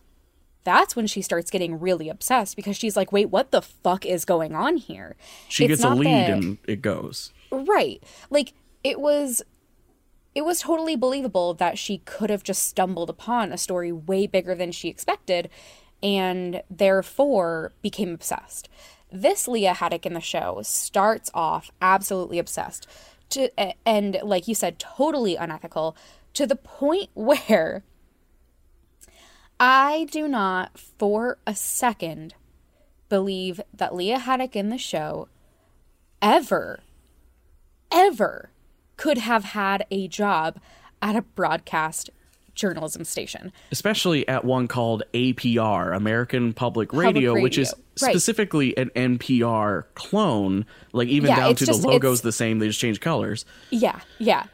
that's 0.65 0.97
when 0.97 1.07
she 1.07 1.23
starts 1.23 1.51
getting 1.51 1.79
really 1.79 2.09
obsessed 2.09 2.57
because 2.57 2.77
she's 2.77 2.97
like, 2.97 3.13
wait, 3.13 3.31
what 3.31 3.53
the 3.53 3.63
fuck 3.63 4.05
is 4.05 4.25
going 4.25 4.55
on 4.55 4.77
here? 4.77 5.17
She 5.49 5.65
it's 5.65 5.81
gets 5.81 5.85
a 5.85 5.95
lead 5.95 6.07
that... 6.07 6.31
and 6.31 6.59
it 6.67 6.83
goes. 6.83 7.33
Right. 7.51 8.03
Like, 8.31 8.53
it 8.83 9.01
was. 9.01 9.43
It 10.37 10.45
was 10.45 10.61
totally 10.61 10.97
believable 10.97 11.55
that 11.55 11.79
she 11.79 12.03
could 12.05 12.29
have 12.29 12.43
just 12.43 12.69
stumbled 12.69 13.09
upon 13.09 13.53
a 13.53 13.57
story 13.57 13.91
way 13.91 14.27
bigger 14.27 14.55
than 14.55 14.71
she 14.71 14.91
expected 14.91 15.49
and 16.03 16.63
therefore 16.69 17.73
became 17.81 18.13
obsessed. 18.13 18.69
This 19.11 19.49
Lia 19.49 19.73
Haddock 19.73 20.05
in 20.05 20.13
the 20.13 20.21
show 20.21 20.61
starts 20.63 21.31
off 21.33 21.71
absolutely 21.81 22.39
obsessed 22.39 22.87
to 23.31 23.49
and 23.89 24.19
like 24.23 24.47
you 24.47 24.55
said 24.55 24.79
totally 24.79 25.37
unethical 25.37 25.97
to 26.35 26.47
the 26.47 26.55
point 26.55 27.09
where 27.15 27.83
I 29.59 30.07
do 30.11 30.29
not 30.29 30.79
for 30.79 31.39
a 31.47 31.55
second 31.55 32.35
believe 33.09 33.59
that 33.73 33.95
Lia 33.95 34.19
Haddock 34.19 34.55
in 34.55 34.69
the 34.69 34.77
show 34.77 35.29
ever, 36.21 36.81
ever 37.91 38.51
could 38.97 39.19
have 39.19 39.45
had 39.45 39.87
a 39.91 40.09
job 40.09 40.59
at 41.03 41.17
a 41.17 41.23
broadcast 41.23 42.11
journalism 42.57 43.05
station. 43.05 43.53
Especially 43.71 44.27
at 44.27 44.45
one 44.45 44.67
called 44.67 45.05
APR, 45.15 45.95
American 45.95 46.53
Public 46.53 46.93
Radio, 46.93 47.07
Public 47.09 47.25
Radio. 47.27 47.43
which 47.43 47.59
is 47.59 47.73
right. 48.03 48.11
specifically 48.11 48.77
an 48.77 48.91
NPR 48.97 49.85
clone. 49.95 50.67
Like 50.93 51.09
even 51.09 51.31
yeah, 51.31 51.37
down 51.37 51.55
to 51.55 51.67
just, 51.67 51.83
the 51.83 51.89
logo's 51.89 52.23
the 52.23 52.33
same, 52.33 52.59
they 52.59 52.67
just 52.67 52.81
change 52.81 53.01
colors. 53.01 53.45
Yeah, 53.71 54.01
yeah. 54.19 54.45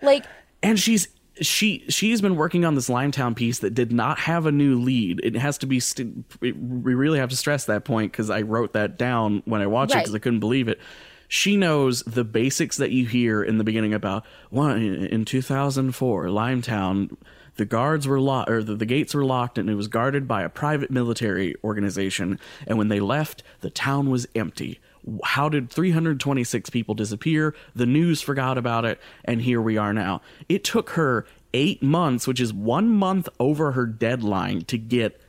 Like 0.00 0.24
And 0.62 0.78
she's 0.78 1.08
she 1.40 1.84
she's 1.88 2.20
been 2.20 2.36
working 2.36 2.64
on 2.64 2.74
this 2.74 2.88
Limetown 2.88 3.36
piece 3.36 3.60
that 3.60 3.74
did 3.74 3.92
not 3.92 4.18
have 4.20 4.46
a 4.46 4.52
new 4.52 4.80
lead. 4.80 5.20
It 5.22 5.36
has 5.36 5.58
to 5.58 5.66
be. 5.66 5.80
St- 5.80 6.24
we 6.40 6.52
really 6.52 7.18
have 7.18 7.30
to 7.30 7.36
stress 7.36 7.66
that 7.66 7.84
point 7.84 8.12
because 8.12 8.30
I 8.30 8.42
wrote 8.42 8.72
that 8.72 8.98
down 8.98 9.42
when 9.44 9.60
I 9.60 9.66
watched 9.66 9.94
it 9.94 9.98
because 9.98 10.14
I 10.14 10.18
couldn't 10.18 10.40
believe 10.40 10.68
it. 10.68 10.80
She 11.28 11.58
knows 11.58 12.02
the 12.02 12.24
basics 12.24 12.78
that 12.78 12.90
you 12.90 13.06
hear 13.06 13.42
in 13.42 13.58
the 13.58 13.64
beginning 13.64 13.92
about 13.92 14.24
one 14.48 14.82
in 14.82 15.26
2004 15.26 16.24
Limetown. 16.26 17.16
The 17.56 17.66
guards 17.66 18.08
were 18.08 18.20
locked, 18.20 18.50
or 18.50 18.62
the, 18.62 18.74
the 18.74 18.86
gates 18.86 19.14
were 19.14 19.24
locked, 19.24 19.58
and 19.58 19.68
it 19.68 19.74
was 19.74 19.88
guarded 19.88 20.26
by 20.26 20.42
a 20.42 20.48
private 20.48 20.90
military 20.90 21.54
organization. 21.62 22.40
And 22.66 22.78
when 22.78 22.88
they 22.88 23.00
left, 23.00 23.42
the 23.60 23.68
town 23.68 24.10
was 24.10 24.26
empty. 24.34 24.80
How 25.24 25.48
did 25.48 25.70
326 25.70 26.70
people 26.70 26.94
disappear? 26.94 27.54
The 27.74 27.86
news 27.86 28.22
forgot 28.22 28.56
about 28.56 28.84
it, 28.84 28.98
and 29.24 29.42
here 29.42 29.60
we 29.60 29.76
are 29.76 29.92
now. 29.92 30.22
It 30.48 30.64
took 30.64 30.90
her 30.90 31.26
eight 31.52 31.82
months, 31.82 32.26
which 32.26 32.40
is 32.40 32.52
one 32.52 32.88
month 32.88 33.28
over 33.38 33.72
her 33.72 33.86
deadline, 33.86 34.62
to 34.62 34.78
get 34.78 35.20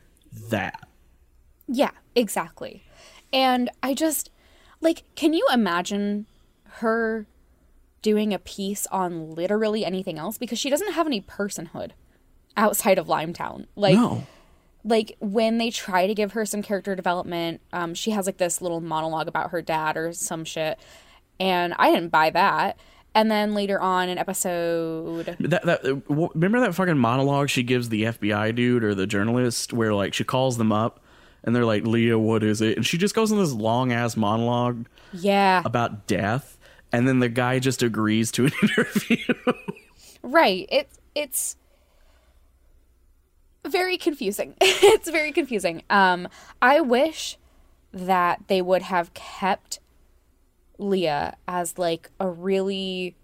that. 0.50 0.88
Yeah, 1.68 1.92
exactly. 2.16 2.84
And 3.34 3.70
I 3.84 3.94
just 3.94 4.30
like 4.82 5.04
can 5.16 5.34
you 5.34 5.46
imagine 5.52 6.26
her 6.80 7.26
doing 8.02 8.34
a 8.34 8.40
piece 8.40 8.88
on 8.88 9.32
literally 9.36 9.84
anything 9.84 10.18
else 10.18 10.38
because 10.38 10.58
she 10.58 10.70
doesn't 10.70 10.94
have 10.94 11.06
any 11.06 11.22
personhood 11.22 11.92
outside 12.56 12.98
of 12.98 13.08
Limetown. 13.08 13.66
Like 13.76 13.96
No. 13.96 14.26
like 14.84 15.18
when 15.20 15.58
they 15.58 15.70
try 15.70 16.08
to 16.08 16.14
give 16.14 16.32
her 16.34 16.46
some 16.46 16.62
character 16.62 16.96
development, 16.96 17.60
um 17.74 17.94
she 17.94 18.12
has 18.12 18.26
like 18.26 18.38
this 18.38 18.62
little 18.62 18.80
monologue 18.82 19.28
about 19.28 19.52
her 19.52 19.62
dad 19.62 19.98
or 19.98 20.14
some 20.14 20.46
shit. 20.46 20.80
And 21.40 21.74
I 21.78 21.92
didn't 21.92 22.10
buy 22.10 22.30
that. 22.32 22.78
And 23.16 23.30
then 23.30 23.54
later 23.54 23.82
on 23.82 24.08
in 24.08 24.18
episode 24.18 25.36
That 25.40 25.66
that 25.66 26.04
remember 26.08 26.60
that 26.62 26.76
fucking 26.76 26.98
monologue 26.98 27.50
she 27.50 27.64
gives 27.64 27.90
the 27.90 28.04
FBI 28.04 28.56
dude 28.56 28.84
or 28.84 28.94
the 28.96 29.08
journalist 29.08 29.74
where 29.74 29.94
like 29.94 30.14
she 30.14 30.24
calls 30.24 30.58
them 30.58 30.72
up 30.72 31.02
and 31.44 31.56
they're 31.56 31.66
like 31.66 31.86
Lia 31.86 32.18
what 32.20 32.44
is 32.44 32.62
it 32.62 32.78
and 32.78 32.86
she 32.86 32.98
just 32.98 33.16
goes 33.16 33.32
in 33.32 33.38
this 33.38 33.52
long 33.54 33.92
ass 33.92 34.16
monologue 34.18 34.86
Yeah. 35.14 35.62
about 35.66 36.08
death 36.08 36.58
and 36.92 37.08
then 37.08 37.20
the 37.20 37.30
guy 37.30 37.60
just 37.60 37.84
agrees 37.84 38.32
to 38.34 38.46
an 38.46 38.52
interview. 38.64 39.18
Right. 40.24 40.68
It's 40.72 41.00
it's 41.16 41.56
very 43.68 43.98
confusing. 43.98 44.56
it's 44.62 45.10
very 45.10 45.32
confusing. 45.32 45.84
Um 45.90 46.28
I 46.62 46.82
wish 46.82 47.38
that 47.92 48.42
they 48.48 48.62
would 48.62 48.84
have 48.84 49.14
kept 49.14 49.80
Lia 50.78 51.36
as 51.48 51.78
like 51.78 52.10
a 52.20 52.30
really 52.30 53.16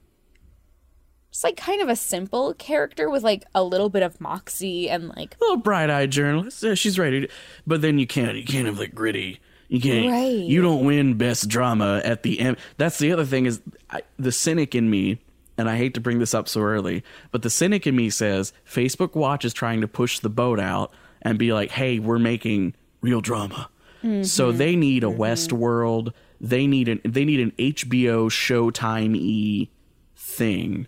just 1.36 1.44
like 1.44 1.58
kind 1.58 1.82
of 1.82 1.90
a 1.90 1.98
simple 1.98 2.54
character 2.54 3.10
with 3.10 3.22
like 3.22 3.44
a 3.54 3.62
little 3.62 3.90
bit 3.90 4.02
of 4.04 4.22
moxie 4.22 4.90
and 4.90 5.10
like 5.10 5.36
little 5.42 5.58
bright-eyed 5.58 6.10
journalist. 6.10 6.64
Yeah, 6.64 6.76
she's 6.76 6.98
ready, 6.98 7.28
but 7.68 7.82
then 7.82 8.00
you 8.00 8.08
can't. 8.08 8.38
You 8.38 8.46
can't 8.46 8.68
have 8.68 8.80
like 8.80 8.96
gritty. 8.96 9.42
You 9.68 9.82
can't. 9.82 10.10
Right. 10.10 10.32
You 10.32 10.62
don't 10.62 10.86
win 10.86 11.16
best 11.16 11.50
drama 11.50 12.02
at 12.06 12.24
the 12.24 12.40
end. 12.40 12.56
That's 12.78 13.00
the 13.00 13.12
other 13.12 13.26
thing 13.26 13.48
is 13.48 13.60
I, 13.90 14.04
the 14.18 14.32
cynic 14.32 14.76
in 14.76 14.90
me, 14.90 15.20
and 15.58 15.70
I 15.70 15.76
hate 15.76 15.94
to 15.96 16.00
bring 16.00 16.20
this 16.20 16.34
up 16.34 16.48
so 16.48 16.62
early, 16.62 17.04
but 17.32 17.42
the 17.42 17.50
cynic 17.50 17.86
in 17.86 17.98
me 17.98 18.10
says 18.10 18.54
Facebook 18.66 19.14
Watch 19.14 19.44
is 19.44 19.54
trying 19.54 19.82
to 19.82 19.90
push 19.90 20.20
the 20.20 20.30
boat 20.30 20.62
out 20.62 20.94
and 21.22 21.38
be 21.38 21.52
like, 21.52 21.72
"Hey, 21.72 22.00
we're 22.00 22.18
making 22.18 22.76
real 23.02 23.20
drama." 23.20 23.70
So 24.02 24.50
mm-hmm. 24.50 24.58
they 24.58 24.76
need 24.78 25.04
a 25.04 25.08
mm-hmm. 25.08 25.22
Westworld. 25.22 26.14
They 26.40 26.66
need 26.66 26.88
an 26.88 27.02
they 27.04 27.26
need 27.26 27.42
an 27.42 27.52
HBO 27.58 28.30
Showtime 28.30 29.18
e 29.18 29.70
thing. 30.16 30.88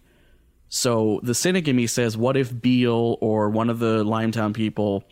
So 0.70 1.20
the 1.24 1.34
cynic 1.34 1.68
in 1.68 1.76
me 1.76 1.88
says, 1.88 2.18
what 2.18 2.36
if 2.36 2.62
Biel 2.62 3.18
or 3.22 3.50
one 3.50 3.70
of 3.70 3.80
the 3.80 4.04
Limetown 4.04 4.54
people 4.54 5.04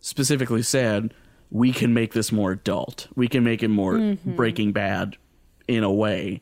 specifically 0.00 0.62
said, 0.62 1.12
we 1.50 1.72
can 1.72 1.92
make 1.92 2.12
this 2.12 2.32
more 2.32 2.52
adult. 2.52 3.08
We 3.14 3.28
can 3.28 3.44
make 3.44 3.62
it 3.62 3.68
more 3.68 3.94
mm-hmm. 3.94 4.36
Breaking 4.36 4.72
Bad 4.72 5.16
in 5.68 5.84
a 5.84 5.92
way. 5.92 6.40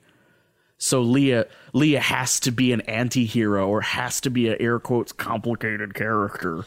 So 0.78 1.02
Lia 1.02 1.46
Lia 1.74 2.00
has 2.00 2.40
to 2.40 2.50
be 2.50 2.72
an 2.72 2.80
anti-hero 2.82 3.68
or 3.68 3.82
has 3.82 4.20
to 4.22 4.30
be 4.30 4.48
an 4.48 4.56
air 4.60 4.78
quotes 4.78 5.12
complicated 5.12 5.94
character. 5.94 6.64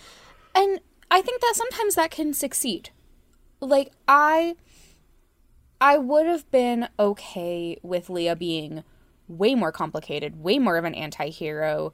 and 0.55 0.79
I 1.09 1.21
think 1.21 1.41
that 1.41 1.53
sometimes 1.55 1.95
that 1.95 2.11
can 2.11 2.33
succeed. 2.33 2.89
Like 3.59 3.91
I 4.07 4.55
I 5.81 5.97
would 5.97 6.25
have 6.27 6.49
been 6.51 6.89
okay 6.99 7.77
with 7.81 8.09
Lia 8.09 8.35
being 8.35 8.83
way 9.27 9.55
more 9.55 9.71
complicated, 9.71 10.41
way 10.43 10.59
more 10.59 10.77
of 10.77 10.85
an 10.85 10.93
anti-hero 10.95 11.93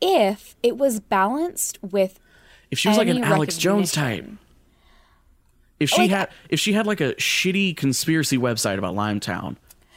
if 0.00 0.56
it 0.62 0.76
was 0.76 1.00
balanced 1.00 1.78
with 1.82 2.18
If 2.70 2.78
she 2.78 2.88
was 2.88 2.98
like 2.98 3.08
an 3.08 3.22
Alex 3.24 3.56
Jones 3.58 3.92
type. 3.92 4.26
If 5.80 5.90
she 5.90 6.02
Like, 6.02 6.10
had 6.10 6.28
if 6.48 6.60
she 6.60 6.72
had 6.72 6.86
like 6.86 7.00
a 7.00 7.14
shitty 7.14 7.76
conspiracy 7.76 8.38
website 8.38 8.78
about 8.78 8.94
Limetown, 8.94 9.56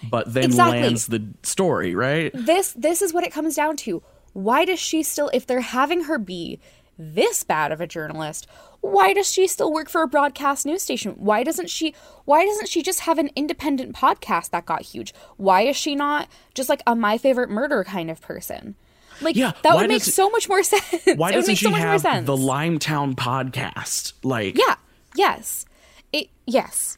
but 0.10 0.34
then 0.34 0.46
Exactly. 0.46 0.82
lands 0.82 1.08
the 1.08 1.24
story, 1.44 1.94
right? 1.96 2.32
this 2.34 2.74
this 2.74 3.02
is 3.02 3.14
what 3.14 3.24
it 3.24 3.32
comes 3.32 3.56
down 3.56 3.78
to. 3.78 4.02
Why 4.34 4.66
does 4.66 4.80
she 4.80 5.04
still 5.04 5.30
if 5.34 5.46
they're 5.48 5.62
having 5.62 6.04
her 6.06 6.18
be 6.18 6.60
this 6.98 7.44
bad 7.44 7.72
of 7.72 7.80
a 7.82 7.88
journalist, 7.88 8.48
why 8.82 9.14
does 9.14 9.32
she 9.32 9.48
still 9.48 9.72
work 9.72 9.90
for 9.90 10.02
a 10.02 10.08
broadcast 10.08 10.66
news 10.66 10.82
station? 10.82 11.12
Why 11.14 11.44
doesn't 11.44 11.70
she 11.70 11.94
why 12.26 12.46
doesn't 12.46 12.70
she 12.70 12.82
just 12.84 13.02
have 13.02 13.18
an 13.18 13.30
independent 13.36 13.96
podcast 13.96 14.52
that 14.52 14.66
got 14.66 14.82
huge? 14.84 15.14
Why 15.38 15.62
is 15.62 15.76
she 15.76 15.96
not 15.96 16.28
just 16.54 16.70
like 16.70 16.82
a 16.88 16.96
my 16.96 17.18
favorite 17.18 17.50
murder 17.50 17.84
kind 17.84 18.10
of 18.12 18.22
person? 18.22 18.76
Like 19.22 19.36
Yeah, 19.36 19.54
that 19.64 19.76
would 19.76 19.88
make 19.88 20.04
does- 20.04 20.14
so 20.14 20.30
much 20.30 20.48
more 20.50 20.64
sense. 20.74 20.84
Why 21.16 21.32
doesn't 21.32 21.56
she 21.56 21.66
so 21.66 21.72
much 21.72 21.82
more 21.82 22.12
have 22.12 22.26
the 22.26 22.36
Limetown 22.38 23.16
podcast? 23.16 24.14
Like 24.24 24.58
Yeah. 24.58 24.76
Yes. 25.16 25.66
It 26.14 26.30
yes. 26.46 26.98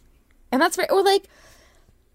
And 0.51 0.61
that's 0.61 0.75
very 0.75 0.89
or 0.89 1.01
like 1.03 1.27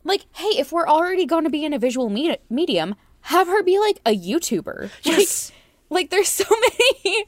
like 0.05 0.27
hey, 0.35 0.49
if 0.59 0.73
we're 0.73 0.87
already 0.87 1.25
going 1.27 1.45
to 1.45 1.51
be 1.51 1.65
in 1.65 1.73
a 1.73 1.79
visual 1.79 2.11
me- 2.11 2.37
medium, 2.51 2.95
have 3.23 3.47
her 3.49 3.63
be 3.63 3.79
like 3.79 4.01
a 4.05 4.17
YouTuber. 4.17 4.91
Yes. 5.03 5.51
Like 5.51 5.61
like 5.95 6.11
there's 6.11 6.29
so 6.29 6.45
many 6.51 7.25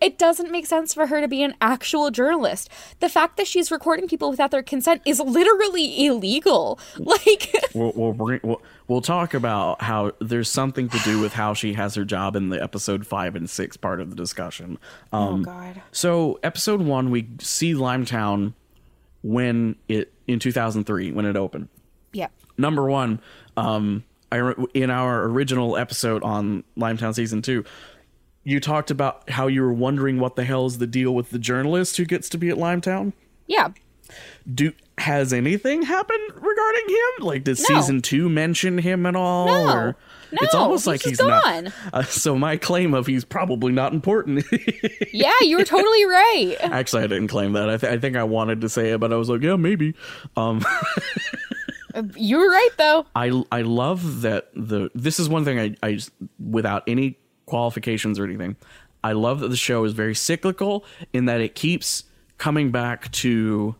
it 0.00 0.18
doesn't 0.18 0.50
make 0.50 0.66
sense 0.66 0.94
for 0.94 1.06
her 1.06 1.20
to 1.20 1.28
be 1.28 1.42
an 1.42 1.54
actual 1.60 2.10
journalist. 2.10 2.68
The 3.00 3.08
fact 3.08 3.36
that 3.36 3.46
she's 3.46 3.70
recording 3.70 4.06
people 4.08 4.30
without 4.30 4.50
their 4.50 4.62
consent 4.62 5.02
is 5.06 5.18
literally 5.20 6.06
illegal. 6.06 6.78
Like 7.00 7.52
we'll 7.74 7.92
we'll, 7.96 8.12
bring, 8.12 8.40
we'll 8.42 8.62
we'll 8.86 9.00
talk 9.00 9.34
about 9.34 9.82
how 9.82 10.12
there's 10.20 10.48
something 10.50 10.88
to 10.90 10.98
do 10.98 11.18
with 11.18 11.32
how 11.32 11.54
she 11.54 11.72
has 11.74 11.94
her 11.94 12.04
job 12.04 12.36
in 12.36 12.50
the 12.50 12.62
episode 12.62 13.06
five 13.06 13.34
and 13.34 13.48
six 13.48 13.76
part 13.76 14.00
of 14.00 14.10
the 14.10 14.16
discussion. 14.16 14.78
Um, 15.12 15.40
Oh 15.40 15.42
god. 15.42 15.82
So 15.92 16.38
episode 16.42 16.82
one, 16.82 17.10
we 17.10 17.28
see 17.40 17.74
Limetown 17.74 18.52
when 19.22 19.76
it 19.88 20.12
in 20.26 20.38
2003 20.38 21.12
when 21.12 21.24
it 21.24 21.36
opened. 21.36 21.68
Yeah. 22.12 22.28
Number 22.58 22.84
one, 22.88 23.20
um, 23.56 24.04
I 24.32 24.52
in 24.74 24.90
our 24.90 25.24
original 25.24 25.76
episode 25.76 26.22
on 26.22 26.64
Limetown 26.76 27.14
season 27.14 27.42
two, 27.42 27.64
you 28.44 28.60
talked 28.60 28.90
about 28.90 29.28
how 29.30 29.46
you 29.46 29.62
were 29.62 29.72
wondering 29.72 30.18
what 30.18 30.36
the 30.36 30.44
hell 30.44 30.66
is 30.66 30.78
the 30.78 30.86
deal 30.86 31.14
with 31.14 31.30
the 31.30 31.38
journalist 31.38 31.96
who 31.96 32.04
gets 32.04 32.28
to 32.30 32.38
be 32.38 32.48
at 32.48 32.56
Limetown. 32.56 33.12
Yeah. 33.46 33.68
Do 34.52 34.72
has 34.98 35.32
anything 35.32 35.82
happened 35.82 36.30
regarding 36.34 36.88
him? 36.88 37.26
Like, 37.26 37.44
did 37.44 37.58
No. 37.58 37.64
season 37.80 38.02
two 38.02 38.28
mention 38.28 38.76
him 38.78 39.06
at 39.06 39.14
all? 39.16 39.46
No. 39.46 39.72
Or 39.72 39.96
it's 40.32 40.54
almost 40.54 40.82
he's 40.82 40.86
like 40.86 41.02
he's 41.02 41.18
gone. 41.18 41.64
not. 41.64 41.72
Uh, 41.92 42.02
so 42.02 42.36
my 42.36 42.56
claim 42.56 42.92
of 42.94 43.06
he's 43.06 43.24
probably 43.24 43.72
not 43.72 43.92
important. 43.92 44.44
Yeah, 45.12 45.32
you 45.40 45.56
were 45.58 45.64
totally 45.64 46.04
right. 46.04 46.56
Actually, 46.60 47.02
I 47.02 47.06
didn't 47.08 47.28
claim 47.28 47.52
that. 47.54 47.68
I, 47.68 47.76
th- 47.78 47.92
I 47.92 47.98
think 47.98 48.16
I 48.16 48.22
wanted 48.24 48.60
to 48.60 48.68
say 48.68 48.90
it, 48.92 49.00
but 49.00 49.12
I 49.12 49.16
was 49.16 49.28
like, 49.28 49.42
yeah, 49.42 49.56
maybe. 49.56 49.94
Um, 50.36 50.64
You 52.16 52.38
were 52.38 52.48
right 52.48 52.68
though. 52.78 53.04
I 53.16 53.42
I 53.50 53.62
love 53.62 54.22
that 54.22 54.48
the 54.54 54.90
this 54.94 55.18
is 55.18 55.28
one 55.28 55.44
thing 55.44 55.58
I 55.58 55.74
I 55.82 55.98
without 56.38 56.84
any 56.86 57.18
qualifications 57.50 58.18
or 58.18 58.24
anything. 58.24 58.56
I 59.04 59.12
love 59.12 59.40
that 59.40 59.48
the 59.48 59.56
show 59.56 59.84
is 59.84 59.92
very 59.92 60.14
cyclical 60.14 60.84
in 61.12 61.26
that 61.26 61.40
it 61.40 61.54
keeps 61.54 62.04
coming 62.38 62.70
back 62.70 63.10
to 63.12 63.74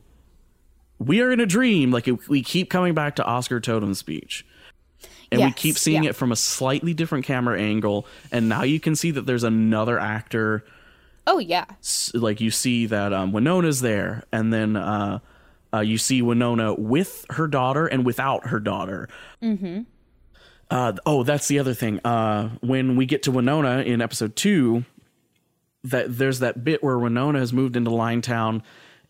we 0.99 1.23
are 1.23 1.33
in 1.33 1.41
a 1.41 1.47
dream 1.47 1.91
like 1.91 2.09
it, 2.09 2.29
we 2.29 2.43
keep 2.43 2.69
coming 2.69 2.95
back 2.95 3.17
to 3.17 3.25
Oskar 3.25 3.61
Totem's 3.61 3.99
speech. 3.99 4.45
And 5.33 5.41
we 5.43 5.53
keep 5.53 5.79
seeing 5.79 6.03
yeah. 6.03 6.11
it 6.11 6.17
from 6.17 6.33
a 6.33 6.37
slightly 6.37 6.93
different 6.93 7.25
camera 7.25 7.59
angle 7.59 8.05
and 8.33 8.49
now 8.49 8.65
you 8.65 8.81
can 8.81 8.97
see 8.97 9.13
that 9.13 9.27
there's 9.27 9.45
another 9.45 9.99
actor 9.99 10.65
Oh 11.27 11.39
yeah. 11.39 11.67
like 12.15 12.41
you 12.41 12.51
see 12.51 12.87
that 12.87 13.13
um, 13.13 13.33
Winona's 13.33 13.81
there, 13.81 14.25
and 14.33 14.53
then 14.53 14.77
uh, 14.77 15.21
uh, 15.73 15.81
you 15.81 15.97
see 15.99 16.23
Winona 16.23 16.75
with 16.75 17.25
her 17.31 17.47
daughter 17.47 17.87
and 17.87 18.05
without 18.05 18.49
her 18.49 18.59
daughter. 18.59 19.09
Mm-hmm. 19.43 19.83
Uh, 20.71 20.93
oh, 21.05 21.25
that's 21.25 21.49
the 21.49 21.59
other 21.59 21.75
thing. 21.75 22.01
Uh, 22.05 22.51
when 22.61 22.97
we 22.97 23.05
get 23.05 23.25
to 23.25 23.33
Winona 23.33 23.81
in 23.81 24.01
episode 24.01 24.37
two, 24.37 24.85
that 25.83 26.17
there's 26.17 26.39
that 26.39 26.63
bit 26.63 26.83
where 26.83 26.99
Winona 26.99 27.41
has 27.41 27.53
moved 27.53 27.77
into 27.77 27.91
Limetown, 27.91 28.63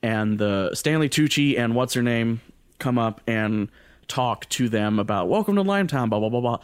and 0.03 0.39
the 0.39 0.75
Stanley 0.75 1.09
Tucci 1.09 1.59
and 1.59 1.75
what's 1.75 1.95
her 1.95 2.03
name 2.03 2.41
come 2.79 2.99
up 2.99 3.21
and 3.27 3.69
talk 4.09 4.49
to 4.49 4.69
them 4.69 4.99
about 4.99 5.29
welcome 5.29 5.57
to 5.57 5.63
Limetown, 5.63 6.09
blah 6.09 6.19
blah 6.19 6.31
blah 6.31 6.41
blah, 6.41 6.59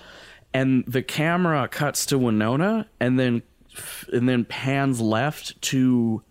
and 0.55 0.85
the 0.87 1.03
camera 1.03 1.69
cuts 1.69 2.07
to 2.07 2.19
Winona 2.19 2.87
and 2.99 3.19
then 3.19 3.43
and 4.13 4.29
then 4.29 4.45
pans 4.45 5.01
left 5.01 5.61
to 5.61 6.23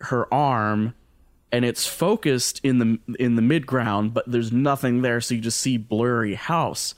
her 0.00 0.32
arm 0.34 0.94
and 1.52 1.64
it's 1.64 1.86
focused 1.86 2.60
in 2.64 2.78
the 2.78 2.98
in 3.18 3.36
the 3.36 3.42
midground 3.42 4.12
but 4.12 4.30
there's 4.30 4.52
nothing 4.52 5.02
there 5.02 5.20
so 5.20 5.34
you 5.34 5.40
just 5.40 5.60
see 5.60 5.76
blurry 5.76 6.34
house 6.34 6.94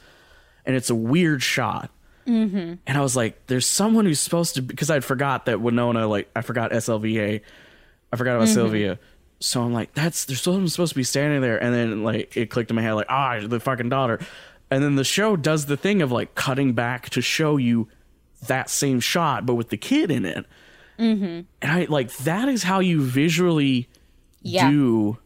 and 0.68 0.76
it's 0.76 0.90
a 0.90 0.94
weird 0.94 1.42
shot. 1.42 1.90
Mm-hmm. 2.26 2.74
and 2.86 2.98
i 2.98 3.00
was 3.00 3.16
like 3.16 3.46
there's 3.46 3.66
someone 3.66 4.04
who's 4.04 4.20
supposed 4.20 4.56
to 4.56 4.60
because 4.60 4.90
i'd 4.90 5.02
forgot 5.02 5.46
that 5.46 5.62
winona 5.62 6.06
like 6.06 6.28
i 6.36 6.42
forgot 6.42 6.70
sylvia 6.82 7.40
i 8.12 8.16
forgot 8.16 8.36
about 8.36 8.48
sylvia. 8.48 8.98
So 9.40 9.62
i'm 9.62 9.72
like 9.72 9.94
that's 9.94 10.26
there's 10.26 10.42
someone 10.42 10.68
supposed 10.68 10.92
to 10.92 10.96
be 10.96 11.04
standing 11.04 11.40
there. 11.40 11.56
And 11.62 11.72
then 11.74 12.04
like 12.04 12.36
it 12.36 12.50
clicked 12.50 12.68
in 12.70 12.76
my 12.76 12.82
head 12.82 12.92
like 12.92 13.06
ah 13.08 13.40
the 13.42 13.58
fucking 13.60 13.88
daughter. 13.88 14.20
And 14.70 14.84
then 14.84 14.96
the 14.96 15.04
show 15.04 15.36
does 15.36 15.64
the 15.66 15.76
thing 15.78 16.02
of 16.02 16.12
like 16.12 16.34
cutting 16.34 16.74
back 16.74 17.08
to 17.10 17.22
show 17.22 17.56
you 17.56 17.88
that 18.46 18.68
same 18.68 19.00
shot 19.00 19.46
but 19.46 19.54
with 19.54 19.70
the 19.70 19.78
kid 19.78 20.10
in 20.10 20.26
it. 20.26 20.44
And 20.98 21.46
i 21.62 21.86
like 21.88 22.14
that 22.18 22.50
is 22.50 22.62
how 22.64 22.80
you 22.80 23.00
visually 23.00 23.88
Yeah. 24.42 24.70
do 24.70 25.16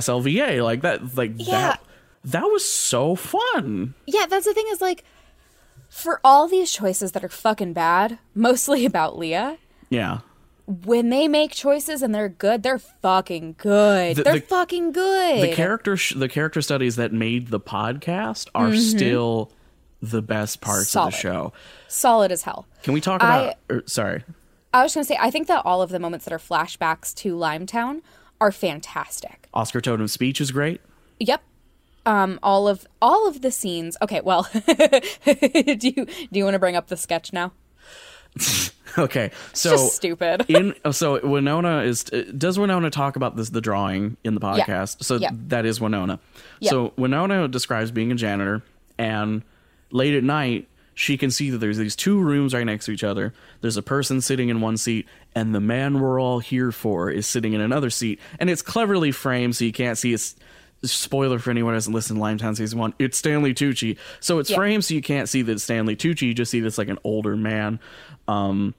sylvia 0.00 0.62
like 0.62 0.82
that 0.82 1.16
like 1.16 1.32
Yeah. 1.36 1.50
that 1.52 1.82
that 2.24 2.44
was 2.44 2.64
so 2.68 3.14
fun 3.14 3.94
Yeah, 4.06 4.26
that's 4.26 4.46
the 4.46 4.54
thing 4.54 4.66
is 4.70 4.80
like 4.80 5.04
for 5.88 6.20
all 6.22 6.46
these 6.48 6.70
choices 6.70 7.12
that 7.12 7.24
are 7.24 7.28
fucking 7.28 7.72
bad, 7.72 8.18
mostly 8.34 8.84
about 8.86 9.18
Leah, 9.18 9.58
yeah 9.88 10.20
when 10.84 11.08
they 11.10 11.26
make 11.26 11.50
choices 11.50 12.00
and 12.00 12.14
they're 12.14 12.28
good, 12.28 12.62
they're 12.62 12.78
fucking 12.78 13.56
good. 13.58 14.14
The- 14.16 14.22
they're 14.22 14.34
the- 14.34 14.40
fucking 14.40 14.92
good. 14.92 15.42
the 15.42 15.52
character 15.52 15.96
sh- 15.96 16.14
the 16.14 16.28
character 16.28 16.62
studies 16.62 16.94
that 16.94 17.12
made 17.12 17.48
the 17.48 17.58
podcast 17.58 18.46
are 18.54 18.76
still 18.76 19.50
the 20.00 20.22
best 20.22 20.60
parts 20.60 20.90
Solid. 20.90 21.08
of 21.08 21.12
the 21.12 21.18
show 21.18 21.52
Solid 21.88 22.30
as 22.30 22.42
hell. 22.42 22.66
can 22.84 22.94
we 22.94 23.00
talk 23.00 23.20
I- 23.22 23.40
about 23.42 23.54
er, 23.70 23.82
sorry 23.86 24.22
I 24.72 24.84
was 24.84 24.94
going 24.94 25.02
to 25.04 25.08
say, 25.08 25.18
I 25.20 25.32
think 25.32 25.48
that 25.48 25.66
all 25.66 25.82
of 25.82 25.90
the 25.90 25.98
moments 25.98 26.24
that 26.26 26.32
are 26.32 26.38
flashbacks 26.38 27.12
to 27.16 27.34
Limetown 27.34 28.02
are 28.40 28.52
fantastic. 28.52 29.48
oskar 29.52 29.80
totem's 29.80 30.12
speech 30.12 30.40
is 30.40 30.52
great 30.52 30.80
Yep. 31.18 31.42
Um, 32.06 32.38
all 32.42 32.66
of 32.66 32.86
all 33.02 33.28
of 33.28 33.42
the 33.42 33.50
scenes. 33.50 33.96
Okay, 34.02 34.20
well, 34.22 34.48
do 34.54 35.78
you 35.82 36.06
do 36.06 36.28
you 36.32 36.44
want 36.44 36.54
to 36.54 36.58
bring 36.58 36.76
up 36.76 36.88
the 36.88 36.96
sketch 36.96 37.32
now? 37.32 37.52
okay 38.98 39.30
so 39.52 39.70
Just 39.72 39.96
stupid. 39.96 40.44
in 40.48 40.74
so 40.92 41.24
Winona 41.26 41.82
is 41.82 42.04
does 42.04 42.58
Winona 42.58 42.90
talk 42.90 43.16
about 43.16 43.36
this 43.36 43.50
the 43.50 43.60
drawing 43.60 44.16
in 44.24 44.34
the 44.34 44.40
Yeah. 44.40 44.64
podcast? 44.64 45.04
So 45.04 45.16
Yeah. 45.16 45.30
that 45.48 45.66
is 45.66 45.80
Winona. 45.80 46.20
Yeah. 46.60 46.70
So 46.70 46.92
Winona 46.96 47.48
describes 47.48 47.90
being 47.90 48.12
a 48.12 48.14
janitor 48.14 48.62
and 48.98 49.42
late 49.90 50.14
at 50.14 50.24
night 50.24 50.68
she 50.94 51.16
can 51.16 51.30
see 51.30 51.48
that 51.50 51.58
there's 51.58 51.78
these 51.78 51.96
two 51.96 52.20
rooms 52.20 52.52
right 52.52 52.64
next 52.66 52.84
to 52.84 52.92
each 52.92 53.04
other. 53.04 53.32
There's 53.62 53.78
a 53.78 53.82
person 53.82 54.20
sitting 54.20 54.48
in 54.50 54.60
one 54.60 54.76
seat 54.76 55.06
and 55.34 55.54
the 55.54 55.60
man 55.60 55.98
we're 56.00 56.20
all 56.20 56.40
here 56.40 56.72
for 56.72 57.10
is 57.10 57.26
sitting 57.26 57.52
in 57.54 57.60
another 57.60 57.90
seat 57.90 58.20
and 58.38 58.50
it's 58.50 58.60
cleverly 58.62 59.10
framed 59.12 59.56
so 59.56 59.64
you 59.64 59.72
can't 59.72 59.96
see 59.98 60.12
it's 60.12 60.36
spoiler 60.82 61.38
for 61.38 61.50
anyone 61.50 61.72
who 61.72 61.76
hasn't 61.76 61.94
listened 61.94 62.18
to 62.18 62.22
Limetown 62.22 62.56
season 62.56 62.78
one. 62.78 62.94
It's 62.98 63.18
Stanley 63.18 63.52
Tucci. 63.54 63.96
So 64.20 64.38
it's 64.38 64.50
Yeah. 64.50 64.56
framed 64.56 64.84
so 64.84 64.94
you 64.94 65.02
can't 65.02 65.28
see 65.28 65.42
that 65.42 65.60
Stanley 65.60 65.96
Tucci. 65.96 66.22
You 66.22 66.34
just 66.34 66.50
see 66.50 66.60
this 66.60 66.78
like 66.78 66.88
an 66.88 66.98
older 67.04 67.36
man. 67.36 67.78
Um, 68.28 68.74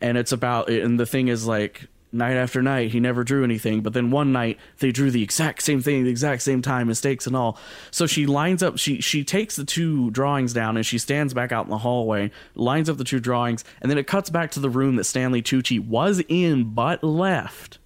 and 0.00 0.16
it's 0.18 0.32
about 0.32 0.68
and 0.70 0.98
the 0.98 1.06
thing 1.06 1.28
is 1.28 1.46
like 1.46 1.86
night 2.12 2.32
after 2.34 2.60
night 2.60 2.90
he 2.90 2.98
never 2.98 3.22
drew 3.22 3.44
anything 3.44 3.82
but 3.82 3.92
then 3.92 4.10
one 4.10 4.32
night 4.32 4.58
they 4.80 4.90
drew 4.90 5.12
the 5.12 5.22
exact 5.22 5.62
same 5.62 5.80
thing 5.80 6.02
the 6.02 6.10
exact 6.10 6.42
same 6.42 6.60
time 6.60 6.88
mistakes 6.88 7.24
and 7.24 7.36
all 7.36 7.56
so 7.92 8.04
she 8.04 8.26
lines 8.26 8.64
up 8.64 8.76
she 8.78 9.00
she 9.00 9.22
takes 9.22 9.54
the 9.54 9.64
two 9.64 10.10
drawings 10.10 10.52
down 10.52 10.76
and 10.76 10.84
she 10.84 10.98
stands 10.98 11.32
back 11.32 11.52
out 11.52 11.66
in 11.66 11.70
the 11.70 11.78
hallway 11.78 12.28
lines 12.56 12.88
up 12.90 12.96
the 12.96 13.04
two 13.04 13.20
drawings 13.20 13.62
and 13.80 13.88
then 13.88 13.96
it 13.98 14.08
cuts 14.08 14.28
back 14.28 14.50
to 14.50 14.58
the 14.58 14.68
room 14.70 14.96
that 14.96 15.04
stanley 15.04 15.40
tucci 15.40 15.78
was 15.78 16.20
in 16.28 16.64
but 16.64 17.04
left 17.04 17.78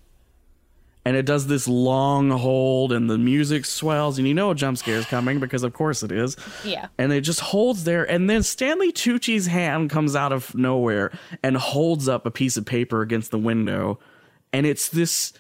and 1.05 1.17
it 1.17 1.27
does 1.27 1.47
this 1.47 1.69
long 1.69 2.31
hold 2.31 2.93
and 2.93 3.11
the 3.11 3.19
music 3.19 3.65
swells 3.65 4.19
and 4.19 4.27
you 4.27 4.35
know 4.35 4.51
a 4.51 4.55
jump 4.55 4.79
scare 4.79 4.97
is 4.97 5.05
coming 5.07 5.39
because 5.41 5.63
of 5.63 5.73
course 5.73 6.03
it 6.03 6.11
is 6.13 6.37
Yeah. 6.65 6.89
and 6.99 7.13
it 7.13 7.21
just 7.23 7.41
holds 7.41 7.85
there 7.85 8.05
and 8.11 8.29
then 8.31 8.43
stanley 8.43 8.91
tucci's 8.93 9.47
hand 9.47 9.91
comes 9.91 10.17
out 10.17 10.33
of 10.33 10.55
nowhere 10.55 11.13
and 11.43 11.57
holds 11.57 12.09
up 12.09 12.25
a 12.27 12.31
piece 12.31 12.57
of 12.57 12.65
paper 12.65 13.03
against 13.03 13.31
the 13.31 13.39
window 13.39 13.99
and 14.53 14.67
it's 14.67 14.89
this 14.89 15.33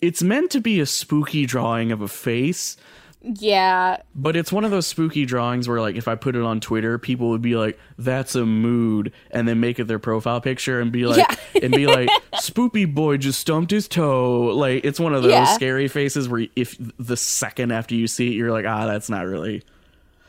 it's 0.00 0.22
meant 0.22 0.50
to 0.52 0.60
be 0.60 0.80
a 0.80 0.86
spooky 0.86 1.46
drawing 1.46 1.92
of 1.92 2.00
a 2.02 2.08
face 2.08 2.76
Yeah, 3.22 3.98
but 4.14 4.34
it's 4.34 4.50
one 4.50 4.64
of 4.64 4.70
those 4.70 4.86
spooky 4.86 5.26
drawings 5.26 5.68
where 5.68 5.78
like 5.80 5.94
if 5.94 6.08
i 6.08 6.14
put 6.14 6.36
it 6.36 6.42
on 6.42 6.58
twitter 6.58 6.96
people 6.98 7.28
would 7.30 7.42
be 7.42 7.54
like 7.54 7.78
that's 7.98 8.34
a 8.34 8.46
mood 8.46 9.12
and 9.30 9.46
then 9.46 9.60
make 9.60 9.78
it 9.78 9.86
their 9.88 9.98
profile 9.98 10.40
picture 10.40 10.80
and 10.80 10.90
be 10.90 11.04
like 11.04 11.18
Yeah. 11.18 11.60
and 11.62 11.70
be 11.74 11.86
like 11.86 12.08
spoopy 12.36 12.92
boy 12.92 13.18
just 13.18 13.38
stumped 13.38 13.72
his 13.72 13.88
toe 13.88 14.54
like 14.56 14.86
it's 14.86 14.98
one 14.98 15.12
of 15.14 15.22
those 15.22 15.32
Yeah. 15.32 15.44
scary 15.52 15.86
faces 15.86 16.30
where 16.30 16.46
if 16.56 16.76
the 16.98 17.16
second 17.16 17.72
after 17.72 17.94
you 17.94 18.06
see 18.06 18.28
it 18.28 18.34
you're 18.36 18.52
like 18.52 18.64
ah 18.64 18.86
that's 18.86 19.10
not 19.10 19.26
really 19.26 19.62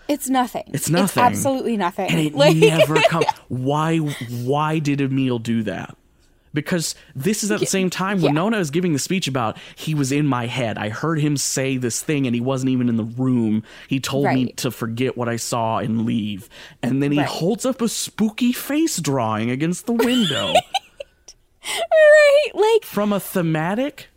it's 0.10 0.28
nothing. 0.28 0.64
It's 0.74 0.90
nothing. 0.90 1.24
absolutely 1.24 1.78
nothing. 1.78 2.10
and 2.12 2.20
it 2.20 2.34
like, 2.36 2.58
never 2.58 2.96
come 3.04 3.24
why 3.48 4.00
why 4.00 4.80
did 4.80 5.00
emile 5.00 5.40
do 5.40 5.64
that 5.64 5.96
because 6.54 6.96
this 7.16 7.44
is 7.44 7.52
at 7.52 7.60
the 7.60 7.66
same 7.66 7.90
time 7.90 8.18
when 8.22 8.34
yeah. 8.34 8.42
Nona 8.42 8.58
is 8.60 8.70
giving 8.72 8.94
the 8.94 9.00
speech 9.00 9.28
about 9.28 9.58
he 9.76 9.96
was 9.96 10.12
in 10.12 10.26
my 10.28 10.48
head. 10.48 10.78
I 10.78 10.90
heard 10.90 11.20
him 11.20 11.38
say 11.38 11.78
this 11.78 12.02
thing 12.02 12.26
and 12.28 12.36
he 12.36 12.42
wasn't 12.42 12.70
even 12.72 12.90
in 12.90 12.98
the 12.98 13.04
room. 13.06 13.64
He 13.88 14.00
told 14.00 14.26
me 14.34 14.52
to 14.54 14.70
forget 14.72 15.18
what 15.18 15.30
I 15.30 15.38
saw 15.38 15.78
and 15.80 16.06
leave. 16.06 16.50
And 16.84 17.02
then 17.02 17.12
he 17.12 17.20
Right. 17.20 17.28
holds 17.28 17.66
up 17.66 17.82
a 17.82 17.88
spooky 17.88 18.52
face 18.52 18.98
drawing 19.00 19.50
against 19.50 19.86
the 19.86 19.94
window. 19.94 20.54
right? 21.64 22.48
Like, 22.54 22.84
From 22.86 23.14
a 23.14 23.20
thematic 23.20 24.10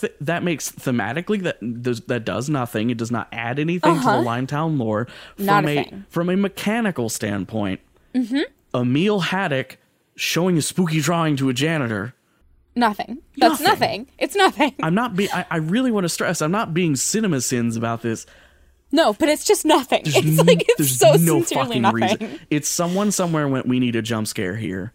th- 0.00 0.12
that 0.20 0.42
makes 0.42 0.70
thematically 0.72 1.42
that 1.42 1.82
does 1.82 2.00
that 2.02 2.24
does 2.24 2.48
nothing. 2.48 2.90
It 2.90 2.98
does 2.98 3.10
not 3.10 3.28
add 3.32 3.58
anything 3.58 3.94
to 3.94 4.00
the 4.00 4.06
Limetown 4.22 4.78
lore. 4.78 5.06
From 5.36 5.48
Uh-huh. 5.48 5.60
Not 5.60 5.64
a 5.68 5.78
a, 5.78 5.84
thing. 5.84 6.04
from 6.08 6.28
a 6.30 6.36
mechanical 6.36 7.08
standpoint, 7.08 7.80
mm-hmm. 8.14 8.40
Emile 8.74 9.20
Haddock 9.20 9.78
showing 10.18 10.58
a 10.58 10.62
spooky 10.62 11.00
drawing 11.00 11.36
to 11.36 11.48
a 11.48 11.54
janitor. 11.54 12.14
nothing. 12.74 13.18
That's 13.36 13.60
Nothing. 13.60 13.66
nothing. 13.66 14.08
It's 14.18 14.34
nothing. 14.36 14.74
I'm 14.82 14.94
not 14.94 15.16
be 15.16 15.30
I, 15.30 15.46
I 15.50 15.56
really 15.58 15.90
want 15.90 16.04
to 16.04 16.08
stress 16.08 16.42
I'm 16.42 16.50
not 16.50 16.74
being 16.74 16.96
cinema 16.96 17.40
sins 17.40 17.76
about 17.76 18.02
this. 18.02 18.26
No, 18.90 19.12
but 19.12 19.28
it's 19.28 19.44
just 19.44 19.64
nothing. 19.64 20.02
There's 20.04 20.16
it's 20.16 20.38
like 20.38 20.64
it's 20.68 20.98
there's 20.98 20.98
so 20.98 21.12
no 21.14 21.42
fucking 21.42 21.82
nothing. 21.82 22.00
reason. 22.02 22.40
It's 22.50 22.68
someone 22.68 23.10
somewhere 23.12 23.46
went 23.48 23.66
we 23.66 23.78
need 23.80 23.96
a 23.96 24.02
jump 24.02 24.26
scare 24.26 24.56
here. 24.56 24.92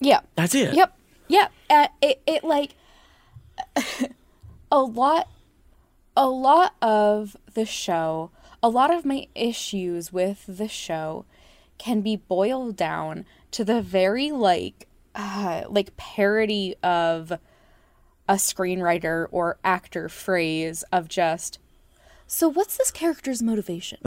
Yeah. 0.00 0.20
That's 0.36 0.54
it. 0.54 0.74
Yep. 0.74 0.96
Yep. 1.28 1.52
Uh, 1.70 1.88
it 2.02 2.20
it 2.26 2.44
like 2.44 2.74
a 4.72 4.80
lot 4.80 5.28
a 6.16 6.28
lot 6.28 6.74
of 6.82 7.36
the 7.54 7.64
show, 7.64 8.30
a 8.62 8.68
lot 8.68 8.92
of 8.92 9.04
my 9.04 9.26
issues 9.34 10.12
with 10.12 10.44
the 10.46 10.68
show 10.68 11.24
can 11.78 12.00
be 12.02 12.16
boiled 12.16 12.76
down 12.76 13.24
to 13.52 13.64
the 13.64 13.80
very 13.82 14.30
like 14.32 14.88
uh 15.14 15.62
like 15.68 15.96
parody 15.96 16.74
of 16.82 17.32
a 18.28 18.34
screenwriter 18.34 19.26
or 19.30 19.58
actor 19.64 20.08
phrase 20.08 20.84
of 20.92 21.08
just 21.08 21.58
so 22.26 22.48
what's 22.48 22.78
this 22.78 22.90
character's 22.90 23.42
motivation? 23.42 23.98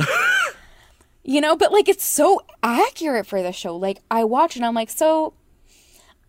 you 1.23 1.39
know, 1.41 1.55
but 1.55 1.71
like 1.71 1.87
it's 1.87 2.03
so 2.05 2.41
accurate 2.63 3.27
for 3.27 3.43
the 3.43 3.51
show. 3.51 3.75
Like 3.75 3.99
I 4.09 4.23
watch 4.23 4.55
and 4.55 4.65
I'm 4.65 4.73
like, 4.73 4.89
so 4.89 5.33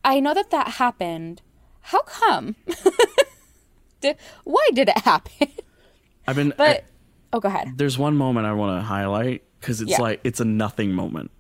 I 0.05 0.21
know 0.21 0.35
that 0.35 0.51
that 0.51 0.69
happened. 0.69 1.41
How 1.81 2.03
come? 2.03 2.57
did, 4.01 4.17
why 4.45 4.69
did 4.75 4.89
it 4.89 4.99
happen? 4.99 5.49
I've 6.27 6.37
been 6.37 6.53
But 6.57 6.69
I- 6.69 6.83
oh, 7.33 7.41
go 7.41 7.49
ahead. 7.49 7.73
there's 7.77 7.97
one 7.97 8.17
moment 8.17 8.47
I 8.47 8.53
want 8.53 8.79
to 8.81 8.85
highlight 8.85 9.43
because 9.61 9.81
it's 9.81 9.93
Yeah. 9.93 10.01
like 10.03 10.21
it's 10.25 10.41
a 10.41 10.45
nothing 10.45 10.93
moment. 10.93 11.31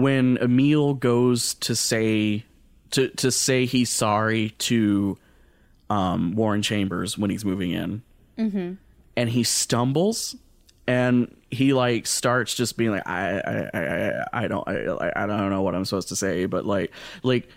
When 0.00 0.38
Emile 0.38 0.94
goes 0.94 1.54
to 1.54 1.74
say 1.76 2.44
to 2.92 3.08
to 3.08 3.30
say 3.30 3.66
he's 3.66 3.90
sorry 3.90 4.50
to 4.58 5.18
um, 5.88 6.34
Warren 6.34 6.62
Chambers 6.62 7.18
when 7.18 7.30
he's 7.30 7.44
moving 7.44 7.70
in, 7.72 8.02
Mm-hmm. 8.38 8.72
and 9.16 9.28
he 9.28 9.42
stumbles, 9.42 10.36
and 10.86 11.34
he 11.50 11.72
like 11.72 12.06
starts 12.06 12.54
just 12.54 12.76
being 12.76 12.90
like 12.90 13.06
I 13.06 13.40
I 13.40 13.70
I, 13.78 14.24
I- 14.44 14.48
don't 14.48 14.66
I, 14.68 15.12
I 15.16 15.26
don't 15.26 15.50
know 15.50 15.62
what 15.62 15.74
I'm 15.74 15.84
supposed 15.84 16.08
to 16.08 16.16
say, 16.16 16.46
but 16.46 16.64
like 16.66 16.92
like. 17.22 17.48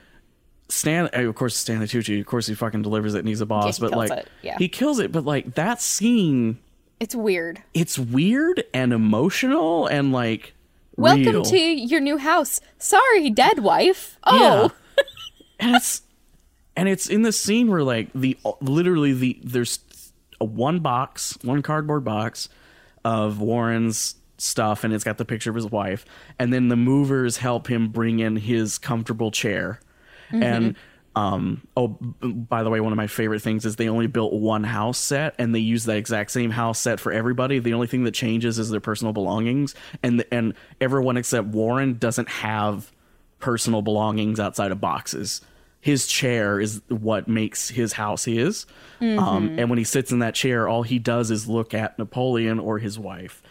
Stan, 0.70 1.10
of 1.14 1.36
course, 1.36 1.56
Stanley 1.56 1.86
Tucci. 1.86 2.20
Of 2.20 2.26
course, 2.26 2.48
he 2.48 2.56
fucking 2.56 2.82
delivers 2.82 3.14
it, 3.14 3.20
and 3.20 3.28
he's 3.28 3.42
a 3.42 3.46
boss. 3.46 3.78
he 3.78 3.82
but 3.82 3.92
like, 3.92 4.10
it, 4.12 4.28
yeah. 4.42 4.58
he 4.58 4.70
kills 4.70 4.98
it. 4.98 5.12
But 5.12 5.24
like 5.24 5.54
that 5.56 5.82
scene, 5.82 6.58
It's 7.00 7.14
weird. 7.14 7.62
it's 7.76 8.00
weird 8.00 8.64
and 8.74 8.92
emotional 8.94 9.86
and 9.86 10.12
like 10.12 10.54
Welcome 10.96 11.26
real. 11.26 11.44
to 11.44 11.58
your 11.58 12.00
new 12.00 12.18
house. 12.18 12.62
Sorry, 12.78 13.30
dead 13.30 13.60
wife. 13.60 14.18
Oh, 14.26 14.72
Yeah. 14.98 15.04
and 15.60 15.76
it's 15.76 16.02
and 16.76 16.90
it's 16.90 17.08
in 17.08 17.22
the 17.22 17.32
scene 17.32 17.70
where 17.70 17.84
like 17.84 18.10
the 18.14 18.38
literally 18.62 19.14
the 19.14 19.40
there's 19.44 19.80
a 20.40 20.46
one 20.46 20.80
box 20.80 21.38
one 21.42 21.62
cardboard 21.62 22.04
box 22.04 22.50
of 23.06 23.40
warren's 23.40 24.16
stuff 24.38 24.84
and 24.84 24.94
it's 24.94 25.04
got 25.04 25.18
the 25.18 25.26
picture 25.26 25.50
of 25.50 25.56
his 25.56 25.68
wife 25.68 26.06
and 26.38 26.54
then 26.54 26.68
the 26.68 26.76
movers 26.76 27.38
help 27.38 27.68
him 27.70 27.90
bring 27.90 28.20
in 28.20 28.36
his 28.36 28.78
comfortable 28.78 29.32
chair 29.32 29.80
and 30.32 30.76
mm-hmm. 30.76 30.93
Um 31.16 31.62
oh 31.78 31.90
by 31.90 32.64
the 32.64 32.70
way 32.70 32.80
one 32.80 32.92
of 32.92 32.98
my 32.98 33.06
favorite 33.08 33.42
things 33.42 33.66
is 33.66 33.76
they 33.76 33.88
only 33.88 34.08
built 34.08 34.34
one 34.34 34.64
house 34.64 34.98
set 34.98 35.36
and 35.38 35.54
they 35.54 35.60
use 35.60 35.84
the 35.84 35.96
exact 35.96 36.32
same 36.32 36.50
house 36.50 36.80
set 36.80 37.00
for 37.00 37.12
everybody. 37.12 37.60
The 37.60 37.74
only 37.74 37.88
thing 37.88 38.04
that 38.06 38.14
changes 38.14 38.58
is 38.58 38.70
their 38.70 38.80
personal 38.80 39.14
belongings 39.14 39.76
and 40.02 40.26
and 40.32 40.54
everyone 40.82 41.18
except 41.18 41.48
Warren 41.50 41.98
doesn't 42.00 42.30
have 42.30 42.92
personal 43.40 43.82
belongings 43.82 44.40
outside 44.40 44.72
of 44.72 44.82
boxes. 44.82 45.42
His 45.82 46.08
chair 46.08 46.60
is 46.62 46.82
what 46.88 47.28
makes 47.28 47.68
his 47.70 47.92
house 47.94 48.24
his. 48.24 48.66
Um, 49.02 49.60
and 49.60 49.70
when 49.70 49.78
he 49.78 49.84
sits 49.84 50.14
in 50.14 50.20
that 50.20 50.34
chair 50.34 50.68
all 50.68 50.84
he 50.84 50.98
does 50.98 51.30
is 51.30 51.48
look 51.48 51.74
at 51.74 52.00
napoleon 52.00 52.58
or 52.58 52.80
his 52.80 52.98
wife 52.98 53.44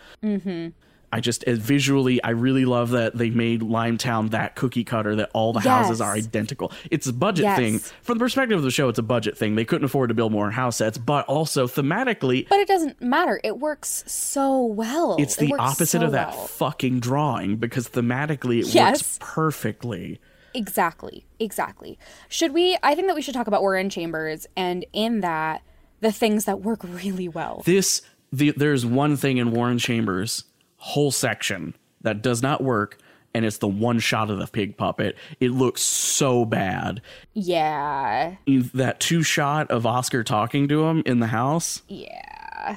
I 1.15 1.21
just 1.21 1.45
uh, 1.45 1.53
visually, 1.57 2.23
I 2.25 2.31
really 2.31 2.65
love 2.65 2.91
that 2.91 3.17
they 3.17 3.29
made 3.29 3.61
Limetown 3.61 4.31
that 4.31 4.57
cookie 4.57 4.83
cutter 4.85 5.15
that 5.17 5.31
all 5.35 5.53
the 5.53 5.61
houses 5.61 6.01
are 6.01 6.13
identical. 6.15 6.73
It's 6.91 7.07
a 7.07 7.13
budget 7.13 7.45
Yes. 7.45 7.59
thing. 7.59 7.79
From 8.03 8.17
the 8.19 8.25
perspective 8.25 8.57
of 8.57 8.65
the 8.65 8.71
show, 8.71 8.89
it's 8.89 8.99
a 8.99 9.03
budget 9.03 9.37
thing. 9.37 9.55
They 9.55 9.65
couldn't 9.67 9.85
afford 9.85 10.09
to 10.09 10.15
build 10.15 10.33
more 10.33 10.51
house 10.51 10.77
sets, 10.77 10.97
but 10.97 11.27
also 11.27 11.67
thematically, 11.67 12.49
But 12.49 12.61
it 12.61 12.69
doesn't 12.69 13.03
matter. 13.03 13.41
It 13.45 13.59
works 13.59 14.05
so 14.07 14.65
well. 14.65 15.17
it's 15.19 15.37
the 15.37 15.49
works 15.49 15.63
opposite 15.63 16.01
so 16.01 16.07
of 16.07 16.13
that 16.13 16.31
well. 16.31 16.47
fucking 16.47 17.01
drawing 17.01 17.57
because 17.57 17.89
thematically 17.89 18.61
it 18.61 18.75
Yes. 18.75 19.03
works 19.03 19.19
perfectly. 19.21 20.19
Exactly. 20.55 21.27
Exactly. 21.39 21.99
Should 22.29 22.53
we? 22.53 22.77
I 22.83 22.95
think 22.95 23.07
that 23.09 23.17
we 23.17 23.23
should 23.23 23.35
talk 23.35 23.47
about 23.47 23.61
Warren 23.63 23.91
Chambers 23.91 24.47
and 24.57 24.85
in 24.93 25.21
that, 25.21 25.63
the 26.01 26.13
things 26.13 26.45
that 26.47 26.61
work 26.63 26.81
really 26.85 27.29
well. 27.29 27.63
This, 27.67 28.03
the, 28.33 28.53
there's 28.57 28.85
one 28.87 29.17
thing 29.17 29.37
in 29.39 29.51
Warren 29.53 29.79
Chambers' 29.79 30.45
whole 30.83 31.13
section 31.13 31.75
that 32.01 32.23
does 32.23 32.43
not 32.43 32.61
work. 32.63 32.99
And 33.35 33.47
it's 33.47 33.59
the 33.59 33.69
one 33.69 33.99
shot 33.99 34.31
of 34.31 34.39
the 34.39 34.47
pig 34.47 34.77
puppet. 34.77 35.17
It 35.41 35.53
looks 35.53 35.81
so 35.81 36.45
bad. 36.45 37.01
Yeah. 37.33 38.35
That 38.75 39.01
two 39.01 39.23
shot 39.23 39.71
of 39.71 39.87
Oskar 39.87 40.23
talking 40.25 40.69
to 40.69 40.85
him 40.85 41.03
in 41.07 41.21
the 41.21 41.29
house. 41.29 41.83
Yeah. 41.89 42.32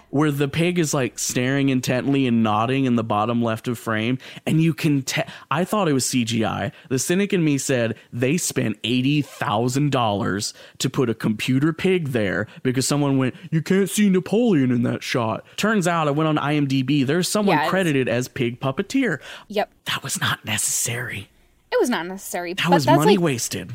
Where 0.09 0.31
the 0.31 0.47
pig 0.47 0.79
is 0.79 0.93
like 0.93 1.17
staring 1.19 1.69
intently 1.69 2.25
and 2.27 2.43
nodding 2.43 2.85
in 2.85 2.95
the 2.95 3.03
bottom 3.03 3.41
left 3.43 3.67
of 3.67 3.77
frame 3.77 4.17
and 4.45 4.61
you 4.61 4.73
can 4.73 5.01
tell 5.01 5.25
i 5.51 5.63
thought 5.63 5.87
it 5.87 5.93
was 5.93 6.05
cgi 6.05 6.71
the 6.89 6.99
cynic 6.99 7.33
in 7.33 7.43
me 7.43 7.57
said 7.57 7.95
they 8.11 8.37
spent 8.37 8.81
$80000 8.83 10.53
to 10.77 10.89
put 10.89 11.09
a 11.09 11.13
computer 11.13 11.73
pig 11.73 12.09
there 12.09 12.47
because 12.63 12.87
someone 12.87 13.17
went 13.17 13.35
you 13.51 13.61
can't 13.61 13.89
see 13.89 14.09
napoleon 14.09 14.71
in 14.71 14.83
that 14.83 15.03
shot. 15.03 15.45
Turns 15.57 15.87
out 15.87 16.07
i 16.07 16.11
went 16.11 16.27
on 16.27 16.37
imdb 16.37 17.05
there's 17.05 17.27
someone 17.27 17.57
Yeah, 17.57 17.67
credited 17.69 18.07
as 18.07 18.27
pig 18.27 18.59
puppeteer. 18.59 19.19
Yep. 19.47 19.71
that 19.85 20.03
was 20.03 20.19
not 20.19 20.43
necessary. 20.45 21.29
It 21.71 21.79
was 21.79 21.89
not 21.89 22.05
necessary. 22.05 22.53
that 22.53 22.63
but 22.63 22.73
was 22.73 22.85
that's 22.85 22.97
money 22.97 23.17
like, 23.17 23.23
wasted. 23.23 23.73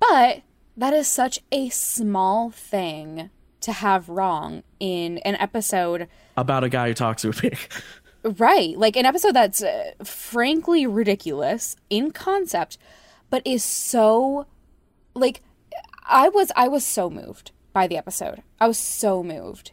But 0.00 0.42
that 0.76 0.94
is 0.94 1.06
such 1.06 1.38
a 1.50 1.68
small 1.68 2.50
thing 2.50 3.30
to 3.62 3.72
have 3.72 4.08
wrong 4.08 4.62
in 4.80 5.18
an 5.18 5.34
episode 5.36 6.08
about 6.36 6.64
a 6.64 6.68
guy 6.68 6.88
who 6.88 6.94
talks 6.94 7.22
to 7.22 7.30
a 7.30 7.32
pig 7.32 7.58
Right. 8.24 8.78
Like 8.78 8.96
an 8.96 9.04
episode 9.04 9.34
that's 9.34 9.62
uh, 9.62 9.92
frankly 10.04 10.86
ridiculous 10.86 11.76
in 11.90 12.12
concept, 12.12 12.78
but 13.30 13.42
is 13.44 13.64
so 13.64 14.46
like 15.14 15.42
I 16.08 16.28
was 16.28 16.52
I 16.54 16.68
was 16.68 16.84
so 16.84 17.10
moved 17.10 17.50
by 17.72 17.86
the 17.86 17.96
episode. 17.96 18.42
I 18.60 18.68
was 18.68 18.78
so 18.78 19.22
moved. 19.22 19.72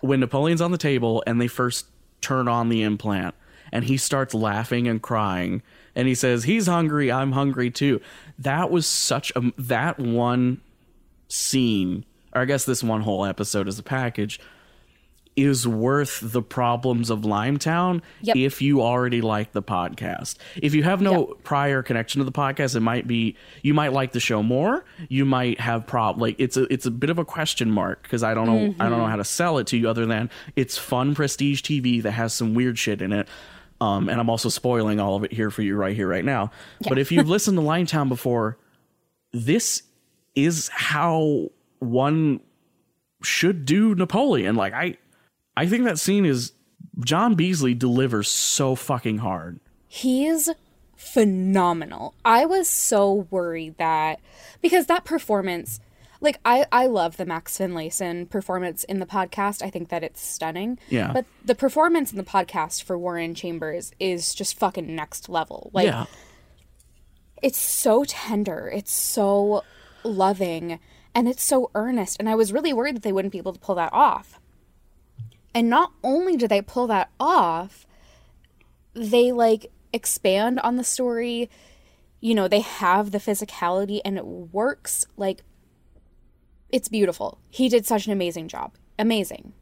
when 0.00 0.18
Napoleon's 0.18 0.60
on 0.60 0.72
the 0.72 0.78
table 0.78 1.22
and 1.26 1.40
they 1.40 1.46
first 1.46 1.86
turn 2.20 2.48
on 2.48 2.68
the 2.68 2.82
implant 2.82 3.34
and 3.70 3.84
he 3.84 3.96
starts 3.96 4.34
laughing 4.34 4.88
and 4.88 5.00
crying 5.00 5.62
and 5.94 6.08
he 6.08 6.16
says 6.16 6.44
he's 6.44 6.66
hungry 6.66 7.12
I'm 7.12 7.32
hungry 7.32 7.70
too 7.70 8.00
that 8.38 8.70
was 8.70 8.86
such 8.86 9.32
a 9.36 9.52
that 9.58 9.98
one 10.00 10.60
scene 11.28 12.04
or 12.34 12.42
I 12.42 12.44
guess 12.44 12.64
this 12.64 12.82
one 12.82 13.02
whole 13.02 13.24
episode 13.24 13.68
as 13.68 13.78
a 13.78 13.82
package 13.82 14.40
is 15.34 15.66
worth 15.66 16.20
the 16.20 16.42
problems 16.42 17.08
of 17.08 17.20
Limetown 17.20 18.02
Yep. 18.20 18.36
if 18.36 18.60
you 18.60 18.82
already 18.82 19.22
like 19.22 19.52
the 19.52 19.62
podcast. 19.62 20.36
If 20.56 20.74
you 20.74 20.82
have 20.82 21.00
no 21.00 21.24
prior 21.42 21.82
connection 21.82 22.18
to 22.18 22.24
the 22.26 22.32
podcast, 22.32 22.76
it 22.76 22.80
might 22.80 23.06
be 23.06 23.34
you 23.62 23.72
might 23.72 23.94
like 23.94 24.12
the 24.12 24.20
show 24.20 24.42
more. 24.42 24.84
You 25.08 25.24
might 25.24 25.58
have 25.58 25.86
prob 25.86 26.20
like 26.20 26.36
it's 26.38 26.58
a 26.58 26.64
it's 26.70 26.84
a 26.84 26.90
bit 26.90 27.08
of 27.08 27.18
a 27.18 27.24
question 27.24 27.70
mark 27.70 28.02
because 28.02 28.22
I 28.22 28.34
don't 28.34 28.46
know 28.46 28.74
I 28.78 28.90
don't 28.90 28.98
know 28.98 29.06
how 29.06 29.16
to 29.16 29.24
sell 29.24 29.56
it 29.56 29.66
to 29.68 29.78
you 29.78 29.88
other 29.88 30.04
than 30.04 30.28
it's 30.54 30.76
fun 30.76 31.14
prestige 31.14 31.62
TV 31.62 32.02
that 32.02 32.10
has 32.12 32.34
some 32.34 32.52
weird 32.52 32.78
shit 32.78 33.00
in 33.00 33.12
it. 33.14 33.26
Um, 33.80 34.10
and 34.10 34.20
I'm 34.20 34.28
also 34.28 34.50
spoiling 34.50 35.00
all 35.00 35.16
of 35.16 35.24
it 35.24 35.32
here 35.32 35.50
for 35.50 35.62
you 35.62 35.76
right 35.76 35.96
here 35.96 36.06
right 36.06 36.24
now. 36.26 36.50
But 36.86 36.98
if 36.98 37.10
you've 37.10 37.28
listened 37.28 37.56
to 37.56 37.62
Limetown 37.64 38.08
before, 38.10 38.58
this 39.32 39.82
is 40.36 40.68
how 40.68 41.48
one 41.82 42.40
should 43.22 43.64
do 43.64 43.94
Napoleon. 43.94 44.56
Like 44.56 44.72
I 44.72 44.96
I 45.56 45.66
think 45.66 45.84
that 45.84 45.98
scene 45.98 46.24
is 46.24 46.52
John 47.04 47.34
Beasley 47.34 47.74
delivers 47.74 48.28
so 48.28 48.74
fucking 48.74 49.18
hard. 49.18 49.60
He's 49.88 50.48
phenomenal. 50.96 52.14
I 52.24 52.46
was 52.46 52.68
so 52.68 53.26
worried 53.30 53.76
that 53.78 54.20
because 54.60 54.86
that 54.86 55.04
performance 55.04 55.80
like 56.20 56.38
I 56.44 56.66
I 56.70 56.86
love 56.86 57.16
the 57.16 57.26
Max 57.26 57.58
Finlayson 57.58 58.30
performance 58.30 58.84
in 58.84 59.00
the 59.00 59.06
podcast. 59.06 59.62
I 59.62 59.70
think 59.70 59.88
that 59.88 60.04
it's 60.04 60.24
stunning. 60.24 60.78
Yeah. 60.88 61.12
But 61.12 61.26
the 61.44 61.54
performance 61.54 62.12
in 62.12 62.18
the 62.18 62.24
podcast 62.24 62.84
for 62.84 62.96
Warren 62.96 63.34
Chambers 63.34 63.92
is 63.98 64.34
just 64.34 64.58
fucking 64.58 64.94
next 64.94 65.28
level. 65.28 65.70
Like 65.74 65.86
yeah. 65.86 66.06
it's 67.42 67.58
so 67.58 68.04
tender 68.04 68.70
it's 68.72 68.92
so 68.92 69.64
loving 70.04 70.78
and 71.14 71.28
it's 71.28 71.42
so 71.42 71.70
earnest. 71.74 72.16
And 72.18 72.28
i 72.28 72.34
was 72.34 72.52
really 72.52 72.72
worried 72.72 72.96
that 72.96 73.02
they 73.02 73.12
wouldn't 73.12 73.32
be 73.32 73.38
able 73.38 73.52
to 73.52 73.60
pull 73.60 73.74
that 73.76 73.92
off. 73.92 74.40
And 75.54 75.68
not 75.68 75.92
only 76.02 76.36
do 76.36 76.48
they 76.48 76.62
pull 76.62 76.86
that 76.86 77.10
off 77.20 77.86
they 78.94 79.32
like 79.32 79.70
expand 79.92 80.60
on 80.60 80.76
the 80.76 80.84
story. 80.84 81.50
You 82.20 82.34
know 82.34 82.48
they 82.48 82.60
have 82.60 83.10
the 83.10 83.18
physicality 83.18 84.00
and 84.04 84.16
it 84.16 84.26
works. 84.26 85.06
Like 85.16 85.42
it's 86.70 86.88
beautiful. 86.88 87.38
He 87.50 87.68
did 87.68 87.86
such 87.86 88.06
an 88.06 88.12
amazing 88.12 88.48
job. 88.48 88.74
Amazing. 88.98 89.52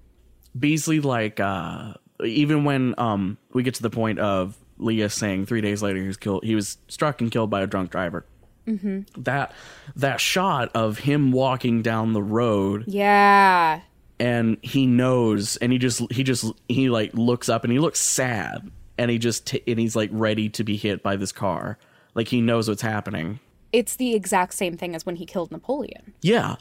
Beasley 0.58 1.00
like 1.00 1.40
uh 1.40 1.94
even 2.24 2.64
when 2.64 2.94
um 2.98 3.38
we 3.52 3.62
get 3.62 3.74
to 3.74 3.82
the 3.82 3.90
point 3.90 4.18
of 4.18 4.56
Lia 4.78 5.08
saying 5.08 5.46
three 5.46 5.60
days 5.60 5.82
later 5.82 6.00
he 6.00 6.06
was 6.06 6.16
killed 6.16 6.44
he 6.44 6.54
was 6.54 6.78
struck 6.88 7.20
and 7.20 7.30
killed 7.30 7.50
by 7.50 7.62
a 7.62 7.66
drunk 7.66 7.90
driver. 7.90 8.26
Mm-hmm. 8.70 9.22
That 9.22 9.52
that 9.96 10.20
shot 10.20 10.70
of 10.74 10.98
him 10.98 11.32
walking 11.32 11.82
down 11.82 12.12
the 12.12 12.22
road 12.22 12.84
yeah. 12.86 13.80
and 14.20 14.58
he 14.62 14.86
knows 14.86 15.56
and 15.56 15.72
he 15.72 15.78
just 15.78 16.00
he 16.12 16.22
just 16.22 16.52
he 16.68 16.88
like 16.88 17.12
looks 17.14 17.48
up 17.48 17.64
and 17.64 17.72
he 17.72 17.78
looks 17.78 17.98
sad 17.98 18.70
and 18.96 19.10
he 19.10 19.18
just 19.18 19.46
t- 19.46 19.62
and 19.66 19.78
he's 19.80 19.96
like 19.96 20.10
ready 20.12 20.48
to 20.50 20.62
be 20.62 20.76
hit 20.76 21.02
by 21.02 21.16
this 21.16 21.32
car. 21.32 21.78
Like 22.14 22.28
he 22.28 22.40
knows 22.40 22.68
what's 22.68 22.82
happening. 22.82 23.40
It's 23.72 23.96
the 23.96 24.14
exact 24.14 24.54
same 24.54 24.76
thing 24.76 24.94
as 24.94 25.04
when 25.04 25.16
he 25.16 25.26
killed 25.26 25.50
napoleon. 25.50 26.14
Yeah. 26.22 26.56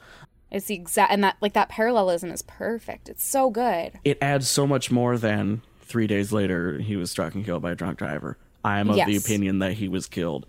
It's 0.52 0.66
the 0.66 0.76
exact 0.76 1.12
and 1.12 1.24
that 1.24 1.38
like 1.42 1.54
that 1.54 1.70
parallelism 1.70 2.32
is 2.32 2.42
perfect. 2.42 3.08
It's 3.08 3.24
so 3.24 3.52
good. 3.52 4.00
It 4.04 4.18
adds 4.20 4.50
so 4.50 4.66
much 4.66 4.90
more 4.90 5.18
than 5.18 5.62
three 5.82 6.08
days 6.08 6.32
later 6.32 6.80
he 6.80 6.96
was 6.96 7.12
struck 7.12 7.36
and 7.36 7.46
killed 7.46 7.62
by 7.62 7.72
a 7.72 7.76
drunk 7.76 8.00
driver. 8.00 8.38
I 8.64 8.80
am 8.80 8.90
of 8.90 8.96
the 8.96 9.16
opinion 9.16 9.60
that 9.60 9.74
he 9.74 9.88
was 9.88 10.08
killed. 10.08 10.48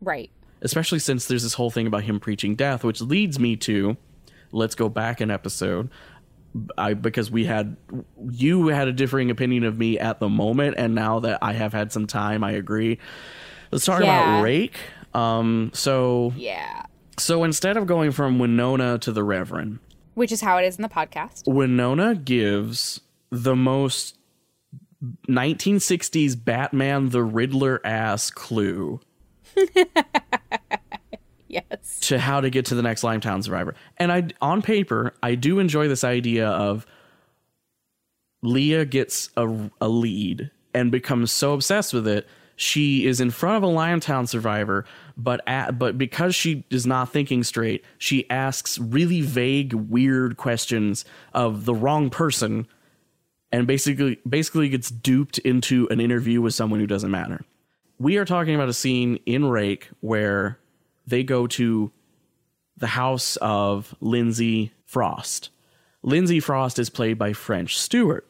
Right 0.00 0.30
especially 0.62 0.98
since 0.98 1.26
there's 1.26 1.42
this 1.42 1.54
whole 1.54 1.70
thing 1.70 1.86
about 1.86 2.02
him 2.04 2.18
preaching 2.20 2.54
death 2.54 2.82
which 2.84 3.00
leads 3.00 3.38
me 3.38 3.56
to 3.56 3.96
let's 4.52 4.74
go 4.74 4.88
back 4.88 5.20
an 5.20 5.30
episode 5.30 5.90
I, 6.78 6.94
because 6.94 7.30
we 7.30 7.44
had 7.44 7.76
you 8.30 8.68
had 8.68 8.88
a 8.88 8.92
differing 8.92 9.30
opinion 9.30 9.64
of 9.64 9.76
me 9.78 9.98
at 9.98 10.20
the 10.20 10.28
moment 10.28 10.76
and 10.78 10.94
now 10.94 11.20
that 11.20 11.38
i 11.42 11.52
have 11.52 11.72
had 11.72 11.92
some 11.92 12.06
time 12.06 12.42
i 12.42 12.52
agree 12.52 12.98
let's 13.70 13.84
talk 13.84 14.00
Yeah. 14.02 14.36
about 14.38 14.42
rake 14.42 14.78
um 15.12 15.70
so 15.74 16.32
yeah 16.36 16.84
so 17.18 17.44
instead 17.44 17.76
of 17.76 17.86
going 17.86 18.10
from 18.12 18.38
winona 18.38 18.98
to 19.00 19.12
the 19.12 19.22
reverend 19.24 19.78
which 20.14 20.32
is 20.32 20.40
how 20.40 20.56
it 20.56 20.64
is 20.64 20.76
in 20.76 20.82
the 20.82 20.88
podcast. 20.88 21.42
winona 21.46 22.14
gives 22.14 23.00
the 23.30 23.54
most 23.56 24.16
1960s 25.28 26.42
batman 26.42 27.10
the 27.10 27.22
riddler 27.22 27.80
ass 27.84 28.30
clue 28.30 28.98
Yes. 31.48 32.00
to 32.00 32.18
how 32.18 32.40
to 32.40 32.50
get 32.50 32.66
to 32.66 32.74
the 32.74 32.82
next 32.82 33.02
Limetown 33.02 33.42
survivor. 33.42 33.74
And 33.96 34.12
I 34.12 34.28
on 34.42 34.62
paper, 34.62 35.14
I 35.22 35.36
do 35.36 35.58
enjoy 35.58 35.88
this 35.88 36.04
idea 36.04 36.48
of 36.48 36.86
Lia 38.42 38.84
gets 38.84 39.30
a, 39.36 39.70
a 39.80 39.88
lead 39.88 40.50
and 40.74 40.90
becomes 40.90 41.32
so 41.32 41.54
obsessed 41.54 41.94
with 41.94 42.06
it, 42.06 42.28
she 42.56 43.06
is 43.06 43.20
in 43.20 43.30
front 43.30 43.56
of 43.56 43.62
a 43.62 43.72
Limetown 43.72 44.28
survivor, 44.28 44.84
but 45.16 45.40
at, 45.46 45.78
but 45.78 45.96
because 45.96 46.34
she 46.34 46.64
is 46.70 46.86
not 46.86 47.12
thinking 47.12 47.42
straight, 47.44 47.84
she 47.98 48.28
asks 48.30 48.78
really 48.78 49.20
vague, 49.20 49.72
weird 49.72 50.36
questions 50.36 51.04
of 51.32 51.64
the 51.64 51.74
wrong 51.74 52.10
person 52.10 52.66
and 53.52 53.66
basically 53.66 54.18
basically 54.28 54.68
gets 54.68 54.90
duped 54.90 55.38
into 55.38 55.86
an 55.90 56.00
interview 56.00 56.40
with 56.42 56.54
someone 56.54 56.80
who 56.80 56.86
doesn't 56.86 57.10
matter. 57.10 57.44
We 57.98 58.16
are 58.18 58.24
talking 58.24 58.54
about 58.54 58.68
a 58.68 58.74
scene 58.74 59.18
in 59.26 59.46
Rake 59.46 59.88
where 60.00 60.58
they 61.06 61.22
go 61.22 61.46
to 61.48 61.90
the 62.76 62.86
house 62.88 63.36
of 63.36 63.94
Lindsay 64.00 64.72
Frost. 64.84 65.50
Lindsay 66.02 66.40
Frost 66.40 66.78
is 66.78 66.90
played 66.90 67.18
by 67.18 67.32
French 67.32 67.78
Stewart. 67.78 68.26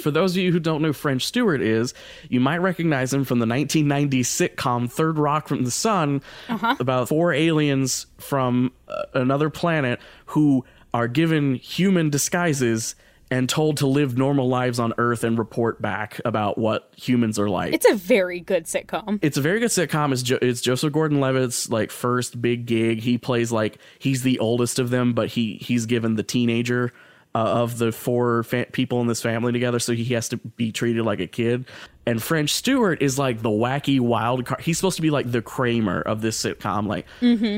For 0.00 0.10
those 0.10 0.32
of 0.32 0.42
you 0.42 0.52
who 0.52 0.58
don't 0.60 0.82
know 0.82 0.92
French 0.92 1.24
Stewart 1.24 1.62
is, 1.62 1.94
you 2.28 2.40
might 2.40 2.58
recognize 2.58 3.14
him 3.14 3.24
from 3.24 3.38
the 3.38 3.46
1990s 3.46 4.26
sitcom 4.26 4.90
Third 4.90 5.16
Rock 5.16 5.48
from 5.48 5.64
the 5.64 5.70
Sun 5.70 6.20
about 6.48 7.08
four 7.08 7.32
aliens 7.32 8.06
from 8.18 8.72
uh, 8.88 9.04
another 9.14 9.48
planet 9.48 10.00
who 10.26 10.64
are 10.92 11.08
given 11.08 11.54
human 11.54 12.10
disguises 12.10 12.94
and 13.30 13.48
told 13.48 13.76
to 13.78 13.86
live 13.86 14.18
normal 14.18 14.48
lives 14.48 14.78
on 14.80 14.92
Earth 14.98 15.22
and 15.22 15.38
report 15.38 15.80
back 15.80 16.20
about 16.24 16.58
what 16.58 16.92
humans 16.96 17.38
are 17.38 17.48
like. 17.48 17.72
It's 17.72 17.88
a 17.88 17.94
very 17.94 18.40
good 18.40 18.64
sitcom. 18.64 19.20
It's 19.22 19.36
a 19.36 19.40
very 19.40 19.60
good 19.60 19.70
sitcom. 19.70 20.12
It's, 20.12 20.22
jo- 20.22 20.38
it's 20.42 20.60
Joseph 20.60 20.92
Gordon-Levitt's 20.92 21.70
like 21.70 21.90
first 21.90 22.42
big 22.42 22.66
gig. 22.66 23.00
He 23.00 23.18
plays 23.18 23.52
like 23.52 23.78
he's 23.98 24.22
the 24.22 24.38
oldest 24.40 24.78
of 24.78 24.90
them, 24.90 25.12
but 25.12 25.28
he 25.28 25.54
he's 25.60 25.86
given 25.86 26.16
the 26.16 26.22
teenager 26.24 26.92
uh, 27.32 27.38
of 27.38 27.78
the 27.78 27.92
four 27.92 28.42
fa- 28.42 28.66
people 28.72 29.00
in 29.00 29.06
this 29.06 29.22
family 29.22 29.52
together, 29.52 29.78
so 29.78 29.92
he 29.92 30.04
has 30.14 30.28
to 30.30 30.36
be 30.36 30.72
treated 30.72 31.04
like 31.04 31.20
a 31.20 31.28
kid. 31.28 31.64
And 32.04 32.20
French 32.20 32.52
Stewart 32.52 33.00
is 33.02 33.20
like 33.20 33.40
the 33.42 33.50
wacky 33.50 34.00
wild 34.00 34.44
card. 34.46 34.62
He's 34.62 34.78
supposed 34.78 34.96
to 34.96 35.02
be 35.02 35.10
like 35.10 35.30
the 35.30 35.40
Kramer 35.42 36.00
of 36.00 36.22
this 36.22 36.42
sitcom. 36.42 36.88
Like 36.88 37.06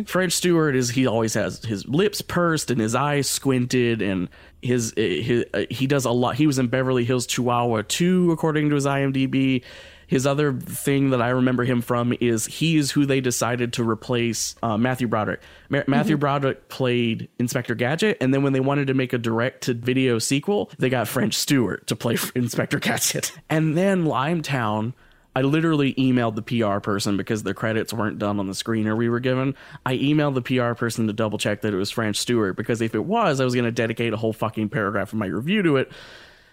French 0.06 0.32
Stewart 0.34 0.76
is 0.76 0.90
he 0.90 1.06
always 1.06 1.32
has 1.32 1.64
his 1.64 1.88
lips 1.88 2.20
pursed 2.20 2.70
and 2.70 2.78
his 2.78 2.94
eyes 2.94 3.30
squinted 3.30 4.02
and 4.02 4.28
his, 4.62 4.94
his 4.96 5.44
uh, 5.52 5.64
he 5.70 5.86
does 5.86 6.04
a 6.04 6.10
lot. 6.10 6.36
He 6.36 6.46
was 6.46 6.58
in 6.58 6.68
Beverly 6.68 7.04
Hills 7.04 7.26
Chihuahua 7.26 7.82
2 7.88 8.30
according 8.32 8.68
to 8.70 8.74
his 8.76 8.86
IMDb. 8.86 9.62
His 10.06 10.26
other 10.26 10.52
thing 10.52 11.08
that 11.10 11.22
I 11.22 11.30
remember 11.30 11.64
him 11.64 11.80
from 11.80 12.14
is 12.20 12.44
he 12.44 12.76
is 12.76 12.90
who 12.90 13.06
they 13.06 13.22
decided 13.22 13.72
to 13.74 13.88
replace 13.88 14.54
uh, 14.62 14.76
Matthew 14.76 15.08
Broderick. 15.08 15.40
Ma- 15.70 15.84
Matthew 15.86 16.18
Broderick 16.18 16.68
played 16.68 17.30
Inspector 17.38 17.74
Gadget, 17.76 18.18
and 18.20 18.34
then 18.34 18.42
when 18.42 18.52
they 18.52 18.60
wanted 18.60 18.88
to 18.88 18.94
make 18.94 19.14
a 19.14 19.18
direct 19.18 19.62
to 19.64 19.74
video 19.74 20.18
sequel, 20.18 20.70
they 20.78 20.90
got 20.90 21.08
French 21.08 21.34
Stewart 21.34 21.86
to 21.86 21.96
play 21.96 22.18
Inspector 22.34 22.78
Gadget. 22.80 23.32
And 23.48 23.76
then 23.76 24.04
Limetown. 24.04 24.92
I 25.34 25.42
literally 25.42 25.94
emailed 25.94 26.34
the 26.34 26.42
PR 26.42 26.78
person 26.78 27.16
because 27.16 27.42
the 27.42 27.54
credits 27.54 27.92
weren't 27.92 28.18
done 28.18 28.38
on 28.38 28.46
the 28.46 28.52
screener 28.52 28.96
we 28.96 29.08
were 29.08 29.20
given. 29.20 29.54
I 29.86 29.96
emailed 29.96 30.34
the 30.34 30.42
PR 30.42 30.74
person 30.74 31.06
to 31.06 31.12
double 31.12 31.38
check 31.38 31.62
that 31.62 31.72
it 31.72 31.76
was 31.76 31.90
French 31.90 32.18
Stewart 32.18 32.56
because 32.56 32.82
if 32.82 32.94
it 32.94 33.04
was, 33.04 33.40
I 33.40 33.44
was 33.44 33.54
going 33.54 33.64
to 33.64 33.72
dedicate 33.72 34.12
a 34.12 34.18
whole 34.18 34.34
fucking 34.34 34.68
paragraph 34.68 35.12
of 35.12 35.18
my 35.18 35.26
review 35.26 35.62
to 35.62 35.76
it. 35.76 35.90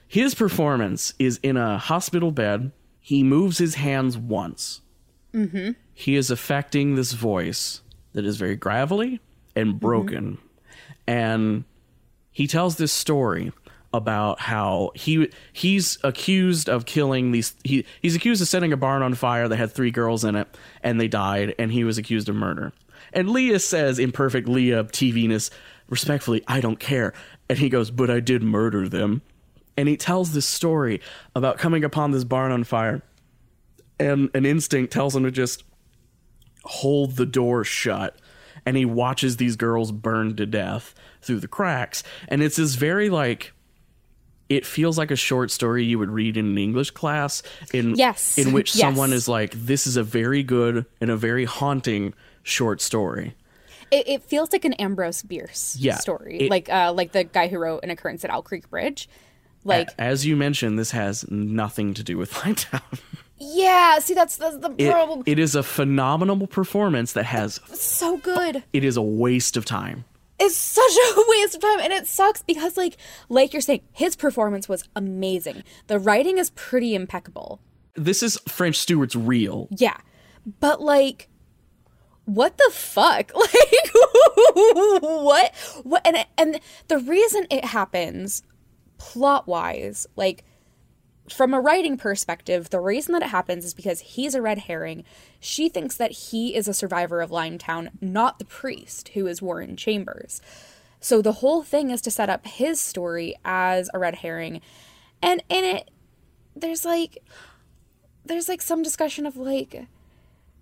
His 0.07 0.33
performance 0.33 1.13
is 1.19 1.39
in 1.43 1.57
a 1.57 1.77
hospital 1.77 2.31
bed. 2.31 2.71
He 2.99 3.21
moves 3.21 3.57
his 3.57 3.75
hands 3.75 4.17
once. 4.17 4.81
Mm-hmm. 5.33 5.71
He 5.93 6.15
is 6.15 6.31
affecting 6.31 6.95
this 6.95 7.11
voice 7.11 7.81
that 8.13 8.25
is 8.25 8.37
very 8.37 8.55
gravelly 8.55 9.19
and 9.55 9.79
broken. 9.79 10.37
And 11.05 11.65
he 12.31 12.47
tells 12.47 12.77
this 12.77 12.93
story 12.93 13.51
about 13.93 14.39
how 14.39 14.91
he 14.93 15.31
he's 15.51 15.97
accused 16.03 16.69
of 16.69 16.85
killing 16.85 17.31
these 17.31 17.55
he 17.63 17.85
he's 18.01 18.15
accused 18.15 18.41
of 18.41 18.47
setting 18.47 18.71
a 18.71 18.77
barn 18.77 19.01
on 19.01 19.15
fire 19.15 19.47
that 19.47 19.57
had 19.57 19.71
three 19.71 19.89
girls 19.89 20.23
in 20.23 20.35
it 20.35 20.47
and 20.83 21.01
they 21.01 21.07
died 21.07 21.55
and 21.57 21.71
he 21.71 21.83
was 21.83 21.97
accused 21.97 22.29
of 22.29 22.35
murder. 22.35 22.71
And 23.13 23.29
Lia 23.29 23.59
says 23.59 23.99
in 23.99 24.11
perfect 24.11 24.47
Lia 24.47 24.83
TV-ness, 24.83 25.49
respectfully, 25.87 26.43
I 26.47 26.61
don't 26.61 26.79
care. 26.79 27.13
And 27.49 27.57
he 27.57 27.69
goes, 27.69 27.91
But 27.91 28.09
I 28.09 28.19
did 28.19 28.43
murder 28.43 28.87
them. 28.87 29.21
And 29.77 29.87
he 29.87 29.97
tells 29.97 30.33
this 30.33 30.45
story 30.45 31.01
about 31.35 31.57
coming 31.57 31.83
upon 31.83 32.11
this 32.11 32.23
barn 32.23 32.51
on 32.51 32.63
fire. 32.63 33.01
And 33.99 34.29
an 34.33 34.45
instinct 34.45 34.93
tells 34.93 35.15
him 35.15 35.23
to 35.23 35.31
just 35.31 35.63
hold 36.63 37.15
the 37.15 37.25
door 37.25 37.63
shut 37.63 38.17
and 38.65 38.75
he 38.75 38.85
watches 38.85 39.37
these 39.37 39.55
girls 39.55 39.91
burn 39.91 40.35
to 40.35 40.45
death 40.45 40.93
through 41.21 41.39
the 41.39 41.47
cracks 41.47 42.03
and 42.27 42.43
it's 42.43 42.57
this 42.57 42.75
very 42.75 43.09
like 43.09 43.53
it 44.49 44.65
feels 44.65 44.97
like 44.97 45.11
a 45.11 45.15
short 45.15 45.51
story 45.51 45.85
you 45.85 45.99
would 45.99 46.09
read 46.09 46.35
in 46.35 46.45
an 46.45 46.57
english 46.57 46.91
class 46.91 47.43
in 47.73 47.95
Yes. 47.95 48.37
in 48.37 48.51
which 48.51 48.75
Yes. 48.75 48.81
someone 48.81 49.13
is 49.13 49.27
like 49.27 49.51
this 49.53 49.85
is 49.87 49.95
a 49.97 50.03
very 50.03 50.43
good 50.43 50.85
and 50.99 51.09
a 51.11 51.15
very 51.17 51.45
haunting 51.45 52.13
short 52.43 52.81
story 52.81 53.35
It, 53.91 54.07
it 54.07 54.23
feels 54.23 54.51
like 54.51 54.65
an 54.65 54.73
Ambrose 54.73 55.23
Bierce 55.23 55.75
Yeah, 55.79 55.97
story, 55.97 56.37
it- 56.41 56.49
like 56.51 56.69
uh, 56.69 56.93
like 56.93 57.11
the 57.11 57.23
guy 57.23 57.47
who 57.47 57.57
wrote 57.59 57.83
an 57.83 57.89
occurrence 57.89 58.23
at 58.23 58.29
Owl 58.31 58.43
Creek 58.43 58.69
Bridge. 58.69 59.09
Like, 59.65 59.89
as 59.97 60.25
you 60.25 60.35
mentioned 60.37 60.77
this 60.79 60.91
has 60.91 61.25
nothing 61.29 61.93
to 61.95 62.03
do 62.03 62.17
with 62.17 62.31
Limetown. 62.41 62.81
yeah, 63.39 63.99
see, 63.99 64.13
that's 64.13 64.37
that's 64.37 64.57
the 64.57 64.71
It, 64.77 64.91
problem. 64.91 65.23
it 65.25 65.37
is 65.39 65.53
a 65.55 65.63
phenomenal 65.63 66.47
performance 66.47 67.13
that 67.13 67.25
has 67.25 67.59
so 67.73 68.17
good. 68.17 68.63
it 68.73 68.83
is 68.83 68.95
a 68.95 69.01
waste 69.01 69.57
of 69.57 69.65
time 69.65 70.05
It's 70.39 70.55
such 70.55 70.91
a 70.91 71.23
waste 71.27 71.55
of 71.55 71.61
time, 71.61 71.79
and 71.79 71.91
it 71.93 72.07
sucks 72.07 72.41
because, 72.43 72.77
like, 72.77 72.97
like 73.27 73.51
you're 73.53 73.61
saying, 73.61 73.81
his 73.91 74.15
performance 74.15 74.69
was 74.69 74.83
amazing. 74.95 75.63
The 75.87 75.99
writing 75.99 76.37
is 76.37 76.49
pretty 76.51 76.95
impeccable. 76.95 77.59
this 77.95 78.23
is 78.23 78.37
french 78.47 78.77
stewart's 78.77 79.15
real 79.15 79.67
Yeah, 79.75 79.97
but 80.59 80.81
like, 80.81 81.27
what 82.25 82.57
the 82.57 82.69
fuck? 82.73 83.31
Like, 83.39 83.91
what? 85.01 85.55
What? 85.83 86.05
And 86.07 86.25
and 86.37 86.59
the 86.87 86.99
reason 86.99 87.45
it 87.49 87.65
happens, 87.65 88.43
plot 88.97 89.47
wise, 89.47 90.07
like 90.15 90.43
from 91.31 91.53
a 91.53 91.59
writing 91.59 91.97
perspective, 91.97 92.69
the 92.69 92.79
reason 92.79 93.13
that 93.13 93.21
it 93.23 93.29
happens 93.29 93.65
is 93.65 93.73
because 93.73 93.99
he's 94.01 94.35
a 94.35 94.41
red 94.41 94.59
herring. 94.59 95.03
She 95.39 95.69
thinks 95.69 95.95
that 95.97 96.11
he 96.11 96.55
is 96.55 96.67
a 96.67 96.73
survivor 96.73 97.21
of 97.21 97.29
Limetown, 97.29 97.89
not 98.01 98.39
the 98.39 98.45
priest 98.45 99.09
who 99.09 99.27
is 99.27 99.41
Warren 99.41 99.75
Chambers. 99.75 100.41
So 100.99 101.21
the 101.21 101.33
whole 101.33 101.63
thing 101.63 101.91
is 101.91 102.01
to 102.01 102.11
set 102.11 102.29
up 102.29 102.45
his 102.45 102.79
story 102.81 103.35
as 103.45 103.89
a 103.93 103.99
red 103.99 104.15
herring. 104.15 104.61
And 105.21 105.43
in 105.49 105.63
it, 105.63 105.91
there's 106.55 106.83
like 106.85 107.19
there's 108.25 108.49
like 108.49 108.61
some 108.61 108.83
discussion 108.83 109.25
of 109.25 109.37
like 109.37 109.87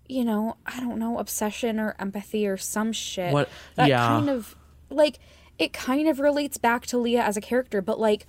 you 0.09 0.23
know, 0.23 0.55
I 0.65 0.79
don't 0.79 0.99
know, 0.99 1.17
obsession 1.17 1.79
or 1.81 1.93
empathy 1.99 2.47
or 2.47 2.55
some 2.55 2.93
shit. 2.93 3.33
What- 3.33 3.49
That 3.75 3.89
yeah. 3.89 4.07
kind 4.07 4.29
of 4.29 4.55
like 4.89 5.19
it 5.59 5.73
kind 5.73 6.07
of 6.07 6.19
relates 6.19 6.57
back 6.57 6.85
to 6.87 6.97
Lia 6.97 7.23
as 7.23 7.35
a 7.35 7.41
character, 7.41 7.81
but 7.81 7.99
like 7.99 8.25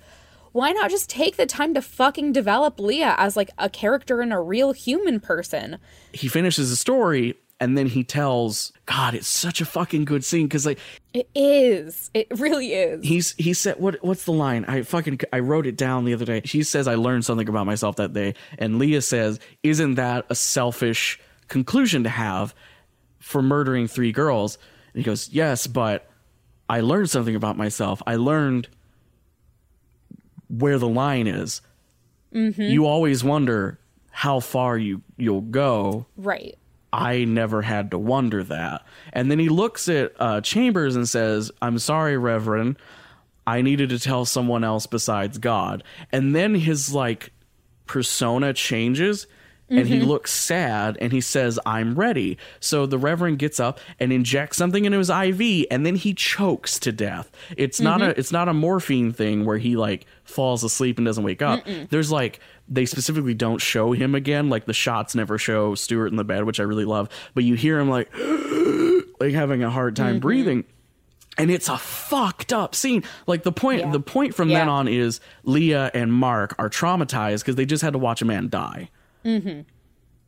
why 0.51 0.71
not 0.71 0.89
just 0.89 1.09
take 1.09 1.37
the 1.37 1.45
time 1.45 1.73
to 1.73 1.81
fucking 1.81 2.31
develop 2.31 2.79
Lia 2.79 3.15
as 3.17 3.35
like 3.37 3.49
a 3.57 3.69
character 3.69 4.21
and 4.21 4.33
a 4.33 4.39
real 4.39 4.71
human 4.73 5.19
person? 5.19 5.77
he 6.13 6.27
finishes 6.27 6.69
the 6.69 6.75
story 6.75 7.35
and 7.61 7.77
then 7.77 7.87
he 7.87 8.03
tells 8.05 8.71
god 8.85 9.13
it's 9.13 9.27
such 9.27 9.59
a 9.61 9.65
fucking 9.65 10.05
good 10.05 10.23
scene 10.23 10.47
because 10.47 10.65
like 10.65 10.79
It 11.13 11.29
is. 11.35 12.09
It 12.13 12.27
really 12.39 12.73
is. 12.73 13.03
he's 13.05 13.33
he 13.37 13.53
said 13.53 13.75
what 13.79 14.03
what's 14.03 14.23
the 14.25 14.31
line 14.31 14.63
i 14.65 14.81
fucking 14.81 15.19
i 15.33 15.39
wrote 15.39 15.67
it 15.67 15.75
down 15.77 16.05
the 16.05 16.13
other 16.13 16.25
day 16.25 16.41
she 16.45 16.63
says 16.63 16.87
i 16.87 16.95
learned 16.95 17.25
something 17.25 17.47
about 17.49 17.65
myself 17.65 17.97
that 17.97 18.13
day 18.13 18.33
and 18.57 18.79
lia 18.79 19.01
says 19.01 19.39
isn't 19.61 19.95
that 19.95 20.25
a 20.29 20.35
selfish 20.35 21.19
conclusion 21.47 22.03
to 22.03 22.09
have 22.09 22.55
for 23.19 23.41
murdering 23.41 23.87
three 23.87 24.11
girls 24.11 24.57
and 24.93 25.01
he 25.01 25.05
goes 25.05 25.29
yes 25.29 25.67
but 25.67 26.09
i 26.69 26.79
learned 26.79 27.09
something 27.09 27.35
about 27.35 27.57
myself 27.57 28.01
i 28.07 28.15
learned 28.15 28.67
where 30.49 30.77
the 30.77 30.87
line 30.87 31.27
is 31.27 31.61
you 32.31 32.85
always 32.85 33.23
wonder 33.23 33.79
how 34.11 34.39
far 34.39 34.77
you 34.77 35.01
you'll 35.17 35.41
go 35.41 36.05
right. 36.17 36.57
I 36.91 37.23
never 37.25 37.61
had 37.61 37.91
to 37.91 37.97
wonder 37.97 38.43
that. 38.43 38.83
And 39.13 39.29
then 39.29 39.39
he 39.39 39.49
looks 39.49 39.87
at 39.87 40.13
uh, 40.19 40.41
Chambers 40.41 40.95
and 40.95 41.07
says, 41.07 41.51
I'm 41.61 41.77
sorry, 41.79 42.17
Reverend. 42.17 42.77
I 43.45 43.61
needed 43.61 43.89
to 43.89 43.99
tell 43.99 44.25
someone 44.25 44.63
else 44.63 44.85
besides 44.87 45.37
God. 45.37 45.83
And 46.11 46.35
then 46.35 46.55
his 46.55 46.93
like 46.93 47.31
persona 47.85 48.53
changes 48.53 49.27
and 49.69 49.87
he 49.87 49.99
mm-hmm. 49.99 50.07
looks 50.07 50.31
sad 50.31 50.97
and 50.99 51.11
he 51.11 51.21
says, 51.21 51.59
I'm 51.65 51.95
ready. 51.95 52.37
So 52.59 52.85
the 52.85 52.97
Reverend 52.97 53.39
gets 53.39 53.59
up 53.59 53.79
and 53.99 54.11
injects 54.11 54.57
something 54.57 54.85
into 54.85 54.97
his 54.97 55.09
IV 55.09 55.67
and 55.69 55.85
then 55.85 55.95
he 55.95 56.13
chokes 56.13 56.79
to 56.79 56.91
death. 56.91 57.31
It's 57.55 57.79
not 57.79 58.01
a 58.01 58.05
mm-hmm. 58.05 58.19
it's 58.19 58.31
not 58.31 58.47
a 58.47 58.53
morphine 58.53 59.11
thing 59.11 59.45
where 59.45 59.57
he 59.57 59.75
like 59.75 60.05
falls 60.23 60.63
asleep 60.63 60.97
and 60.97 61.05
doesn't 61.05 61.23
wake 61.23 61.41
up. 61.41 61.65
There's 61.89 62.11
like 62.11 62.39
they 62.67 62.85
specifically 62.85 63.33
don't 63.33 63.59
show 63.59 63.91
him 63.91 64.15
again. 64.15 64.49
Like 64.49 64.65
the 64.65 64.73
shots 64.73 65.15
never 65.15 65.37
show 65.37 65.75
Stewart 65.75 66.11
in 66.11 66.17
the 66.17 66.23
bed, 66.23 66.45
which 66.45 66.59
I 66.59 66.63
really 66.63 66.85
love. 66.85 67.09
But 67.33 67.43
you 67.43 67.55
hear 67.55 67.79
him 67.79 67.89
like 67.89 68.09
like 69.19 69.33
having 69.33 69.63
a 69.63 69.69
hard 69.69 69.95
time 69.95 70.15
mm-hmm. 70.15 70.19
breathing. 70.19 70.65
And 71.37 71.49
it's 71.49 71.69
a 71.69 71.77
fucked 71.77 72.51
up 72.51 72.75
scene. 72.75 73.03
Like 73.25 73.43
the 73.43 73.51
point 73.51 73.81
Yeah. 73.81 73.91
the 73.91 73.99
point 74.01 74.35
from 74.35 74.49
then 74.49 74.67
on 74.67 74.87
is 74.87 75.21
Lia 75.43 75.89
and 75.93 76.11
Mark 76.11 76.53
are 76.59 76.69
traumatized 76.69 77.39
because 77.39 77.55
they 77.55 77.65
just 77.65 77.81
had 77.81 77.93
to 77.93 77.99
watch 77.99 78.21
a 78.21 78.25
man 78.25 78.49
die. 78.49 78.89
Mm-hmm. 79.25 79.61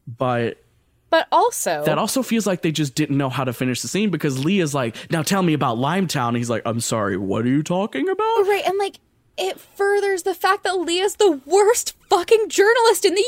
But 0.08 0.64
But 1.10 1.28
also 1.32 1.84
that 1.86 1.98
also 1.98 2.24
feels 2.24 2.46
like 2.46 2.62
they 2.62 2.72
just 2.72 2.96
didn't 2.96 3.18
know 3.18 3.30
how 3.30 3.44
to 3.44 3.54
finish 3.54 3.82
the 3.82 3.88
scene 3.88 4.10
because 4.10 4.44
Lia's 4.44 4.74
like, 4.74 4.96
now 5.12 5.22
tell 5.22 5.44
me 5.44 5.54
about 5.54 5.78
Limetown. 5.78 6.36
He's 6.36 6.50
like, 6.50 6.64
I'm 6.66 6.80
sorry, 6.80 7.18
what 7.18 7.46
are 7.46 7.50
you 7.50 7.64
talking 7.64 8.10
about? 8.10 8.42
Right, 8.48 8.64
and 8.66 8.78
like 8.78 9.00
it 9.38 9.60
furthers 9.60 10.24
the 10.24 10.36
fact 10.36 10.64
that 10.64 10.76
Lia's 10.76 11.16
the 11.16 11.42
worst 11.46 11.96
fucking 12.10 12.50
journalist 12.50 13.06
in 13.06 13.16
the 13.16 13.26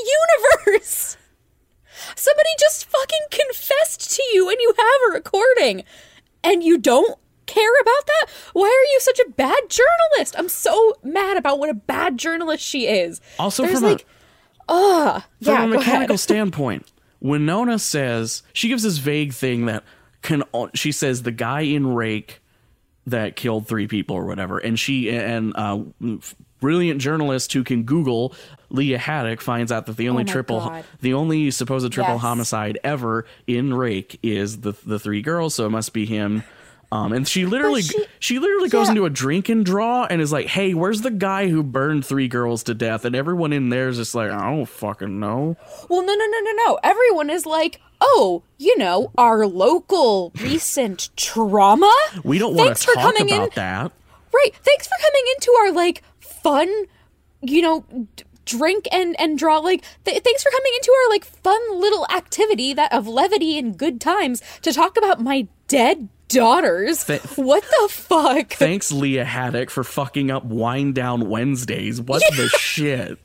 universe. 0.66 1.18
Somebody 2.16 2.50
just 2.60 2.86
fucking 2.86 3.28
confessed 3.32 4.16
to 4.16 4.24
you 4.34 4.50
and 4.50 4.58
you 4.60 4.74
have 4.78 5.10
a 5.10 5.14
recording 5.14 5.84
and 6.44 6.64
you 6.64 6.78
don't 6.78 7.18
care 7.46 7.82
about 7.82 8.08
that? 8.08 8.26
Why 8.54 8.66
are 8.68 8.94
you 8.94 9.00
such 9.00 9.20
a 9.20 9.30
bad 9.32 9.70
journalist? 9.70 10.36
I'm 10.38 10.50
so 10.50 10.96
mad 11.04 11.38
about 11.38 11.60
what 11.60 11.70
a 11.70 11.74
bad 11.74 12.18
journalist 12.18 12.64
she 12.64 12.88
is. 12.88 13.22
Also, 13.40 13.64
There's 13.64 13.80
from 13.80 13.90
like, 13.90 14.06
from 14.68 15.24
yeah, 15.40 15.64
a 15.64 15.68
mechanical 15.68 16.18
standpoint, 16.18 16.92
Winona 17.20 17.80
says 17.80 18.44
she 18.54 18.68
gives 18.70 18.84
this 18.84 18.98
vague 18.98 19.34
thing 19.34 19.66
that 19.68 19.84
can. 20.22 20.44
She 20.74 20.92
says 20.92 21.24
the 21.24 21.32
guy 21.32 21.62
in 21.62 21.94
Rake 21.94 22.40
that 23.08 23.36
killed 23.36 23.68
three 23.68 23.88
people 23.88 24.16
or 24.16 24.26
whatever, 24.26 24.58
and 24.58 24.80
she 24.80 25.10
and 25.12 25.54
uh, 25.56 25.80
brilliant 26.60 27.02
journalist 27.02 27.52
who 27.54 27.64
can 27.64 27.84
Google 27.84 28.34
Lia 28.70 28.98
Haddock 28.98 29.42
finds 29.42 29.72
out 29.72 29.86
that 29.88 29.98
the 29.98 30.08
only 30.10 30.24
Oh 30.24 30.28
triple, 30.28 30.60
God. 30.60 30.86
the 31.02 31.14
only 31.14 31.52
supposed 31.52 31.92
triple 31.92 32.14
Yes. 32.14 32.22
homicide 32.22 32.80
ever 32.84 33.26
in 33.48 33.74
Rake 33.74 34.20
is 34.24 34.62
the 34.62 34.74
the 34.86 35.00
three 35.00 35.22
girls. 35.22 35.54
So 35.56 35.66
it 35.66 35.70
must 35.70 35.92
be 35.94 36.06
him. 36.06 36.44
Um, 36.94 37.12
and 37.12 37.28
she 37.28 37.48
literally, 37.48 37.82
she, 37.82 38.06
she- 38.20 38.40
literally 38.40 38.70
goes 38.70 38.86
yeah. 38.86 38.92
into 38.92 39.06
a 39.06 39.10
drink 39.10 39.50
and 39.50 39.66
draw 39.66 40.06
and 40.06 40.22
is 40.22 40.32
like, 40.32 40.46
"Hey, 40.46 40.76
where's 40.76 41.02
the 41.02 41.10
guy 41.10 41.48
who 41.48 41.64
burned 41.64 42.06
three 42.06 42.28
girls 42.28 42.62
to 42.64 42.76
death?" 42.76 43.04
And 43.04 43.16
everyone 43.16 43.52
in 43.52 43.70
there 43.70 43.88
is 43.88 43.98
just 43.98 44.14
like, 44.14 44.30
"I 44.30 44.52
don't 44.52 44.68
fucking 44.68 45.20
know." 45.20 45.58
Well, 45.90 46.06
no, 46.06 46.14
no, 46.14 46.26
no, 46.26 46.40
no, 46.40 46.52
no. 46.52 46.80
Everyone 46.84 47.32
is 47.32 47.48
like, 47.48 47.82
oh, 48.00 48.44
you 48.60 48.78
know, 48.78 49.12
our 49.18 49.48
local 49.48 50.32
recent 50.40 51.10
trauma. 51.16 51.92
We 52.24 52.38
don't 52.38 52.54
want 52.54 52.78
to 52.78 52.84
for 52.86 52.94
talk 52.94 53.16
coming 53.16 53.34
about 53.34 53.48
in. 53.48 53.52
that. 53.56 53.92
Right. 54.32 54.52
Thanks 54.62 54.88
for 54.88 54.96
coming 55.02 55.24
into 55.36 55.52
our 55.62 55.72
like 55.72 56.04
fun, 56.20 56.70
you 57.42 57.62
know, 57.64 57.86
d- 58.16 58.24
drink 58.46 58.88
and 58.92 59.20
and 59.20 59.38
draw. 59.38 59.58
Like, 59.58 59.84
th- 60.06 60.22
thanks 60.22 60.44
for 60.44 60.52
coming 60.52 60.72
into 60.76 60.92
our 61.04 61.10
like 61.10 61.26
fun 61.26 61.60
little 61.80 62.06
activity 62.14 62.74
that 62.74 62.94
of 62.94 63.08
levity 63.08 63.58
and 63.58 63.76
good 63.76 64.00
times 64.00 64.44
to 64.62 64.74
talk 64.74 64.96
about 64.96 65.22
my 65.22 65.48
dead 65.68 66.10
daughters. 66.28 67.04
Th- 67.06 67.22
what 67.36 67.64
the 67.64 67.88
fuck? 67.90 68.54
Thanks, 68.54 68.92
Lia 68.92 69.26
Haddock, 69.26 69.70
for 69.70 69.84
fucking 69.84 70.32
up 70.32 70.46
Wind 70.46 70.96
Down 70.96 71.30
Wednesdays. 71.30 72.02
What 72.02 72.24
the 72.36 72.48
shit? 72.58 73.20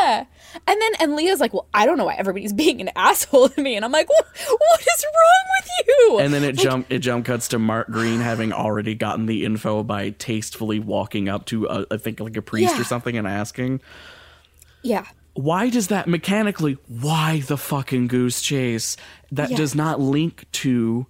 yeah. 0.00 0.24
And 0.66 0.80
then 0.80 0.90
and 0.98 1.14
Lia's 1.14 1.38
like, 1.38 1.52
well, 1.52 1.68
I 1.72 1.86
don't 1.86 1.96
know 1.96 2.04
why 2.06 2.14
everybody's 2.14 2.52
being 2.64 2.80
an 2.80 2.90
asshole 2.96 3.50
to 3.50 3.62
me, 3.62 3.76
and 3.76 3.84
I'm 3.84 3.92
like, 3.92 4.08
what, 4.08 4.26
what 4.58 4.80
is 4.80 5.04
wrong 5.04 5.46
with 5.60 5.70
you? 5.86 6.18
And 6.20 6.34
then 6.34 6.42
it 6.42 6.56
jump 6.56 6.86
it 6.90 6.98
jump 6.98 7.26
cuts 7.26 7.48
to 7.48 7.58
Mark 7.58 7.88
Green 7.88 8.20
having 8.20 8.52
already 8.52 8.94
gotten 8.96 9.26
the 9.26 9.44
info 9.44 9.82
by 9.84 10.10
tastefully 10.10 10.80
walking 10.80 11.28
up 11.28 11.46
to 11.46 11.66
a, 11.66 11.86
I 11.92 11.96
think 11.96 12.18
like 12.20 12.36
a 12.36 12.42
priest 12.42 12.74
Yeah. 12.74 12.80
or 12.80 12.84
something 12.84 13.16
and 13.16 13.26
asking, 13.28 13.80
yeah. 14.82 15.06
why 15.34 15.70
does 15.70 15.88
that 15.88 16.08
mechanically? 16.08 16.78
Why 16.88 17.40
the 17.46 17.56
fucking 17.56 18.08
goose 18.08 18.42
chase? 18.42 18.96
That 19.30 19.50
Yeah. 19.50 19.56
does 19.58 19.74
not 19.76 20.00
link 20.00 20.46
to 20.52 21.06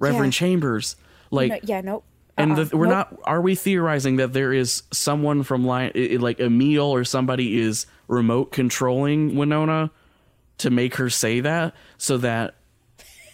Reverend 0.00 0.34
Yeah. 0.34 0.38
Chambers. 0.38 0.96
Like 1.30 1.50
No, 1.52 1.58
yeah. 1.62 1.80
Nope. 1.82 2.04
and 2.36 2.52
Uh-uh. 2.52 2.64
the, 2.64 2.76
we're 2.76 2.86
Nope. 2.86 3.10
not 3.12 3.18
are 3.24 3.40
we 3.40 3.54
theorizing 3.54 4.16
that 4.16 4.32
there 4.32 4.52
is 4.52 4.82
someone 4.92 5.44
from 5.44 5.68
i- 5.70 5.92
like 6.18 6.40
Emile 6.40 6.82
or 6.92 7.04
somebody 7.04 7.60
is 7.60 7.86
remote 8.08 8.50
controlling 8.50 9.36
Winona 9.36 9.92
to 10.58 10.70
make 10.70 10.96
her 10.96 11.08
say 11.08 11.38
that 11.40 11.74
so 11.98 12.16
that 12.18 12.56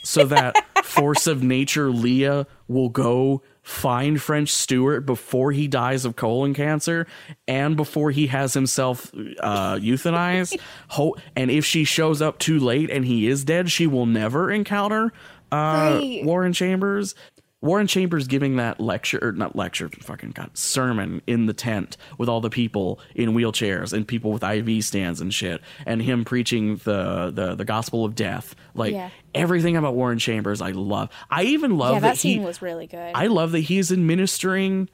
so 0.02 0.24
that 0.26 0.54
force 0.84 1.26
of 1.26 1.42
nature 1.42 1.90
Lia 1.90 2.46
will 2.68 2.90
go 2.90 3.42
find 3.62 4.22
French 4.22 4.50
Stewart 4.52 5.04
before 5.06 5.50
he 5.50 5.66
dies 5.66 6.04
of 6.04 6.14
colon 6.14 6.54
cancer 6.54 7.04
and 7.48 7.76
before 7.76 8.12
he 8.12 8.28
has 8.28 8.54
himself 8.54 9.10
uh, 9.40 9.74
euthanized. 9.76 10.56
Ho- 10.90 11.16
and 11.34 11.50
if 11.50 11.64
she 11.64 11.82
shows 11.82 12.22
up 12.22 12.38
too 12.38 12.60
late 12.60 12.90
and 12.90 13.04
he 13.04 13.26
is 13.26 13.42
dead, 13.44 13.68
she 13.72 13.88
will 13.88 14.06
never 14.06 14.52
encounter 14.52 15.12
uh, 15.52 15.98
Right. 16.00 16.20
Warren 16.24 16.52
Chambers. 16.52 17.14
Warren 17.62 17.86
Chambers 17.86 18.28
giving 18.28 18.56
that 18.56 18.80
lecture, 18.80 19.18
or 19.22 19.32
not 19.32 19.56
lecture, 19.56 19.88
fucking 19.88 20.32
god, 20.32 20.56
sermon 20.56 21.22
in 21.26 21.46
the 21.46 21.54
tent 21.54 21.96
with 22.18 22.28
all 22.28 22.40
the 22.40 22.50
people 22.50 23.00
in 23.14 23.30
wheelchairs 23.30 23.92
and 23.94 24.06
people 24.06 24.30
with 24.30 24.44
IV 24.44 24.84
stands 24.84 25.20
and 25.22 25.32
shit, 25.32 25.62
and 25.86 26.00
him 26.02 26.24
preaching 26.24 26.76
the 26.84 27.32
the, 27.34 27.54
the 27.56 27.64
gospel 27.64 28.04
of 28.04 28.14
death. 28.14 28.54
Like 28.74 28.92
Yeah. 28.92 29.08
everything 29.34 29.76
about 29.76 29.94
Warren 29.94 30.18
Chambers, 30.18 30.60
I 30.60 30.72
love. 30.72 31.08
I 31.30 31.44
even 31.44 31.76
love 31.78 31.94
Yeah, 31.94 32.00
that, 32.00 32.08
that 32.10 32.18
scene 32.18 32.40
he. 32.40 32.46
was 32.46 32.60
really 32.62 32.86
good. 32.86 33.12
I 33.14 33.26
love 33.28 33.52
that 33.52 33.60
he's 33.60 33.90
administering, 33.90 34.88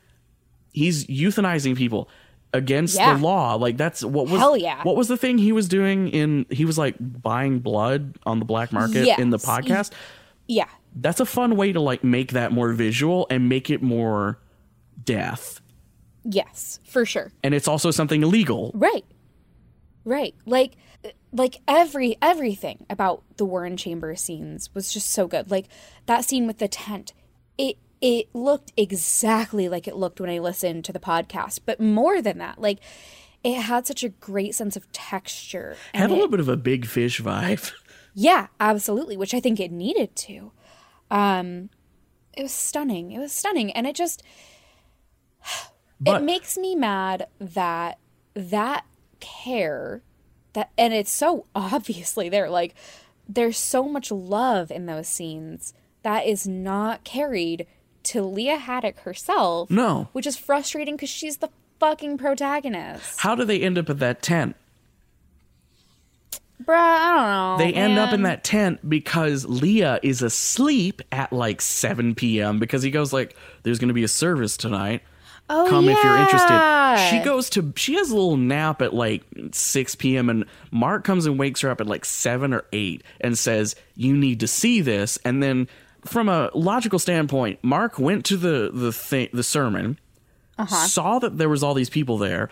he's 0.73 1.05
euthanizing 1.09 1.77
people 1.77 2.09
against 2.55 2.97
Yeah. 2.97 3.15
the 3.15 3.21
law. 3.23 3.57
Like 3.57 3.77
that's 3.77 4.05
what 4.05 4.29
was 4.29 4.39
Hell 4.41 4.57
yeah. 4.57 4.83
what 4.85 4.95
was 4.97 5.09
the 5.09 5.17
thing 5.17 5.37
he 5.37 5.53
was 5.53 5.69
doing 5.69 6.09
in? 6.09 6.47
He 6.49 6.65
was 6.65 6.79
like 6.79 6.95
buying 7.01 7.59
blood 7.59 8.15
on 8.25 8.39
the 8.39 8.45
black 8.45 8.73
market 8.73 9.19
in 9.19 9.31
the 9.31 9.39
Yes. 9.39 9.45
podcast 9.47 9.91
yeah. 10.53 10.69
that's 10.97 11.21
a 11.21 11.27
fun 11.27 11.57
way 11.57 11.73
to 11.73 11.81
like 11.81 12.03
make 12.05 12.33
that 12.33 12.53
more 12.53 12.73
visual 12.73 13.27
and 13.31 13.49
make 13.49 13.71
it 13.71 13.83
more 13.83 14.39
death 15.05 15.61
Yes, 16.25 16.79
for 16.85 17.05
sure. 17.05 17.33
and 17.43 17.55
it's 17.55 17.67
also 17.69 17.91
something 17.91 18.23
illegal 18.23 18.71
Right. 18.75 19.05
Right. 20.05 20.35
Like 20.47 20.73
like 21.33 21.57
every 21.67 22.17
everything 22.21 22.87
about 22.91 23.23
the 23.37 23.45
Warren 23.45 23.77
Chamber 23.77 24.15
scenes 24.17 24.69
was 24.75 24.93
just 24.93 25.11
so 25.11 25.27
good. 25.27 25.51
Like 25.51 25.67
that 26.07 26.25
scene 26.25 26.47
with 26.47 26.59
the 26.59 26.69
tent. 26.69 27.13
It 27.59 27.77
it 28.01 28.29
looked 28.35 28.73
exactly 28.77 29.69
like 29.69 29.87
it 29.89 29.95
looked 29.97 30.21
when 30.21 30.29
I 30.31 30.39
listened 30.41 30.85
to 30.87 30.93
the 30.93 30.99
podcast, 31.01 31.61
but 31.65 31.81
more 31.81 32.21
than 32.21 32.39
that, 32.39 32.61
like 32.61 32.79
it 33.45 33.61
had 33.63 33.87
such 33.87 34.03
a 34.05 34.09
great 34.09 34.55
sense 34.57 34.77
of 34.77 34.91
texture. 34.93 35.77
had 35.95 36.11
a 36.11 36.13
it- 36.13 36.17
little 36.17 36.29
bit 36.31 36.41
of 36.41 36.49
a 36.49 36.57
big 36.57 36.85
fish 36.87 37.21
vibe 37.21 37.73
Yeah, 38.15 38.49
absolutely, 38.61 39.17
which 39.17 39.35
I 39.35 39.41
think 39.41 39.61
it 39.61 39.73
needed 39.73 40.15
to. 40.17 40.53
Um 41.11 41.71
it 42.35 42.43
was 42.43 42.53
stunning. 42.53 43.13
It 43.13 43.19
was 43.19 43.33
stunning 43.33 43.73
and 43.73 43.87
it 43.87 43.95
just 43.95 44.23
but 46.01 46.23
it 46.23 46.25
makes 46.25 46.57
me 46.57 46.75
mad 46.75 47.27
that 47.39 47.99
that 48.35 48.85
care 49.21 50.03
that 50.55 50.71
and 50.77 50.93
it's 50.93 51.11
so 51.11 51.47
obviously 51.55 52.29
there 52.29 52.51
like 52.51 52.75
there's 53.29 53.57
so 53.59 53.85
much 53.85 54.11
love 54.11 54.71
in 54.71 54.87
those 54.87 55.07
scenes 55.09 55.75
that 56.03 56.27
is 56.27 56.47
not 56.47 57.05
carried 57.05 57.67
to 58.03 58.23
Lia 58.23 58.57
Haddock 58.57 58.99
herself. 59.01 59.71
No. 59.71 60.09
Which 60.13 60.27
is 60.27 60.37
frustrating 60.37 60.97
because 60.97 61.09
she's 61.09 61.37
the 61.37 61.51
fucking 61.79 62.19
protagonist. 62.19 63.21
how 63.21 63.35
do 63.35 63.45
they 63.45 63.61
end 63.61 63.77
up 63.79 63.91
at 63.91 63.99
that 63.99 64.23
tent 64.23 64.55
Bruh, 66.65 66.75
I 66.77 67.15
don't 67.17 67.59
know. 67.59 67.65
they 67.65 67.73
end 67.73 67.99
up 67.99 68.13
in 68.13 68.23
that 68.23 68.45
tent 68.45 68.89
because 68.89 69.45
lia 69.47 69.99
is 70.03 70.23
asleep 70.23 71.03
at 71.13 71.33
like 71.33 71.61
7 71.61 72.15
p.m 72.15 72.59
because 72.59 72.83
he 72.83 72.91
goes 72.91 73.13
like 73.13 73.37
there's 73.63 73.79
gonna 73.79 73.93
be 73.93 74.05
a 74.05 74.09
service 74.09 74.57
tonight 74.57 75.03
oh, 75.51 75.67
come 75.69 75.89
if 75.89 76.03
you're 76.03 76.17
interested. 76.17 77.09
She 77.11 77.19
goes 77.25 77.51
to 77.51 77.73
she 77.77 77.95
has 77.95 78.11
a 78.11 78.15
little 78.15 78.37
nap 78.37 78.81
at 78.83 78.95
like 78.95 79.23
6 79.53 79.95
p.m. 79.97 80.29
and 80.31 80.45
Mark 80.71 81.05
comes 81.05 81.27
and 81.27 81.39
wakes 81.39 81.61
her 81.63 81.71
up 81.71 81.81
at 81.81 81.87
like 81.87 82.05
7 82.05 82.53
or 82.55 82.65
8 82.73 83.03
and 83.21 83.37
says, 83.37 83.75
"You 83.97 84.17
need 84.17 84.41
to 84.41 84.47
see 84.47 84.81
this." 84.81 85.19
And 85.25 85.43
then 85.43 85.69
from 86.05 86.29
a 86.29 86.51
logical 86.55 86.99
standpoint, 86.99 87.59
Mark 87.63 87.99
went 87.99 88.25
to 88.27 88.37
the 88.37 88.71
the 88.73 88.93
thing, 88.93 89.29
the 89.33 89.43
sermon, 89.43 89.99
Uh-huh. 90.59 90.87
saw 90.87 91.19
that 91.19 91.39
there 91.39 91.49
was 91.49 91.63
all 91.63 91.75
these 91.75 91.91
people 91.91 92.19
there, 92.19 92.49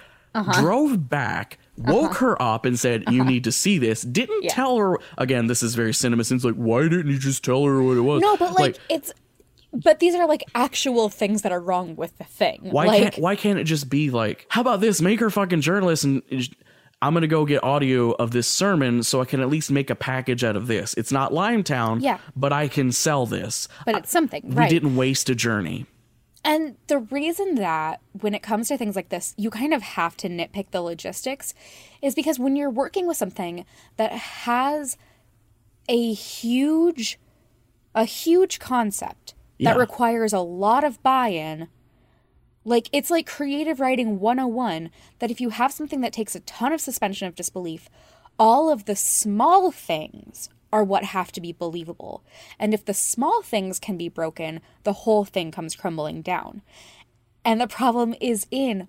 drove 0.54 1.08
back, 1.08 1.58
woke 1.86 2.14
her 2.16 2.40
up 2.40 2.64
and 2.64 2.78
said, 2.78 3.04
"You 3.10 3.24
need 3.24 3.44
to 3.44 3.52
see 3.52 3.78
this." 3.78 4.02
Didn't 4.02 4.30
Uh-huh. 4.30 4.40
Yeah. 4.44 4.54
tell 4.54 4.76
her 4.78 4.98
again, 5.18 5.46
this 5.46 5.62
is 5.62 5.74
very 5.74 5.92
cinema 5.94 6.24
sins 6.24 6.44
like, 6.44 6.54
"Why 6.54 6.82
didn't 6.82 7.08
you 7.10 7.18
just 7.18 7.44
tell 7.44 7.64
her 7.64 7.82
what 7.82 7.96
it 7.96 8.00
was?" 8.02 8.20
No, 8.22 8.36
but 8.36 8.54
like, 8.58 8.78
it's 8.88 9.12
but 9.72 10.00
these 10.00 10.14
are 10.16 10.26
like 10.26 10.42
actual 10.54 11.08
things 11.08 11.42
that 11.42 11.52
are 11.52 11.60
wrong 11.60 11.94
with 11.96 12.16
the 12.18 12.24
thing. 12.24 12.58
Why 12.62 12.86
like, 12.86 13.02
can't 13.02 13.18
why 13.18 13.36
can't 13.36 13.58
it 13.58 13.64
just 13.64 13.88
be 13.88 14.10
like, 14.10 14.46
how 14.48 14.60
about 14.60 14.80
this? 14.80 15.00
Make 15.00 15.20
her 15.20 15.26
a 15.26 15.30
fucking 15.30 15.60
journalist 15.60 16.04
and 16.04 16.22
I'm 17.02 17.14
gonna 17.14 17.26
go 17.28 17.44
get 17.46 17.62
audio 17.64 18.10
of 18.12 18.32
this 18.32 18.46
sermon 18.48 19.02
so 19.04 19.22
I 19.22 19.24
can 19.24 19.40
at 19.40 19.48
least 19.48 19.70
make 19.70 19.88
a 19.88 19.94
package 19.94 20.42
out 20.44 20.56
of 20.56 20.66
this. 20.66 20.92
It's 20.94 21.12
not 21.12 21.32
Limetown, 21.32 22.02
Yeah. 22.02 22.18
but 22.36 22.52
I 22.52 22.68
can 22.68 22.90
sell 22.92 23.24
this. 23.26 23.68
but 23.86 23.94
it's 23.94 24.10
something, 24.10 24.42
We 24.44 24.54
right? 24.56 24.68
didn't 24.68 24.96
waste 24.96 25.30
a 25.30 25.34
journey. 25.34 25.86
And 26.42 26.76
the 26.86 26.98
reason 26.98 27.56
that 27.56 28.00
when 28.12 28.34
it 28.34 28.42
comes 28.42 28.68
to 28.68 28.78
things 28.78 28.96
like 28.96 29.10
this, 29.10 29.34
you 29.36 29.50
kind 29.50 29.74
of 29.74 29.82
have 29.82 30.16
to 30.18 30.28
nitpick 30.28 30.70
the 30.70 30.80
logistics 30.80 31.52
is 32.00 32.14
because 32.14 32.38
when 32.38 32.56
you're 32.56 32.70
working 32.70 33.06
with 33.06 33.16
something 33.18 33.66
that 33.96 34.12
has 34.12 34.96
a 35.88 36.12
huge 36.12 37.18
a 37.94 38.04
huge 38.04 38.60
concept 38.60 39.34
that 39.58 39.74
Yeah. 39.74 39.80
requires 39.80 40.32
a 40.32 40.38
lot 40.40 40.84
of 40.84 41.02
buy-in, 41.02 41.66
like 42.64 42.88
it's 42.92 43.10
like 43.10 43.26
creative 43.26 43.80
writing 43.80 44.20
101 44.20 44.90
that 45.18 45.30
if 45.30 45.40
you 45.40 45.50
have 45.50 45.72
something 45.72 46.00
that 46.02 46.12
takes 46.12 46.34
a 46.36 46.40
ton 46.40 46.72
of 46.72 46.80
suspension 46.80 47.26
of 47.26 47.34
disbelief, 47.34 47.90
all 48.38 48.70
of 48.70 48.84
the 48.84 48.94
small 48.96 49.70
things 49.72 50.48
are 50.72 50.84
what 50.84 51.04
have 51.04 51.32
to 51.32 51.40
be 51.40 51.52
believable. 51.52 52.22
And 52.58 52.72
if 52.74 52.84
the 52.84 52.94
small 52.94 53.42
things 53.42 53.78
can 53.78 53.96
be 53.96 54.08
broken, 54.08 54.60
the 54.84 54.92
whole 54.92 55.24
thing 55.24 55.50
comes 55.50 55.74
crumbling 55.76 56.22
down. 56.22 56.62
And 57.44 57.60
the 57.60 57.66
problem 57.66 58.14
is 58.20 58.46
in 58.50 58.88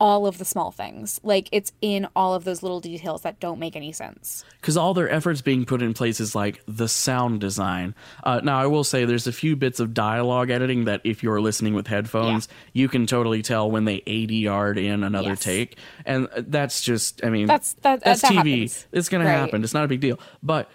all 0.00 0.26
of 0.26 0.38
the 0.38 0.44
small 0.44 0.72
things. 0.72 1.20
Like 1.22 1.48
it's 1.52 1.70
in 1.80 2.08
all 2.16 2.34
of 2.34 2.42
those 2.42 2.64
little 2.64 2.80
details 2.80 3.22
that 3.22 3.38
don't 3.38 3.60
make 3.60 3.76
any 3.76 3.92
sense. 3.92 4.44
because 4.60 4.76
all 4.76 4.92
their 4.92 5.08
efforts 5.08 5.40
being 5.40 5.64
put 5.64 5.80
in 5.82 5.94
places 5.94 6.34
like 6.34 6.60
the 6.66 6.88
sound 6.88 7.40
design. 7.40 7.94
Uh, 8.24 8.40
now, 8.42 8.58
I 8.58 8.66
will 8.66 8.82
say 8.82 9.04
there's 9.04 9.28
a 9.28 9.32
few 9.32 9.54
bits 9.54 9.78
of 9.78 9.94
dialogue 9.94 10.50
editing 10.50 10.86
that 10.86 11.00
if 11.04 11.22
you're 11.22 11.40
listening 11.40 11.74
with 11.74 11.86
headphones, 11.86 12.48
you 12.72 12.88
can 12.88 13.06
totally 13.06 13.40
tell 13.40 13.70
when 13.70 13.84
they 13.84 14.00
ADR'd 14.00 14.78
in 14.78 15.04
another 15.04 15.30
Yes. 15.30 15.40
take, 15.40 15.78
and 16.04 16.28
that's 16.38 16.82
just, 16.82 17.24
I 17.24 17.30
mean, 17.30 17.46
That's- 17.46 17.74
that- 17.82 18.02
that's 18.02 18.22
that 18.22 18.32
TV. 18.32 18.36
happens. 18.62 18.86
It's 18.90 19.08
gonna 19.08 19.28
happen. 19.30 19.62
It's 19.62 19.74
not 19.74 19.84
a 19.84 19.88
big 19.88 20.00
deal, 20.00 20.18
but 20.42 20.68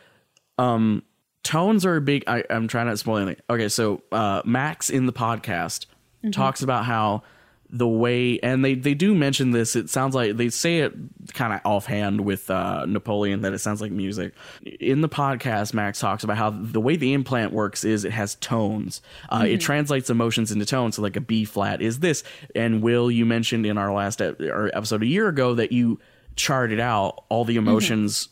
um, 0.59 1.03
tones 1.43 1.85
are 1.85 1.95
a 1.95 2.01
big. 2.01 2.23
I, 2.27 2.43
I'm 2.49 2.67
trying 2.67 2.85
not 2.85 2.91
to 2.91 2.97
spoil 2.97 3.17
anything. 3.17 3.41
Okay, 3.49 3.69
so 3.69 4.01
uh, 4.11 4.41
Max 4.45 4.89
in 4.89 5.05
the 5.05 5.13
podcast 5.13 5.85
Mm-hmm. 6.21 6.31
talks 6.31 6.61
about 6.63 6.83
how 6.83 7.23
the 7.69 7.87
way 7.87 8.39
and 8.43 8.65
they 8.65 8.73
they 8.75 8.93
do 8.93 9.15
mention 9.15 9.51
this 9.51 9.73
it 9.77 9.89
sounds 9.89 10.13
like 10.13 10.35
they 10.35 10.49
say 10.49 10.79
it 10.79 10.93
kind 11.33 11.53
of 11.53 11.61
offhand 11.63 12.19
with 12.19 12.49
uh 12.51 12.83
napoleon 12.85 13.39
that 13.39 13.53
it 13.53 13.59
sounds 13.59 13.79
like 13.79 13.89
music 13.89 14.33
in 14.81 14.99
the 14.99 15.07
podcast 15.07 15.73
max 15.73 15.97
talks 15.97 16.25
about 16.25 16.35
how 16.35 16.49
the 16.49 16.81
way 16.81 16.97
the 16.97 17.13
implant 17.13 17.53
works 17.53 17.85
is 17.85 18.03
it 18.03 18.11
has 18.11 18.35
tones 18.35 19.01
uh, 19.29 19.45
it 19.47 19.59
translates 19.61 20.09
emotions 20.09 20.51
into 20.51 20.65
tones 20.65 20.97
so 20.97 21.01
like 21.01 21.15
a 21.15 21.21
b 21.21 21.45
flat 21.45 21.81
is 21.81 21.99
this 21.99 22.21
and 22.53 22.81
will 22.81 23.09
you 23.09 23.25
mentioned 23.25 23.65
in 23.65 23.77
our 23.77 23.93
last 23.93 24.21
ep- 24.21 24.41
or 24.41 24.69
episode 24.75 25.01
a 25.03 25.07
year 25.07 25.29
ago 25.29 25.53
that 25.53 25.71
you 25.71 25.97
charted 26.35 26.81
out 26.81 27.23
all 27.29 27.45
the 27.45 27.55
emotions 27.55 28.27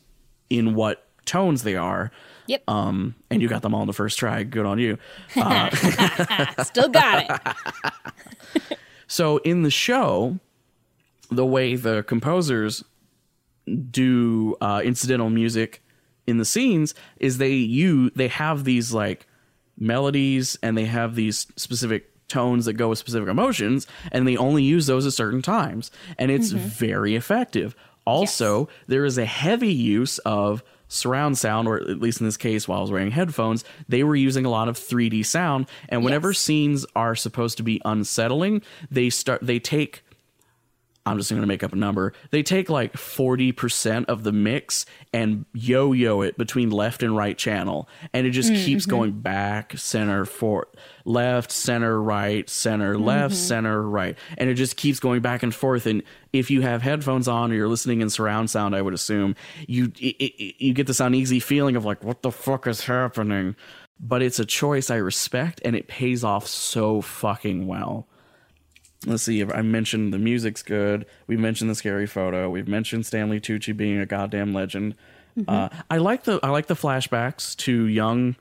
in 0.49 0.75
what 0.75 1.06
tones 1.27 1.63
they 1.63 1.75
are 1.75 2.11
Yep. 2.47 2.63
um 2.69 3.13
and 3.29 3.41
you 3.41 3.47
got 3.49 3.61
them 3.61 3.75
all 3.75 3.81
in 3.81 3.87
the 3.87 3.93
first 3.93 4.17
try 4.17 4.43
good 4.43 4.65
on 4.65 4.79
you. 4.79 4.97
Still 6.63 6.89
got 6.89 7.25
it. 7.29 8.71
So 9.09 9.37
in 9.37 9.63
the 9.63 9.71
show, 9.71 10.37
the 11.31 11.45
way 11.45 11.75
the 11.77 12.03
composers 12.03 12.83
do 13.89 14.55
uh, 14.61 14.81
incidental 14.83 15.29
music 15.29 15.81
in 16.25 16.37
the 16.39 16.45
scenes 16.45 16.93
is 17.17 17.37
they 17.37 17.53
you 17.53 18.09
they 18.11 18.27
have 18.27 18.65
these 18.65 18.93
like 18.93 19.25
melodies 19.77 20.57
and 20.61 20.77
they 20.77 20.85
have 20.85 21.15
these 21.15 21.47
specific 21.55 22.11
tones 22.27 22.65
that 22.65 22.73
go 22.73 22.89
with 22.89 22.99
specific 22.99 23.29
emotions 23.29 23.87
and 24.11 24.27
they 24.27 24.35
only 24.35 24.61
use 24.63 24.87
those 24.87 25.05
at 25.05 25.13
certain 25.13 25.41
times. 25.41 25.89
And 26.17 26.29
it's 26.29 26.51
very 26.51 27.15
effective. 27.15 27.75
Also 28.05 28.67
there 28.87 29.05
is 29.05 29.17
a 29.17 29.25
heavy 29.25 29.71
use 29.73 30.17
of 30.19 30.63
surround 30.87 31.37
sound 31.37 31.67
or 31.67 31.77
at 31.81 31.99
least 31.99 32.21
in 32.21 32.25
this 32.25 32.37
case 32.37 32.67
while 32.67 32.79
i 32.79 32.81
was 32.81 32.91
wearing 32.91 33.11
headphones 33.11 33.63
they 33.89 34.03
were 34.03 34.15
using 34.15 34.45
a 34.45 34.49
lot 34.49 34.67
of 34.69 34.77
3d 34.77 35.25
sound 35.25 35.67
and 35.89 36.03
whenever 36.03 36.29
Yes. 36.29 36.39
scenes 36.39 36.85
are 36.95 37.15
supposed 37.15 37.57
to 37.57 37.63
be 37.63 37.81
unsettling 37.85 38.61
they 38.89 39.09
start 39.09 39.39
they 39.41 39.59
take 39.59 40.03
I'm 41.07 41.17
just 41.17 41.29
going 41.29 41.41
to 41.41 41.47
make 41.47 41.63
up 41.63 41.73
a 41.73 41.77
number. 41.77 42.13
They 42.31 42.43
take 42.43 42.69
like 42.69 42.93
40% 42.93 44.05
of 44.05 44.23
the 44.23 44.31
mix 44.31 44.85
and 45.13 45.45
yo 45.53 45.93
yo 45.93 46.21
it 46.21 46.37
between 46.37 46.69
left 46.69 47.01
and 47.01 47.15
right 47.15 47.37
channel. 47.37 47.87
And 48.13 48.27
it 48.27 48.31
just 48.31 48.51
mm, 48.51 48.65
keeps 48.65 48.83
mm-hmm. 48.83 48.91
going 48.91 49.11
back, 49.21 49.77
center, 49.77 50.25
for 50.25 50.67
left, 51.05 51.51
center, 51.51 52.01
right, 52.01 52.49
center, 52.49 52.97
left, 52.97 53.33
mm-hmm. 53.33 53.43
center, 53.43 53.81
right. 53.81 54.17
And 54.37 54.49
it 54.49 54.55
just 54.55 54.75
keeps 54.75 54.99
going 54.99 55.21
back 55.21 55.43
and 55.43 55.55
forth. 55.55 55.85
And 55.85 56.03
if 56.33 56.51
you 56.51 56.61
have 56.61 56.81
headphones 56.81 57.27
on 57.27 57.51
or 57.51 57.55
you're 57.55 57.69
listening 57.69 58.01
in 58.01 58.09
surround 58.09 58.49
sound, 58.49 58.75
I 58.75 58.81
would 58.81 58.93
assume 58.93 59.35
you, 59.65 59.85
it, 59.99 60.15
it, 60.19 60.63
you 60.63 60.73
get 60.73 60.87
this 60.87 60.99
uneasy 60.99 61.39
feeling 61.39 61.75
of 61.75 61.85
like, 61.85 62.03
what 62.03 62.21
the 62.21 62.31
fuck 62.31 62.67
is 62.67 62.85
happening? 62.85 63.55
But 63.99 64.21
it's 64.21 64.39
a 64.39 64.45
choice 64.45 64.91
I 64.91 64.97
respect 64.97 65.61
and 65.63 65.75
it 65.75 65.87
pays 65.87 66.23
off 66.23 66.45
so 66.47 67.01
fucking 67.01 67.65
well 67.65 68.07
let's 69.05 69.23
see 69.23 69.41
if 69.41 69.53
i 69.53 69.61
mentioned 69.61 70.11
the 70.11 70.17
music's 70.17 70.63
good 70.63 71.05
we 71.27 71.37
mentioned 71.37 71.69
the 71.69 71.75
scary 71.75 72.07
photo 72.07 72.49
we've 72.49 72.67
mentioned 72.67 73.05
stanley 73.05 73.39
tucci 73.39 73.75
being 73.75 73.99
a 73.99 74.05
goddamn 74.05 74.53
legend 74.53 74.95
uh, 75.47 75.69
i 75.91 75.97
like 75.97 76.23
the 76.23 76.39
i 76.41 76.49
like 76.49 76.65
the 76.65 76.73
flashbacks 76.73 77.55
to 77.55 77.85
young 77.85 78.35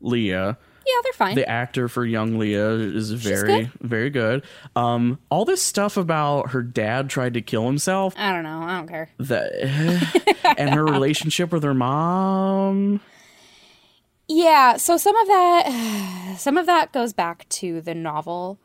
lia 0.00 0.56
Yeah, 0.86 0.92
they're 1.02 1.12
fine. 1.12 1.34
the 1.34 1.48
actor 1.48 1.88
for 1.88 2.04
young 2.06 2.38
lia 2.38 2.68
is 2.70 3.10
very 3.10 3.62
good. 3.64 3.72
very 3.80 4.10
good 4.10 4.44
um 4.76 5.18
all 5.28 5.44
this 5.44 5.60
stuff 5.60 5.96
about 5.96 6.50
her 6.50 6.62
dad 6.62 7.10
tried 7.10 7.34
to 7.34 7.42
kill 7.42 7.66
himself 7.66 8.14
I 8.16 8.32
don't 8.32 8.44
know. 8.44 8.60
I 8.62 8.76
don't 8.76 8.88
care. 8.88 9.08
the 9.18 10.44
and 10.56 10.70
her 10.70 10.84
relationship 10.84 11.50
with 11.50 11.64
her 11.64 11.74
mom 11.74 13.00
Yeah, 14.28 14.76
so 14.76 14.96
some 14.96 15.16
of 15.16 15.26
that 15.26 16.36
some 16.38 16.56
of 16.58 16.66
that 16.66 16.92
goes 16.92 17.12
back 17.12 17.48
to 17.50 17.80
the 17.80 17.94
novel. 17.94 18.58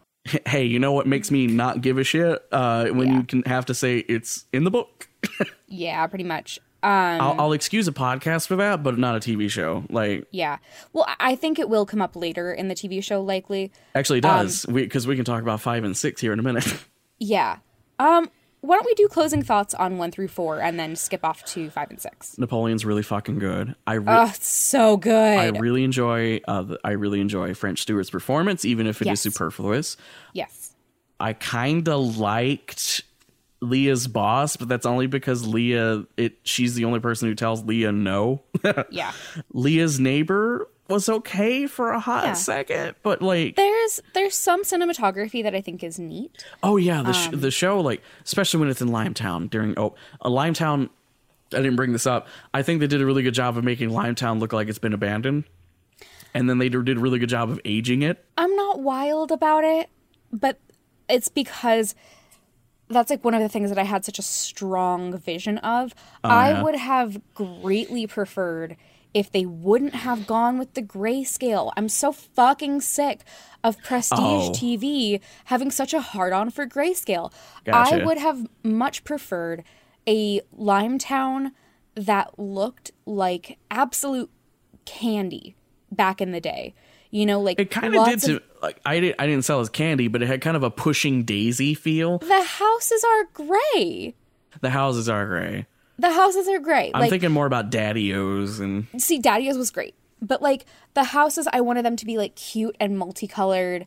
Hey 0.45 0.63
you 0.65 0.79
know 0.79 0.91
what 0.91 1.07
makes 1.07 1.31
me 1.31 1.47
not 1.47 1.81
give 1.81 1.97
a 1.97 2.03
shit 2.03 2.43
uh 2.51 2.85
when 2.87 3.07
Yeah. 3.07 3.13
you 3.17 3.23
can 3.23 3.41
have 3.43 3.65
to 3.67 3.73
say 3.73 3.99
it's 3.99 4.45
in 4.53 4.63
the 4.63 4.71
book 4.71 5.07
Yeah, 5.67 6.05
pretty 6.07 6.23
much. 6.23 6.59
Um 6.81 6.91
I'll, 7.21 7.35
I'll 7.41 7.53
excuse 7.53 7.87
a 7.87 7.91
podcast 7.91 8.47
for 8.47 8.55
that, 8.57 8.83
but 8.83 8.97
not 8.97 9.15
a 9.15 9.19
TV 9.19 9.49
show. 9.51 9.83
Like, 9.89 10.25
yeah. 10.31 10.57
Well, 10.93 11.05
I- 11.19 11.35
think 11.35 11.59
it 11.59 11.67
will 11.69 11.85
come 11.85 12.01
up 12.01 12.15
later 12.15 12.53
in 12.53 12.69
the 12.69 12.75
TV 12.75 13.03
show 13.03 13.21
likely. 13.21 13.71
actually, 13.95 14.19
it 14.19 14.21
does 14.21 14.65
because 14.65 15.05
we, 15.05 15.15
can 15.15 15.25
talk 15.25 15.41
about 15.41 15.61
five 15.61 15.83
and 15.83 15.95
six 15.95 16.21
here 16.21 16.31
in 16.33 16.39
a 16.39 16.43
minute. 16.43 16.65
Yeah. 17.19 17.57
Um 17.99 18.29
why 18.61 18.75
don't 18.75 18.85
we 18.85 18.93
do 18.95 19.07
closing 19.07 19.41
thoughts 19.41 19.73
on 19.73 19.97
1 19.97 20.11
through 20.11 20.27
4 20.27 20.59
and 20.59 20.79
then 20.79 20.95
skip 20.95 21.23
off 21.23 21.43
to 21.45 21.69
5 21.69 21.89
and 21.91 22.01
6? 22.01 22.37
Napoleon's 22.37 22.85
really 22.85 23.03
fucking 23.03 23.39
good. 23.39 23.75
I 23.87 23.93
re- 23.95 24.03
Oh, 24.07 24.31
so 24.39 24.97
good. 24.97 25.13
I 25.39 25.47
really 25.57 25.83
enjoy. 25.83 26.41
Uh, 26.47 26.63
the, 26.63 26.79
I 26.83 26.91
really 26.91 27.21
enjoy 27.21 27.53
French 27.53 27.81
Stewart's 27.81 28.09
performance, 28.09 28.65
even 28.65 28.85
if 28.87 29.01
it 29.01 29.05
is 29.05 29.07
Yes. 29.07 29.21
superfluous. 29.21 29.97
yes. 30.33 30.73
I 31.21 31.33
kind 31.33 31.87
of 31.89 32.17
liked 32.17 33.03
Lia's 33.61 34.07
boss, 34.07 34.55
but 34.55 34.69
that's 34.69 34.85
only 34.85 35.05
because 35.07 35.45
Lia. 35.45 36.05
It 36.15 36.37
she's 36.43 36.75
the 36.75 36.85
only 36.85 37.01
person 37.01 37.27
who 37.27 37.35
tells 37.35 37.63
Lia 37.65 37.91
no. 37.91 38.41
Yeah. 38.89 39.11
Lia's 39.53 39.99
neighbor 39.99 40.69
was 40.89 41.07
okay 41.09 41.67
for 41.67 41.91
a 41.91 41.99
hot 41.99 42.23
Yeah. 42.25 42.33
second, 42.33 42.95
but 43.03 43.21
like 43.21 43.55
There's 43.55 44.01
there's 44.13 44.35
some 44.35 44.63
cinematography 44.63 45.43
that 45.43 45.53
I 45.55 45.61
think 45.61 45.83
is 45.83 45.99
neat. 45.99 46.43
Oh 46.63 46.77
yeah, 46.77 47.01
the 47.03 47.13
sh- 47.13 47.27
Um, 47.29 47.39
the 47.41 47.51
show 47.51 47.79
like 47.79 48.01
especially 48.25 48.59
when 48.59 48.69
it's 48.69 48.81
in 48.81 48.89
Limetown 48.89 49.49
during 49.49 49.77
oh 49.77 49.95
uh, 50.21 50.29
Limetown. 50.29 50.89
I 51.51 51.57
didn't 51.57 51.77
bring 51.77 51.93
this 51.93 52.05
up. 52.05 52.27
I 52.53 52.61
think 52.61 52.79
they 52.79 52.85
did 52.87 53.01
a 53.01 53.05
really 53.07 53.23
good 53.23 53.33
job 53.33 53.57
of 53.57 53.63
making 53.63 53.89
Limetown 53.89 54.39
look 54.39 54.53
like 54.53 54.67
it's 54.69 54.77
been 54.77 54.93
abandoned, 54.93 55.45
and 56.33 56.47
then 56.49 56.59
they 56.59 56.69
did 56.69 56.89
a 56.89 56.99
really 56.99 57.17
good 57.17 57.29
job 57.29 57.49
of 57.49 57.59
aging 57.65 58.03
it. 58.03 58.23
I'm 58.37 58.55
not 58.55 58.81
wild 58.81 59.31
about 59.31 59.63
it, 59.63 59.89
but 60.31 60.59
it's 61.09 61.27
because 61.27 61.95
that's 62.87 63.09
like 63.09 63.23
one 63.23 63.33
of 63.33 63.41
the 63.41 63.49
things 63.49 63.69
that 63.69 63.79
I 63.79 63.83
had 63.83 64.05
such 64.05 64.19
a 64.19 64.23
strong 64.23 65.17
vision 65.17 65.57
of. 65.59 65.93
I 66.23 66.51
Oh, 66.51 66.53
yeah? 66.55 66.63
would 66.63 66.75
have 66.75 67.19
greatly 67.33 68.05
preferred 68.05 68.77
if 69.13 69.31
they 69.31 69.45
wouldn't 69.45 69.95
have 69.95 70.27
gone 70.27 70.57
with 70.59 70.73
the 70.73 70.81
grayscale. 70.81 71.71
I'm 71.75 71.89
so 71.89 72.11
fucking 72.11 72.81
sick 72.81 73.21
of 73.63 73.81
prestige 73.83 74.19
Oh. 74.21 74.51
TV 74.53 75.19
having 75.45 75.71
such 75.71 75.93
a 75.93 76.01
hard 76.01 76.31
on 76.33 76.49
for 76.51 76.65
grayscale. 76.67 77.31
I 77.71 78.03
would 78.05 78.17
have 78.17 78.47
much 78.63 79.03
preferred 79.03 79.63
a 80.07 80.41
Limetown 80.57 81.51
that 81.95 82.37
looked 82.39 82.91
like 83.05 83.57
absolute 83.71 84.29
candy 84.85 85.55
back 85.91 86.21
in 86.21 86.31
the 86.31 86.39
day. 86.41 86.73
You 87.11 87.25
know, 87.25 87.41
like 87.41 87.59
It 87.59 87.71
kind 87.71 87.95
of 87.95 88.05
did 88.05 88.19
to 88.21 88.41
like 88.61 88.79
I 88.85 88.99
didn't 88.99 89.15
I 89.19 89.25
didn't 89.25 89.43
sell 89.43 89.59
as 89.59 89.69
candy, 89.69 90.07
but 90.07 90.21
it 90.21 90.27
had 90.27 90.41
kind 90.41 90.55
of 90.55 90.61
a 90.61 90.69
pushing 90.69 91.23
daisy 91.23 91.73
feel. 91.73 92.19
the 92.19 92.43
houses 92.43 93.03
are 93.03 93.23
gray. 93.33 94.13
The 94.61 94.69
houses 94.69 95.09
are 95.09 95.25
gray. 95.25 95.65
The 95.99 96.11
houses 96.11 96.47
are 96.47 96.59
great. 96.59 96.91
I'm 96.93 97.01
like, 97.01 97.09
thinking 97.09 97.31
more 97.31 97.45
about 97.45 97.69
Daddy-O's 97.69 98.59
and 98.59 98.87
see, 98.97 99.19
Daddy's 99.19 99.57
was 99.57 99.69
great, 99.69 99.95
but 100.21 100.41
like 100.41 100.65
the 100.93 101.03
houses, 101.03 101.47
I 101.51 101.61
wanted 101.61 101.83
them 101.85 101.95
to 101.97 102.05
be 102.05 102.17
like 102.17 102.35
cute 102.35 102.75
and 102.79 102.97
multicolored. 102.97 103.85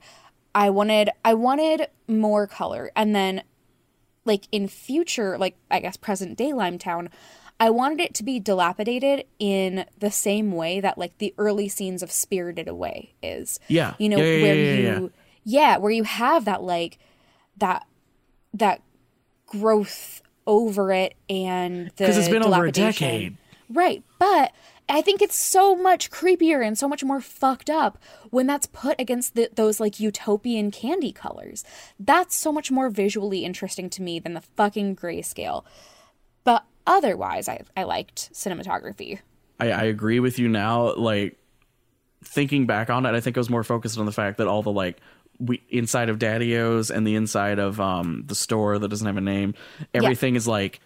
I 0.55 0.69
wanted, 0.71 1.11
I 1.25 1.35
wanted 1.35 1.89
more 2.07 2.47
color, 2.47 2.93
and 2.95 3.15
then 3.15 3.43
like 4.25 4.47
in 4.53 4.69
future, 4.69 5.39
like 5.39 5.57
I 5.71 5.81
guess 5.81 5.97
present 5.97 6.37
day 6.37 6.53
Limetown, 6.53 7.09
I 7.59 7.71
wanted 7.71 8.01
it 8.01 8.15
to 8.15 8.25
be 8.25 8.41
dilapidated 8.41 9.25
in 9.39 9.87
the 9.99 10.11
same 10.11 10.53
way 10.53 10.81
that 10.81 10.99
like 10.99 11.17
the 11.19 11.35
early 11.39 11.69
scenes 11.69 12.03
of 12.03 12.11
Spirited 12.11 12.69
Away 12.69 13.15
is. 13.23 13.61
Yeah. 13.69 13.95
you 13.99 14.09
know 14.09 14.19
Yeah, 14.19 14.25
yeah, 14.25 14.43
where 14.43 14.55
yeah, 14.55 14.99
you, 14.99 15.13
yeah, 15.45 15.77
where 15.79 15.93
you 15.93 16.05
have 16.05 16.45
that 16.45 16.63
like 16.63 16.99
that 17.57 17.87
that 18.55 18.83
growth 19.47 20.22
over 20.47 20.93
it 20.93 21.15
and 21.29 21.87
the 21.97 22.05
because 22.05 22.19
it's 22.19 22.29
been 22.29 22.43
over 22.43 22.67
a 22.67 22.73
decade. 22.73 23.37
Right. 23.69 24.03
But 24.19 24.53
I 24.89 25.01
think 25.01 25.23
it's 25.23 25.39
so 25.39 25.75
much 25.75 26.11
creepier 26.11 26.65
and 26.67 26.77
so 26.77 26.87
much 26.87 27.03
more 27.03 27.21
fucked 27.21 27.71
up 27.71 27.99
when 28.31 28.47
that's 28.47 28.67
put 28.67 29.01
against 29.01 29.35
the, 29.35 29.49
those 29.55 29.81
like 29.81 30.01
utopian 30.01 30.71
candy 30.71 31.13
colors. 31.13 31.65
That's 31.99 32.37
so 32.37 32.53
much 32.53 32.71
more 32.71 32.91
visually 32.91 33.45
interesting 33.45 33.89
to 33.91 34.03
me 34.03 34.19
than 34.19 34.35
the 34.35 34.43
fucking 34.43 34.97
grayscale. 34.97 35.65
But 36.45 36.65
otherwise, 36.87 37.49
I, 37.49 37.63
I 37.77 37.85
liked 37.85 38.33
cinematography. 38.35 39.21
I, 39.59 39.71
I 39.71 39.83
agree 39.85 40.21
with 40.21 40.39
you 40.39 40.49
now. 40.49 40.95
Like 40.95 41.39
thinking 42.25 42.67
back 42.67 42.91
on 42.91 43.07
it, 43.07 43.15
I 43.15 43.21
think 43.21 43.37
I 43.37 43.41
was 43.41 43.51
more 43.51 43.65
focused 43.65 43.99
on 43.99 44.07
the 44.07 44.13
fact 44.13 44.39
that 44.39 44.47
all 44.47 44.63
the 44.63 44.73
like 44.73 44.99
we 45.45 45.63
inside 45.71 46.09
of 46.09 46.19
Daddy-O's 46.19 46.91
and 46.91 47.07
the 47.07 47.15
inside 47.15 47.59
of 47.59 47.81
um 47.81 48.25
the 48.27 48.35
store 48.35 48.79
that 48.79 48.89
doesn't 48.89 49.07
have 49.07 49.17
a 49.17 49.21
name. 49.21 49.55
Everything 49.95 50.37
is 50.37 50.47
like 50.47 50.81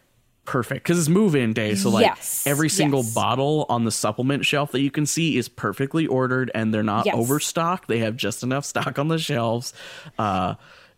perfect 0.45 0.85
because 0.85 0.99
it's 0.99 1.09
move-in 1.09 1.53
day. 1.53 1.75
So 1.75 1.91
like 1.91 2.05
Yes, 2.07 2.47
every 2.47 2.69
single 2.69 3.03
yes. 3.03 3.13
bottle 3.15 3.67
on 3.69 3.85
the 3.85 3.91
supplement 3.91 4.45
shelf 4.47 4.71
that 4.73 4.81
you 4.81 4.91
can 4.93 5.05
see 5.05 5.37
is 5.37 5.49
perfectly 5.49 6.07
ordered 6.07 6.51
and 6.55 6.73
they're 6.73 6.85
not 6.85 7.05
Yes. 7.05 7.17
overstocked. 7.17 7.89
They 7.89 7.99
have 7.99 8.17
just 8.17 8.43
enough 8.45 8.65
stock 8.65 8.97
on 8.99 9.09
the 9.09 9.19
shelves. 9.19 9.73
Uh, 10.19 10.55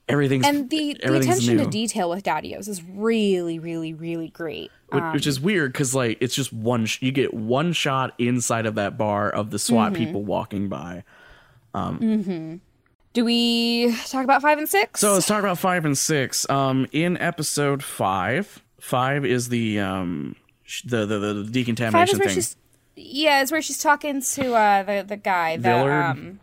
everything's 0.06 0.46
And 0.46 0.68
the, 0.68 0.94
the 0.94 1.04
everything's 1.04 1.36
attention 1.38 1.56
new. 1.56 1.64
to 1.64 1.70
detail 1.70 2.10
with 2.10 2.22
Daddy-O's 2.24 2.68
is 2.68 2.82
really, 2.84 3.58
really, 3.58 3.94
really 3.94 4.28
great. 4.28 4.70
Which, 4.90 5.04
which 5.14 5.26
is 5.26 5.40
weird 5.40 5.72
because 5.72 5.94
like 5.94 6.18
it's 6.20 6.34
just 6.34 6.52
one. 6.52 6.84
Sh- 6.86 7.00
you 7.02 7.10
get 7.12 7.32
one 7.34 7.72
shot 7.72 8.12
inside 8.18 8.66
of 8.66 8.74
that 8.76 8.96
bar 8.98 9.30
of 9.30 9.50
the 9.50 9.58
SWAT 9.58 9.92
Mm-hmm. 9.94 10.04
people 10.04 10.24
walking 10.24 10.68
by. 10.68 11.04
Do 13.18 13.24
we 13.24 13.96
talk 14.06 14.22
about 14.22 14.42
five 14.42 14.58
and 14.58 14.68
six? 14.68 15.00
So 15.00 15.14
let's 15.14 15.26
talk 15.26 15.40
about 15.40 15.58
five 15.58 15.84
and 15.84 15.98
six. 15.98 16.48
Um, 16.48 16.86
in 16.92 17.18
episode 17.18 17.82
five, 17.82 18.62
five 18.78 19.24
is 19.24 19.48
the 19.48 19.80
um 19.80 20.36
sh- 20.62 20.82
the 20.82 21.04
the, 21.04 21.18
the 21.18 21.44
decontamination 21.50 22.20
thing. 22.20 22.44
yeah, 22.94 23.42
it's 23.42 23.50
where 23.50 23.60
she's 23.60 23.82
talking 23.82 24.22
to 24.22 24.54
uh 24.54 24.84
the 24.84 25.04
the 25.04 25.16
guy 25.16 25.56
the 25.56 25.62
Villard? 25.64 26.04
um 26.04 26.38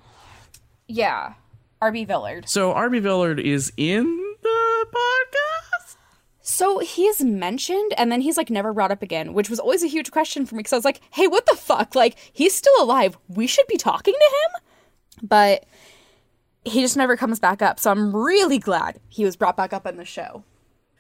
yeah 0.89 1.35
RB 1.81 2.05
Villard. 2.05 2.49
So 2.49 2.73
RB 2.73 2.99
Villard 2.99 3.39
is 3.39 3.71
in 3.77 4.35
the 4.43 4.85
podcast. 4.89 5.95
So 6.41 6.79
he's 6.79 7.21
mentioned 7.23 7.93
and 7.97 8.11
then 8.11 8.19
he's 8.19 8.35
like 8.35 8.49
never 8.49 8.73
brought 8.73 8.91
up 8.91 9.01
again, 9.01 9.33
which 9.33 9.49
was 9.49 9.61
always 9.61 9.81
a 9.81 9.87
huge 9.87 10.11
question 10.11 10.45
for 10.45 10.55
me 10.55 10.59
because 10.59 10.73
I 10.73 10.75
was 10.75 10.83
like, 10.83 10.99
hey, 11.11 11.27
what 11.27 11.45
the 11.45 11.55
fuck? 11.55 11.95
Like 11.95 12.17
he's 12.33 12.53
still 12.53 12.83
alive. 12.83 13.17
We 13.29 13.47
should 13.47 13.67
be 13.67 13.77
talking 13.77 14.13
to 14.13 14.19
him, 14.19 15.29
but 15.29 15.63
he 16.65 16.81
just 16.81 16.97
never 16.97 17.15
comes 17.15 17.39
back 17.39 17.61
up. 17.61 17.79
So 17.79 17.91
I'm 17.91 18.15
really 18.15 18.57
glad 18.57 18.99
he 19.09 19.23
was 19.23 19.35
brought 19.35 19.55
back 19.55 19.71
up 19.71 19.85
in 19.85 19.97
the 19.97 20.05
show. 20.05 20.43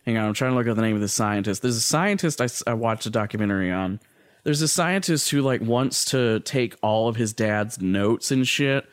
Hang 0.05 0.17
on, 0.17 0.25
I'm 0.25 0.33
trying 0.33 0.51
to 0.51 0.57
look 0.57 0.67
up 0.67 0.75
the 0.75 0.83
name 0.83 0.95
of 0.95 1.01
the 1.01 1.07
scientist. 1.07 1.63
There's 1.63 1.77
a 1.77 1.81
scientist 1.81 2.39
I 2.67 2.73
watched 2.73 3.07
a 3.07 3.09
documentary 3.09 3.71
on. 3.71 3.99
There's 4.43 4.61
a 4.61 4.67
scientist 4.67 5.31
who 5.31 5.41
like 5.41 5.61
wants 5.61 6.05
to 6.05 6.39
take 6.41 6.75
all 6.83 7.07
of 7.07 7.15
his 7.15 7.33
dad's 7.33 7.81
notes 7.81 8.29
and 8.29 8.47
shit 8.47 8.85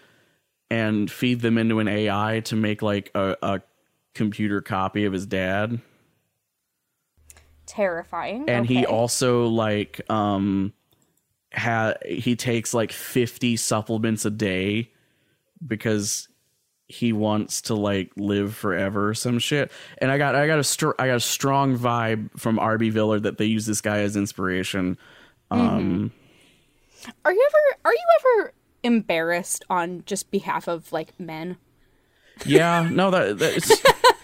and 0.70 1.10
feed 1.10 1.42
them 1.42 1.58
into 1.58 1.80
an 1.80 1.88
AI 1.88 2.40
to 2.46 2.56
make 2.56 2.80
like 2.80 3.10
a, 3.14 3.36
a 3.42 3.60
computer 4.14 4.62
copy 4.62 5.04
of 5.04 5.12
his 5.12 5.26
dad. 5.26 5.80
Terrifying. 7.66 8.48
and 8.48 8.66
he 8.66 8.84
also 8.84 9.46
like 9.46 10.00
um 10.10 10.72
ha 11.54 11.94
he 12.06 12.36
takes 12.36 12.74
like 12.74 12.92
50 12.92 13.56
supplements 13.56 14.24
a 14.24 14.30
day 14.30 14.90
because 15.66 16.28
he 16.92 17.12
wants 17.12 17.62
to 17.62 17.74
like 17.74 18.12
live 18.16 18.54
forever 18.54 19.08
or 19.08 19.14
some 19.14 19.38
shit. 19.38 19.72
And 19.98 20.10
i 20.10 20.18
got 20.18 20.34
i 20.34 20.46
got 20.46 20.58
a 20.58 20.64
str- 20.64 20.92
i 20.98 21.06
got 21.06 21.16
a 21.16 21.20
strong 21.20 21.76
vibe 21.78 22.30
from 22.38 22.58
rb 22.58 22.92
villard 22.92 23.22
that 23.22 23.38
they 23.38 23.46
use 23.46 23.66
this 23.66 23.80
guy 23.80 23.98
as 24.00 24.16
inspiration. 24.16 24.98
Um 25.50 26.12
Are 27.24 27.32
you 27.32 27.48
ever 27.50 27.78
are 27.86 27.92
you 27.92 28.06
ever 28.20 28.52
embarrassed 28.82 29.64
on 29.70 30.02
just 30.06 30.30
behalf 30.30 30.68
of 30.68 30.92
like 30.92 31.18
men? 31.18 31.56
yeah 32.46 32.88
no 32.90 33.10
that 33.10 33.38
that's 33.38 33.70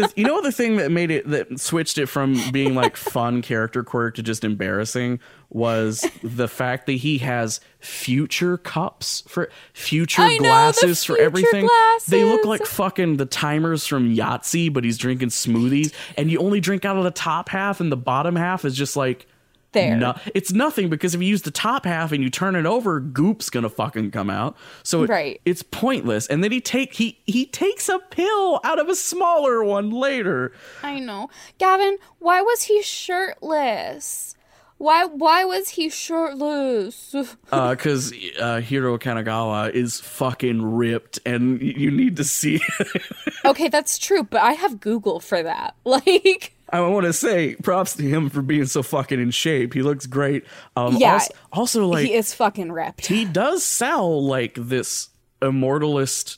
the, 0.00 0.12
you 0.16 0.24
know 0.24 0.40
the 0.40 0.52
thing 0.52 0.76
that 0.76 0.90
made 0.90 1.10
it 1.10 1.28
that 1.28 1.60
switched 1.60 1.98
it 1.98 2.06
from 2.06 2.38
being 2.50 2.74
like 2.74 2.96
fun 2.96 3.42
character 3.42 3.82
quirk 3.82 4.14
to 4.16 4.22
just 4.22 4.44
embarrassing 4.44 5.20
was 5.48 6.06
the 6.22 6.48
fact 6.48 6.86
that 6.86 6.92
he 6.92 7.18
has 7.18 7.60
future 7.80 8.56
cups 8.56 9.24
for 9.26 9.50
future 9.72 10.22
I 10.22 10.28
know, 10.28 10.34
the 10.34 10.38
glasses 10.40 11.04
for 11.04 11.14
future 11.14 11.24
everything. 11.24 11.68
They 12.08 12.24
look 12.24 12.44
like 12.44 12.64
fucking 12.64 13.16
the 13.16 13.26
timers 13.26 13.86
from 13.86 14.14
Yahtzee, 14.14 14.72
but 14.72 14.84
he's 14.84 14.98
drinking 14.98 15.28
smoothies, 15.28 15.92
and 16.16 16.30
you 16.30 16.38
only 16.38 16.60
drink 16.60 16.84
out 16.84 16.96
of 16.96 17.04
the 17.04 17.10
top 17.10 17.48
half, 17.48 17.80
and 17.80 17.90
the 17.90 17.96
bottom 17.96 18.36
half 18.36 18.64
is 18.64 18.76
just 18.76 18.96
like 18.96 19.26
There. 19.72 19.96
no, 19.96 20.14
it's 20.34 20.52
nothing 20.52 20.88
because 20.88 21.14
if 21.14 21.22
you 21.22 21.28
use 21.28 21.42
the 21.42 21.50
top 21.52 21.84
half 21.84 22.10
and 22.10 22.24
you 22.24 22.28
turn 22.30 22.56
it 22.56 22.66
over, 22.66 23.00
goop's 23.00 23.50
gonna 23.50 23.68
fucking 23.68 24.10
come 24.10 24.28
out. 24.28 24.56
So 24.82 25.04
it- 25.04 25.10
Right. 25.10 25.40
it's 25.44 25.62
pointless. 25.62 26.26
And 26.26 26.42
then 26.42 26.50
he 26.52 26.60
take 26.60 26.94
he 26.94 27.20
he 27.26 27.46
takes 27.46 27.88
a 27.88 27.98
pill 28.10 28.60
out 28.64 28.78
of 28.80 28.88
a 28.88 28.96
smaller 28.96 29.62
one 29.62 29.90
later. 29.90 30.52
I 30.82 30.98
know. 30.98 31.30
Gavin, 31.58 31.98
why 32.18 32.42
was 32.42 32.62
he 32.62 32.82
shirtless? 32.82 34.34
Why 34.78 35.04
why 35.04 35.44
was 35.44 35.68
he 35.70 35.88
shirtless? 35.90 37.14
Uh, 37.52 37.70
because 37.70 38.12
uh, 38.40 38.60
Hiro 38.60 38.96
Kanagawa 38.96 39.70
is 39.72 39.98
fucking 40.00 40.62
ripped, 40.76 41.18
and 41.26 41.60
you 41.60 41.90
need 41.90 42.16
to 42.16 42.24
see. 42.24 42.60
okay, 43.44 43.68
that's 43.68 43.98
true, 43.98 44.22
but 44.22 44.40
I 44.40 44.52
have 44.52 44.78
Google 44.80 45.18
for 45.20 45.42
that. 45.42 45.74
Like 45.84 46.54
I 46.72 46.80
want 46.80 47.04
to 47.06 47.12
say 47.12 47.56
props 47.56 47.94
to 47.96 48.02
him 48.02 48.30
for 48.30 48.42
being 48.42 48.66
so 48.66 48.82
fucking 48.82 49.20
in 49.20 49.30
shape. 49.30 49.74
He 49.74 49.82
looks 49.82 50.06
great. 50.06 50.44
Um, 50.76 50.96
Yeah. 50.96 51.14
Also, 51.14 51.34
also 51.52 51.86
like 51.86 52.06
he 52.06 52.14
is 52.14 52.32
fucking 52.34 52.70
ripped. 52.72 53.06
he 53.06 53.24
does 53.24 53.62
sell 53.62 54.24
like 54.24 54.54
this 54.56 55.08
immortalist 55.42 56.36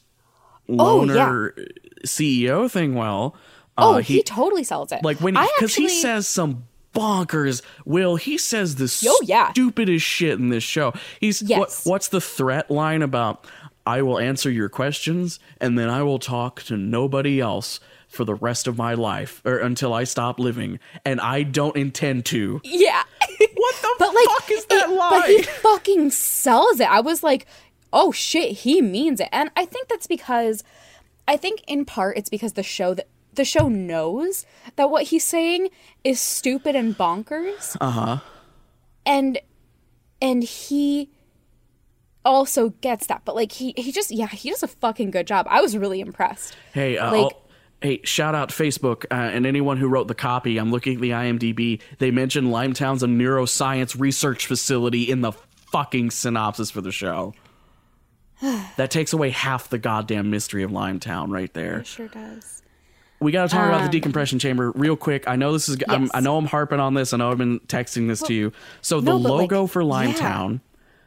Oh, 0.68 1.04
yeah. 1.04 1.48
CEO 2.06 2.70
thing 2.70 2.94
well. 2.94 3.36
oh, 3.76 3.94
Uh, 3.94 3.98
he, 3.98 4.22
totally 4.22 4.64
sells 4.64 4.92
it. 4.92 5.02
like 5.02 5.18
when 5.20 5.34
because 5.58 5.74
he 5.74 5.88
says 5.88 6.26
some 6.26 6.64
bonkers 6.94 7.62
will 7.84 8.16
he 8.16 8.36
says 8.38 8.76
the 8.76 9.08
Oh, 9.08 9.20
yeah. 9.24 9.50
stupidest 9.52 10.04
shit 10.04 10.38
in 10.38 10.50
this 10.50 10.62
show 10.62 10.92
he's 11.20 11.42
what, 11.42 11.80
what's 11.84 12.08
the 12.08 12.20
threat 12.20 12.70
line 12.70 13.00
about 13.00 13.46
i 13.86 14.02
will 14.02 14.18
answer 14.18 14.50
your 14.50 14.68
questions 14.68 15.40
and 15.58 15.78
then 15.78 15.88
i 15.88 16.02
will 16.02 16.18
talk 16.18 16.62
to 16.64 16.76
nobody 16.76 17.40
else 17.40 17.80
for 18.12 18.24
the 18.24 18.34
rest 18.34 18.66
of 18.66 18.76
my 18.78 18.94
life 18.94 19.40
or 19.44 19.58
until 19.58 19.92
i 19.94 20.04
stop 20.04 20.38
living 20.38 20.78
and 21.04 21.20
i 21.20 21.42
don't 21.42 21.76
intend 21.76 22.24
to 22.26 22.60
Yeah. 22.64 23.02
what 23.54 23.74
the 23.82 23.94
but 23.98 24.14
like 24.14 24.28
fuck 24.28 24.50
is 24.50 24.64
that 24.66 24.88
it- 24.90 24.94
line 24.94 25.10
But 25.20 25.28
he 25.30 25.42
fucking 25.62 26.10
sells 26.10 26.80
it. 26.80 26.88
I 26.90 27.00
was 27.00 27.22
like, 27.22 27.46
oh 27.92 28.12
shit, 28.12 28.52
he 28.58 28.80
means 28.82 29.20
it. 29.20 29.28
And 29.32 29.50
I 29.56 29.64
think 29.64 29.88
that's 29.88 30.06
because 30.06 30.62
I 31.28 31.36
think 31.36 31.62
in 31.66 31.84
part 31.84 32.16
it's 32.18 32.28
because 32.30 32.52
the 32.54 32.62
show 32.62 32.94
that 32.94 33.08
the 33.34 33.44
show 33.44 33.68
knows 33.68 34.44
that 34.76 34.90
what 34.90 35.04
he's 35.04 35.24
saying 35.24 35.68
is 36.04 36.20
stupid 36.20 36.74
and 36.76 36.96
bonkers. 36.96 37.76
uh-huh 37.80 38.18
And 39.06 39.38
and 40.20 40.42
he 40.44 41.10
also 42.24 42.70
gets 42.80 43.06
that. 43.08 43.22
But 43.24 43.34
like 43.34 43.52
he 43.52 43.74
he 43.76 43.92
just 43.92 44.10
yeah, 44.10 44.26
he 44.28 44.50
does 44.50 44.62
a 44.62 44.68
fucking 44.68 45.10
good 45.10 45.26
job. 45.26 45.46
I 45.48 45.60
was 45.60 45.76
really 45.76 46.00
impressed. 46.00 46.56
Hey, 46.72 46.96
uh, 46.98 47.10
Like- 47.12 47.36
hey, 47.82 48.00
shout 48.04 48.34
out 48.34 48.50
Facebook 48.50 49.04
uh, 49.10 49.14
and 49.14 49.46
anyone 49.46 49.76
who 49.76 49.88
wrote 49.88 50.08
the 50.08 50.14
copy. 50.14 50.58
I'm 50.58 50.70
looking 50.70 50.94
at 50.94 51.00
the 51.00 51.10
IMDb. 51.10 51.80
They 51.98 52.10
mentioned 52.10 52.48
Limetown's 52.48 53.02
a 53.02 53.06
neuroscience 53.06 53.98
research 53.98 54.46
facility 54.46 55.10
in 55.10 55.20
the 55.20 55.32
fucking 55.72 56.10
synopsis 56.10 56.70
for 56.70 56.80
the 56.80 56.92
show. 56.92 57.34
that 58.76 58.90
takes 58.90 59.12
away 59.12 59.30
half 59.30 59.68
the 59.68 59.78
goddamn 59.78 60.30
mystery 60.30 60.62
of 60.62 60.70
Limetown 60.70 61.30
right 61.30 61.52
there. 61.54 61.80
It 61.80 61.86
sure 61.86 62.08
does. 62.08 62.62
We 63.20 63.30
got 63.30 63.48
to 63.48 63.54
talk 63.54 63.68
about 63.68 63.84
the 63.84 63.88
decompression 63.88 64.40
chamber 64.40 64.72
real 64.72 64.96
quick. 64.96 65.28
I 65.28 65.36
know 65.36 65.52
this 65.52 65.68
is. 65.68 65.78
I'm, 65.88 66.04
Um, 66.04 66.10
I 66.12 66.20
know 66.20 66.36
I'm 66.36 66.46
harping 66.46 66.80
on 66.80 66.94
this. 66.94 67.12
I 67.12 67.18
know 67.18 67.30
I've 67.30 67.38
been 67.38 67.60
texting 67.60 68.08
this 68.08 68.20
to 68.22 68.34
you. 68.34 68.52
So 68.80 69.00
the 69.00 69.12
no, 69.12 69.16
like, 69.16 69.30
logo 69.30 69.66
for 69.68 69.80
yeah. 69.80 69.88
Limetown, 69.88 70.60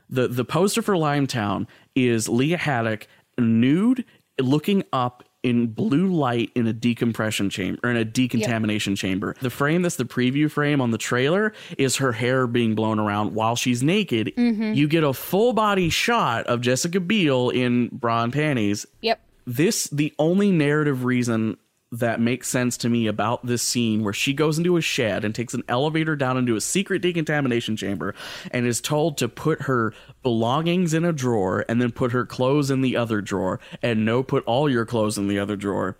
the 0.09 0.29
the 0.29 0.45
poster 0.45 0.81
for 0.81 0.95
Limetown 0.95 1.67
is 1.93 2.29
Lia 2.29 2.57
Haddock 2.57 3.07
nude, 3.37 4.05
looking 4.39 4.83
up 4.93 5.24
in 5.45 5.67
blue 5.67 6.07
light 6.07 6.51
in 6.55 6.65
a 6.65 6.73
decompression 6.73 7.49
chamber 7.51 7.79
or 7.83 7.91
in 7.91 7.97
a 7.97 8.03
decontamination 8.03 8.95
chamber. 8.95 9.35
The 9.41 9.51
frame 9.51 9.83
that's 9.83 9.95
the 9.95 10.03
preview 10.05 10.49
frame 10.49 10.81
on 10.81 10.89
the 10.89 10.97
trailer 10.97 11.53
is 11.77 11.97
her 11.97 12.11
hair 12.11 12.47
being 12.47 12.73
blown 12.73 12.97
around 12.99 13.35
while 13.35 13.55
she's 13.55 13.83
naked. 13.83 14.33
Mm-hmm. 14.35 14.73
You 14.73 14.87
get 14.87 15.03
a 15.03 15.13
full 15.13 15.53
body 15.53 15.89
shot 15.89 16.47
of 16.47 16.61
Jessica 16.61 16.99
Biel 16.99 17.51
in 17.51 17.89
bra 17.93 18.23
and 18.23 18.33
panties 18.33 18.87
Yep. 19.01 19.19
this 19.45 19.85
the 19.91 20.13
only 20.17 20.51
narrative 20.51 21.05
reason 21.05 21.57
that 21.99 22.19
makes 22.19 22.47
sense 22.47 22.77
to 22.77 22.89
me 22.89 23.07
about 23.07 23.45
this 23.45 23.61
scene 23.61 24.03
where 24.03 24.13
she 24.13 24.33
goes 24.33 24.57
into 24.57 24.77
a 24.77 24.81
shed 24.81 25.23
and 25.23 25.33
takes 25.33 25.53
an 25.53 25.63
elevator 25.67 26.15
down 26.15 26.37
into 26.37 26.55
a 26.55 26.61
secret 26.61 27.01
decontamination 27.01 27.75
chamber 27.75 28.13
and 28.51 28.65
is 28.65 28.81
told 28.81 29.17
to 29.17 29.27
put 29.27 29.63
her 29.63 29.93
belongings 30.23 30.93
in 30.93 31.05
a 31.05 31.13
drawer 31.13 31.65
and 31.69 31.81
then 31.81 31.91
put 31.91 32.11
her 32.11 32.25
clothes 32.25 32.71
in 32.71 32.81
the 32.81 32.95
other 32.95 33.21
drawer 33.21 33.59
and 33.81 34.05
no 34.05 34.23
put 34.23 34.43
all 34.45 34.69
your 34.69 34.85
clothes 34.85 35.17
in 35.17 35.27
the 35.27 35.39
other 35.39 35.55
drawer 35.55 35.97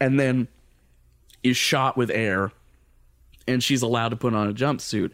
and 0.00 0.18
then 0.18 0.48
is 1.42 1.56
shot 1.56 1.96
with 1.96 2.10
air 2.10 2.52
and 3.46 3.62
she's 3.62 3.82
allowed 3.82 4.10
to 4.10 4.16
put 4.16 4.34
on 4.34 4.48
a 4.48 4.52
jumpsuit 4.52 5.10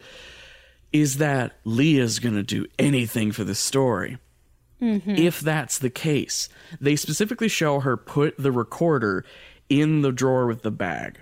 is 0.93 1.17
that 1.17 1.53
Lia's 1.63 2.19
going 2.19 2.35
to 2.35 2.43
do 2.43 2.65
anything 2.79 3.31
for 3.31 3.43
the 3.43 3.55
story 3.55 4.17
mm-hmm. 4.81 5.15
if 5.15 5.39
that's 5.39 5.79
the 5.79 5.89
case. 5.89 6.49
They 6.79 6.95
specifically 6.95 7.47
show 7.47 7.79
her 7.81 7.97
put 7.97 8.35
the 8.37 8.51
recorder 8.51 9.25
in 9.69 10.01
the 10.01 10.11
drawer 10.11 10.47
with 10.47 10.61
the 10.63 10.71
bag. 10.71 11.19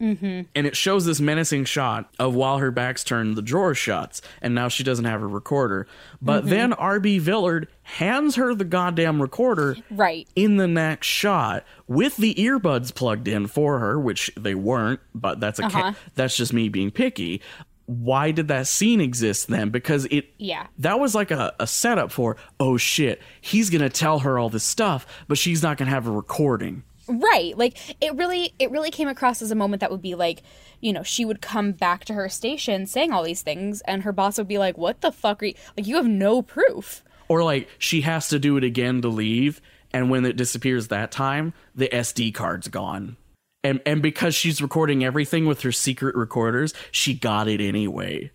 Mm-hmm. 0.00 0.42
And 0.54 0.64
it 0.66 0.76
shows 0.76 1.06
this 1.06 1.18
menacing 1.20 1.64
shot 1.64 2.08
of 2.20 2.32
while 2.32 2.58
her 2.58 2.70
back's 2.70 3.02
turned, 3.02 3.34
the 3.34 3.42
drawer 3.42 3.74
shuts, 3.74 4.22
and 4.40 4.54
now 4.54 4.68
she 4.68 4.84
doesn't 4.84 5.06
have 5.06 5.22
a 5.22 5.26
recorder. 5.26 5.88
But 6.22 6.42
Mm-hmm. 6.42 6.50
then 6.50 6.72
R.B. 6.74 7.18
Villard 7.18 7.66
hands 7.82 8.36
her 8.36 8.54
the 8.54 8.64
goddamn 8.64 9.20
recorder 9.20 9.76
Right. 9.90 10.28
in 10.36 10.56
the 10.56 10.68
next 10.68 11.08
shot 11.08 11.64
with 11.88 12.16
the 12.16 12.32
earbuds 12.36 12.94
plugged 12.94 13.26
in 13.26 13.48
for 13.48 13.80
her, 13.80 13.98
which 13.98 14.30
they 14.36 14.54
weren't, 14.54 15.00
but 15.16 15.40
that's 15.40 15.58
a 15.58 15.64
Uh-huh. 15.64 15.92
that's 16.14 16.36
just 16.36 16.52
me 16.52 16.68
being 16.68 16.92
picky. 16.92 17.40
Why 17.86 18.30
did 18.30 18.46
that 18.48 18.68
scene 18.68 19.00
exist 19.00 19.48
then? 19.48 19.70
Because 19.70 20.04
it 20.12 20.26
Yeah. 20.38 20.66
that 20.78 21.00
was 21.00 21.16
like 21.16 21.32
a, 21.32 21.54
a 21.58 21.66
setup 21.66 22.12
for 22.12 22.36
oh 22.60 22.76
shit 22.76 23.20
he's 23.40 23.68
gonna 23.68 23.88
tell 23.90 24.20
her 24.20 24.38
all 24.38 24.48
this 24.50 24.62
stuff, 24.62 25.06
but 25.26 25.38
she's 25.38 25.60
not 25.62 25.76
gonna 25.76 25.90
have 25.90 26.06
a 26.06 26.10
recording. 26.12 26.84
Right. 27.08 27.56
Like 27.56 27.78
it 28.02 28.14
really 28.14 28.54
it 28.58 28.70
really 28.70 28.90
came 28.90 29.08
across 29.08 29.40
as 29.40 29.50
a 29.50 29.56
moment 29.56 29.80
that 29.80 29.90
would 29.90 30.02
be 30.02 30.14
like, 30.14 30.42
you 30.80 30.92
know, 30.92 31.02
she 31.02 31.24
would 31.24 31.40
come 31.40 31.72
back 31.72 32.04
to 32.04 32.14
her 32.14 32.28
station 32.28 32.86
saying 32.86 33.12
all 33.12 33.22
these 33.22 33.42
things 33.42 33.80
and 33.82 34.02
her 34.02 34.12
boss 34.12 34.36
would 34.38 34.48
be 34.48 34.58
like, 34.58 34.76
"What 34.76 35.00
the 35.00 35.10
fuck 35.10 35.42
are 35.42 35.46
you 35.46 35.54
like 35.76 35.86
you 35.86 35.96
have 35.96 36.06
no 36.06 36.42
proof." 36.42 37.02
Or 37.28 37.42
like 37.42 37.68
she 37.78 38.02
has 38.02 38.28
to 38.28 38.38
do 38.38 38.56
it 38.56 38.64
again 38.64 39.00
to 39.02 39.08
leave, 39.08 39.60
and 39.92 40.10
when 40.10 40.24
it 40.24 40.36
disappears 40.36 40.88
that 40.88 41.10
time, 41.10 41.54
the 41.74 41.88
SD 41.88 42.34
card's 42.34 42.68
gone. 42.68 43.16
And 43.64 43.80
and 43.86 44.02
because 44.02 44.34
she's 44.34 44.62
recording 44.62 45.02
everything 45.02 45.46
with 45.46 45.62
her 45.62 45.72
secret 45.72 46.14
recorders, 46.14 46.74
she 46.90 47.14
got 47.14 47.48
it 47.48 47.60
anyway. 47.60 48.30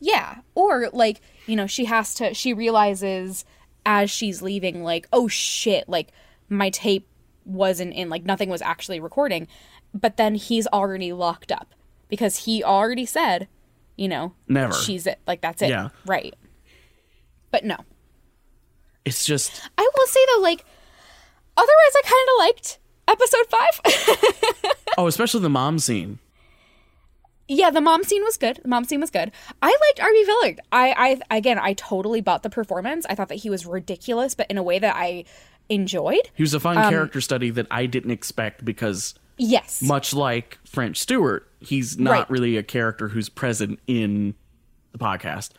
Yeah. 0.00 0.38
Or 0.54 0.90
like, 0.92 1.20
you 1.46 1.56
know, 1.56 1.66
she 1.66 1.84
has 1.86 2.14
to 2.16 2.34
she 2.34 2.52
realizes 2.52 3.44
as 3.86 4.10
she's 4.10 4.42
leaving 4.42 4.82
like, 4.82 5.08
"Oh 5.12 5.28
shit, 5.28 5.88
like 5.88 6.10
my 6.48 6.70
tape 6.70 7.08
wasn't 7.44 7.94
in 7.94 8.08
like 8.10 8.24
nothing 8.24 8.48
was 8.48 8.62
actually 8.62 9.00
recording." 9.00 9.48
But 9.92 10.16
then 10.16 10.34
he's 10.34 10.66
already 10.68 11.12
locked 11.12 11.52
up 11.52 11.74
because 12.08 12.38
he 12.44 12.64
already 12.64 13.06
said, 13.06 13.46
you 13.96 14.08
know, 14.08 14.32
Never. 14.48 14.72
she's 14.72 15.06
it. 15.06 15.20
Like 15.26 15.40
that's 15.40 15.62
it. 15.62 15.68
Yeah. 15.68 15.90
Right. 16.04 16.34
But 17.50 17.64
no. 17.64 17.76
It's 19.04 19.24
just 19.24 19.68
I 19.78 19.88
will 19.96 20.06
say 20.06 20.20
though, 20.34 20.40
like, 20.42 20.64
otherwise, 21.56 21.72
I 21.96 22.02
kind 22.04 22.28
of 22.28 22.38
liked 22.38 22.78
episode 23.06 23.46
five. 23.50 24.74
oh, 24.98 25.06
especially 25.06 25.40
the 25.40 25.50
mom 25.50 25.78
scene. 25.78 26.18
yeah, 27.46 27.70
the 27.70 27.82
mom 27.82 28.02
scene 28.02 28.24
was 28.24 28.36
good. 28.38 28.60
The 28.62 28.68
mom 28.68 28.84
scene 28.84 29.00
was 29.00 29.10
good. 29.10 29.30
I 29.62 29.66
liked 29.68 30.00
R.B. 30.00 30.24
Villard. 30.24 30.60
I, 30.72 31.20
I, 31.30 31.36
again, 31.36 31.58
I 31.58 31.74
totally 31.74 32.22
bought 32.22 32.42
the 32.42 32.50
performance. 32.50 33.04
I 33.08 33.14
thought 33.14 33.28
that 33.28 33.36
he 33.36 33.50
was 33.50 33.66
ridiculous, 33.66 34.34
but 34.34 34.50
in 34.50 34.56
a 34.56 34.62
way 34.62 34.78
that 34.78 34.96
I 34.96 35.24
enjoyed. 35.68 36.30
He 36.34 36.42
was 36.42 36.54
a 36.54 36.58
Um, 36.58 36.60
fun 36.62 36.76
character 36.90 37.20
study 37.20 37.50
that 37.50 37.66
I 37.70 37.86
didn't 37.86 38.10
expect 38.10 38.64
because 38.64 39.14
Yes. 39.38 39.82
much 39.82 40.12
like 40.14 40.58
French 40.64 40.98
Stewart, 40.98 41.50
he's 41.60 41.98
not 41.98 42.10
Right. 42.10 42.30
really 42.30 42.56
a 42.56 42.62
character 42.62 43.08
who's 43.08 43.28
present 43.28 43.78
in 43.86 44.34
the 44.92 44.98
podcast. 44.98 45.50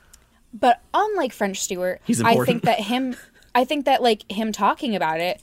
But 0.54 0.82
unlike 0.94 1.34
French 1.34 1.60
Stewart, 1.60 2.02
He's 2.06 2.22
I 2.22 2.36
think 2.46 2.64
that 2.64 2.80
him, 2.82 3.16
I 3.54 3.66
think 3.66 3.86
that 3.86 4.02
like 4.02 4.30
him 4.32 4.52
talking 4.52 4.96
about 4.96 5.20
it 5.20 5.42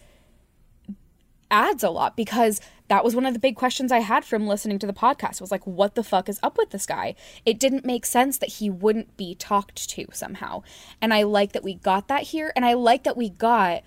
adds 1.51 1.83
a 1.85 1.91
lot 1.91 2.17
because 2.17 2.61
that 2.89 3.05
was 3.05 3.15
one 3.15 3.27
of 3.27 3.35
the 3.35 3.39
big 3.39 3.57
questions 3.57 3.93
I 3.93 3.99
had 3.99 4.25
from 4.25 4.47
listening 4.47 4.79
to 4.79 4.87
the 4.87 4.93
podcast 4.95 5.41
was 5.41 5.51
like, 5.51 5.67
what 5.67 5.95
the 5.95 6.03
fuck 6.03 6.29
is 6.29 6.39
up 6.43 6.57
with 6.57 6.71
this 6.71 6.87
guy? 6.87 7.15
It 7.45 7.59
didn't 7.59 7.85
make 7.85 8.07
sense 8.07 8.39
that 8.39 8.49
he 8.55 8.71
wouldn't 8.71 9.17
be 9.17 9.35
talked 9.35 9.89
to 9.91 10.07
somehow. 10.13 10.63
And 11.01 11.13
I 11.13 11.23
like 11.25 11.53
that 11.53 11.63
we 11.63 11.75
got 11.75 12.09
that 12.09 12.23
here. 12.25 12.53
And 12.57 12.65
I 12.65 12.73
like 12.75 13.05
that 13.05 13.17
we 13.17 13.29
got 13.29 13.83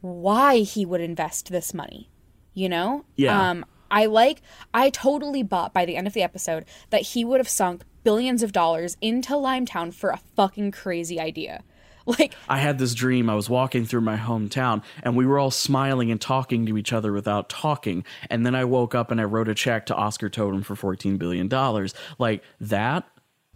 why 0.00 0.58
he 0.58 0.84
would 0.86 1.00
invest 1.00 1.50
this 1.50 1.72
money, 1.74 2.08
you 2.54 2.68
know? 2.68 3.04
Yeah. 3.16 3.50
Um, 3.50 3.64
I 3.90 4.06
like, 4.06 4.40
I 4.72 4.90
totally 4.90 5.42
bought 5.42 5.74
by 5.74 5.84
the 5.84 5.96
end 5.96 6.06
of 6.06 6.12
the 6.12 6.22
episode 6.22 6.64
that 6.90 7.02
he 7.02 7.24
would 7.24 7.38
have 7.40 7.48
sunk 7.48 7.82
billions 8.04 8.42
of 8.42 8.52
dollars 8.52 8.96
into 9.00 9.32
Limetown 9.34 9.92
for 9.92 10.10
a 10.10 10.20
fucking 10.36 10.70
crazy 10.72 11.18
idea. 11.20 11.62
Like, 12.06 12.34
I 12.48 12.58
had 12.58 12.78
this 12.78 12.94
dream. 12.94 13.28
I 13.30 13.34
was 13.36 13.48
walking 13.50 13.84
through 13.84 14.00
my 14.00 14.16
hometown 14.16 14.82
and 15.04 15.14
we 15.16 15.26
were 15.26 15.38
all 15.38 15.50
smiling 15.50 16.10
and 16.10 16.20
talking 16.20 16.64
to 16.66 16.76
each 16.78 16.92
other 16.94 17.12
without 17.12 17.48
talking. 17.50 18.04
And 18.30 18.44
then 18.44 18.54
I 18.54 18.64
woke 18.64 18.94
up 18.96 19.12
and 19.12 19.20
I 19.20 19.24
wrote 19.24 19.48
a 19.48 19.54
check 19.54 19.86
to 19.86 19.94
Oskar 19.94 20.28
Totem 20.30 20.62
for 20.62 20.74
$14 20.74 21.18
billion. 21.18 21.48
Like 22.18 22.42
that, 22.62 23.06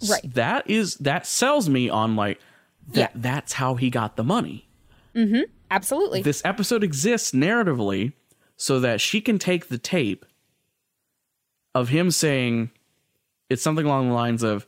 Right. 0.09 0.35
that 0.35 0.71
is, 0.71 0.97
that 0.97 1.27
sells 1.27 1.69
me 1.69 1.89
on 1.89 2.15
like, 2.17 2.39
that, 2.89 3.13
Yeah. 3.15 3.21
that's 3.21 3.55
how 3.55 3.75
he 3.77 3.89
got 3.91 4.15
the 4.17 4.23
money. 4.25 4.69
Absolutely. 5.75 6.23
This 6.23 6.41
episode 6.45 6.85
exists 6.85 7.33
narratively 7.33 8.13
so 8.57 8.79
that 8.79 9.01
she 9.01 9.21
can 9.21 9.41
take 9.41 9.69
the 9.69 9.79
tape 9.79 10.25
of 11.75 11.89
him 11.89 12.13
saying, 12.13 12.71
it's 13.51 13.63
something 13.63 13.85
along 13.85 14.09
the 14.09 14.15
lines 14.15 14.45
of, 14.45 14.67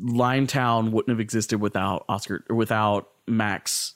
Limetown 0.00 0.90
wouldn't 0.90 1.10
have 1.10 1.20
existed 1.20 1.60
without 1.60 2.04
Oskar 2.08 2.42
or 2.48 2.56
without 2.56 3.10
Max. 3.26 3.94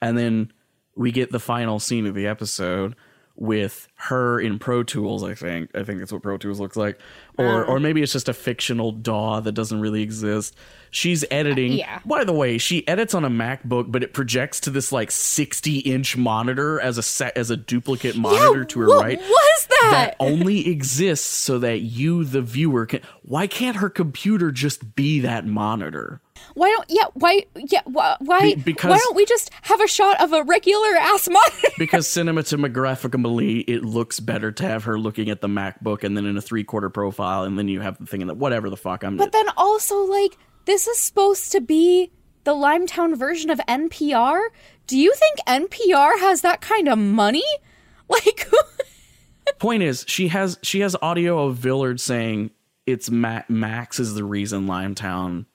And 0.00 0.16
then 0.16 0.52
we 0.96 1.10
get 1.12 1.30
the 1.30 1.40
final 1.40 1.78
scene 1.78 2.06
of 2.06 2.14
the 2.14 2.26
episode 2.26 2.94
with 3.36 3.88
her 3.96 4.38
in 4.40 4.58
Pro 4.58 4.82
Tools, 4.82 5.24
I 5.24 5.34
think. 5.34 5.70
I 5.74 5.82
think 5.82 5.98
that's 5.98 6.12
what 6.12 6.22
Pro 6.22 6.38
Tools 6.38 6.60
looks 6.60 6.76
like. 6.76 6.98
Or 7.36 7.64
oh. 7.64 7.74
or 7.74 7.80
maybe 7.80 8.02
it's 8.02 8.12
just 8.12 8.28
a 8.28 8.34
fictional 8.34 8.92
DAW 8.92 9.40
that 9.40 9.52
doesn't 9.52 9.80
really 9.80 10.02
exist. 10.02 10.54
She's 10.90 11.24
editing. 11.30 11.72
Uh, 11.72 11.76
yeah. 11.76 12.00
By 12.04 12.22
the 12.22 12.32
way, 12.32 12.58
she 12.58 12.86
edits 12.86 13.14
on 13.14 13.24
a 13.24 13.30
MacBook, 13.30 13.90
but 13.90 14.04
it 14.04 14.14
projects 14.14 14.60
to 14.60 14.70
this 14.70 14.92
like 14.92 15.10
60 15.10 15.78
inch 15.80 16.16
monitor 16.16 16.80
as 16.80 16.96
a 16.96 17.02
set 17.02 17.36
as 17.36 17.50
a 17.50 17.56
duplicate 17.56 18.16
monitor 18.16 18.64
to 18.64 18.80
her 18.80 18.86
what 18.86 19.04
right 19.04 19.18
was 19.18 19.66
that? 19.66 19.88
that 19.90 20.16
only 20.20 20.68
exists 20.68 21.26
so 21.26 21.58
that 21.58 21.80
you, 21.80 22.24
the 22.24 22.42
viewer, 22.42 22.86
can. 22.86 23.00
Why 23.22 23.48
can't 23.48 23.78
her 23.78 23.90
computer 23.90 24.52
just 24.52 24.94
be 24.94 25.20
that 25.20 25.44
monitor? 25.46 26.20
Why 26.54 26.68
don't 26.70 26.84
yeah 26.88 27.04
why 27.14 27.44
yeah 27.56 27.80
why 27.84 28.16
why, 28.20 28.40
Be- 28.40 28.54
because- 28.56 28.90
why 28.90 28.98
don't 28.98 29.16
we 29.16 29.24
just 29.26 29.50
have 29.62 29.80
a 29.80 29.86
shot 29.88 30.20
of 30.20 30.32
a 30.32 30.42
regular 30.44 30.88
ass 30.96 31.28
monitor? 31.28 31.68
Because 31.78 32.06
cinematographically, 32.06 33.64
it 33.66 33.84
looks 33.84 34.20
better 34.20 34.52
to 34.52 34.62
have 34.64 34.84
her 34.84 34.98
looking 34.98 35.30
at 35.30 35.40
the 35.40 35.48
MacBook 35.48 36.04
and 36.04 36.16
then 36.16 36.26
in 36.26 36.36
a 36.36 36.40
three 36.42 36.64
quarter 36.64 36.90
profile, 36.90 37.44
and 37.44 37.58
then 37.58 37.68
you 37.68 37.80
have 37.80 37.98
the 37.98 38.06
thing 38.06 38.20
in 38.20 38.28
the 38.28 38.34
whatever 38.34 38.70
the 38.70 38.76
fuck 38.76 39.02
I'm. 39.04 39.16
But 39.16 39.32
then 39.32 39.46
also 39.56 40.02
like 40.04 40.36
this 40.66 40.86
is 40.86 40.98
supposed 40.98 41.52
to 41.52 41.60
be 41.60 42.10
the 42.44 42.52
Limetown 42.52 43.16
version 43.16 43.50
of 43.50 43.58
NPR. 43.68 44.40
Do 44.86 44.98
you 44.98 45.14
think 45.14 45.38
NPR 45.46 46.18
has 46.20 46.42
that 46.42 46.60
kind 46.60 46.88
of 46.88 46.98
money? 46.98 47.44
Like 48.06 48.46
Point 49.58 49.82
is, 49.82 50.04
she 50.06 50.28
has 50.28 50.58
she 50.62 50.80
has 50.80 50.94
audio 51.00 51.46
of 51.46 51.56
Villard 51.56 51.98
saying 52.00 52.50
it's 52.86 53.10
Ma- 53.10 53.42
Max 53.48 53.98
is 53.98 54.14
the 54.14 54.24
reason 54.24 54.66
Limetown 54.66 55.46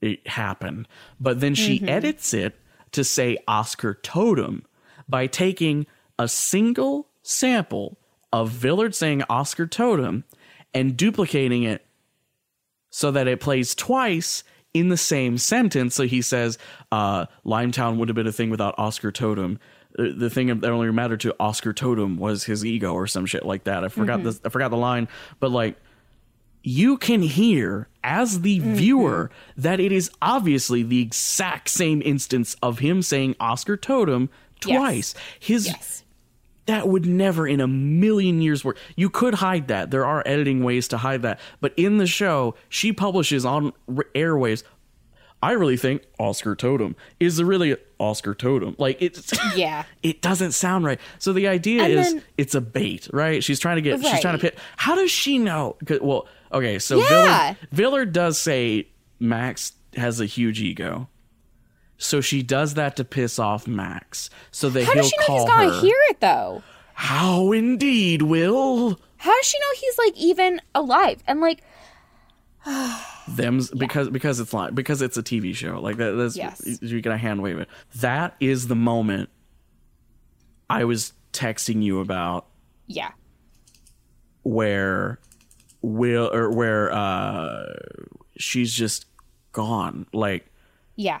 it 0.00 0.26
happened, 0.26 0.86
but 1.20 1.40
then 1.40 1.54
she 1.54 1.86
edits 1.88 2.34
it 2.34 2.58
to 2.92 3.02
say 3.04 3.38
Oskar 3.48 3.94
Totem 3.94 4.64
by 5.08 5.26
taking 5.26 5.86
a 6.18 6.28
single 6.28 7.08
sample 7.22 7.98
of 8.32 8.50
Villard 8.50 8.94
saying 8.94 9.22
Oskar 9.30 9.66
Totem 9.66 10.24
and 10.74 10.96
duplicating 10.96 11.62
it 11.62 11.84
so 12.90 13.10
that 13.10 13.26
it 13.28 13.40
plays 13.40 13.74
twice 13.74 14.44
in 14.74 14.88
the 14.88 14.96
same 14.96 15.38
sentence. 15.38 15.94
So 15.94 16.04
he 16.04 16.20
says, 16.22 16.58
uh, 16.92 17.26
Limetown 17.44 17.96
would 17.96 18.08
have 18.08 18.14
been 18.16 18.26
a 18.26 18.32
thing 18.32 18.50
without 18.50 18.74
Oskar 18.78 19.10
Totem. 19.12 19.58
Uh, 19.98 20.08
The 20.16 20.28
thing 20.30 20.48
that 20.48 20.70
only 20.70 20.90
mattered 20.92 21.20
to 21.20 21.34
Oskar 21.40 21.72
Totem 21.72 22.18
was 22.18 22.44
his 22.44 22.64
ego 22.64 22.92
or 22.92 23.06
some 23.06 23.26
shit 23.26 23.44
like 23.44 23.64
that. 23.64 23.84
I 23.84 23.88
forgot 23.88 24.22
this. 24.22 24.40
I 24.44 24.50
forgot 24.50 24.70
the 24.70 24.76
line, 24.76 25.08
but 25.40 25.50
like 25.50 25.76
you 26.68 26.96
can 26.98 27.22
hear 27.22 27.86
as 28.02 28.40
the 28.40 28.58
viewer 28.58 29.30
that 29.56 29.78
it 29.78 29.92
is 29.92 30.10
obviously 30.20 30.82
the 30.82 31.00
exact 31.00 31.68
same 31.68 32.02
instance 32.04 32.56
of 32.60 32.80
him 32.80 33.02
saying 33.02 33.36
Oskar 33.38 33.76
Totem 33.76 34.28
twice. 34.58 35.14
His 35.38 35.68
yes. 35.68 36.02
that 36.66 36.88
would 36.88 37.06
never 37.06 37.46
in 37.46 37.60
a 37.60 37.68
million 37.68 38.42
years 38.42 38.64
work. 38.64 38.78
You 38.96 39.10
could 39.10 39.34
hide 39.34 39.68
that. 39.68 39.92
There 39.92 40.04
are 40.04 40.24
editing 40.26 40.64
ways 40.64 40.88
to 40.88 40.96
hide 40.98 41.22
that. 41.22 41.38
But 41.60 41.72
in 41.76 41.98
the 41.98 42.06
show, 42.08 42.56
she 42.68 42.92
publishes 42.92 43.44
on 43.44 43.72
r- 43.88 44.04
airwaves. 44.16 44.64
I 45.40 45.52
really 45.52 45.76
think 45.76 46.02
Oskar 46.18 46.56
Totem 46.56 46.96
is 47.20 47.40
really 47.40 47.76
Oskar 48.00 48.34
Totem. 48.34 48.74
Like 48.76 49.00
it's 49.00 49.32
Yeah. 49.56 49.84
it 50.02 50.20
doesn't 50.20 50.50
sound 50.50 50.84
right. 50.84 50.98
So 51.20 51.32
the 51.32 51.46
idea 51.46 51.84
And 51.84 51.92
is 51.92 52.12
then- 52.14 52.22
it's 52.36 52.56
a 52.56 52.60
bait, 52.60 53.08
right? 53.12 53.44
She's 53.44 53.60
trying 53.60 53.76
to 53.76 53.82
get 53.82 54.00
she's 54.02 54.20
trying 54.20 54.34
to 54.36 54.40
pit. 54.40 54.58
How 54.76 54.96
does 54.96 55.12
she 55.12 55.38
know? 55.38 55.76
Well, 56.00 56.26
okay, 56.52 56.78
so 56.78 56.98
Yeah. 56.98 57.06
Villard, 57.08 57.56
Villard 57.72 58.12
does 58.12 58.38
say 58.38 58.88
Max 59.18 59.72
has 59.96 60.20
a 60.20 60.26
huge 60.26 60.60
ego. 60.60 61.08
So 61.98 62.20
she 62.20 62.42
does 62.42 62.74
that 62.74 62.96
to 62.96 63.04
piss 63.04 63.38
off 63.38 63.66
Max, 63.66 64.28
so 64.50 64.68
that 64.68 64.84
How 64.84 64.92
he'll 64.92 65.02
does 65.02 65.10
she 65.10 65.16
know 65.28 65.38
he's 65.38 65.48
gonna 65.48 65.70
her. 65.74 65.80
hear 65.80 65.96
it 66.10 66.20
though? 66.20 66.62
How 66.94 67.52
indeed, 67.52 68.22
Will? 68.22 69.00
How 69.16 69.32
does 69.34 69.46
she 69.46 69.58
know 69.58 69.66
he's 69.80 69.98
like 69.98 70.16
even 70.16 70.60
alive? 70.74 71.22
And 71.26 71.40
like 71.40 71.62
Them's 73.28 73.70
because 73.70 74.10
because 74.10 74.40
it's 74.40 74.52
like 74.52 74.74
because 74.74 75.00
it's 75.00 75.16
a 75.16 75.22
TV 75.22 75.54
show 75.54 75.80
like 75.80 75.96
that. 75.96 76.12
That's 76.12 76.36
Yes. 76.36 76.60
you 76.82 77.00
can 77.00 77.12
hand 77.18 77.42
wave 77.42 77.58
it. 77.58 77.68
That 77.96 78.36
is 78.40 78.68
the 78.68 78.74
moment 78.76 79.30
I 80.68 80.84
was 80.84 81.12
texting 81.32 81.82
you 81.82 82.00
about 82.00 82.46
yeah. 82.86 83.12
where 84.42 85.18
will 85.86 86.30
or 86.32 86.50
where 86.50 86.92
uh 86.92 87.72
she's 88.38 88.72
just 88.72 89.06
gone 89.52 90.06
like 90.12 90.46
Yeah. 90.96 91.20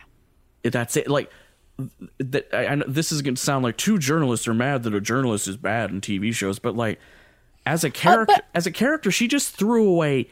that's 0.62 0.96
it 0.96 1.08
like 1.08 1.30
that 2.18 2.46
I, 2.54 2.82
this 2.88 3.12
is 3.12 3.22
going 3.22 3.34
to 3.34 3.40
sound 3.40 3.62
like 3.64 3.76
two 3.76 3.98
journalists 3.98 4.48
are 4.48 4.54
mad 4.54 4.82
that 4.84 4.94
a 4.94 5.00
journalist 5.00 5.46
is 5.48 5.56
bad 5.56 5.90
in 5.90 6.00
TV 6.00 6.32
shows 6.34 6.58
but 6.58 6.74
like 6.76 6.98
as 7.64 7.84
a 7.84 7.90
character 7.90 8.32
Uh, 8.34 8.36
but- 8.36 8.44
as 8.54 8.66
a 8.66 8.70
character 8.72 9.10
she 9.10 9.28
just 9.28 9.54
threw 9.54 9.88
away 9.88 10.28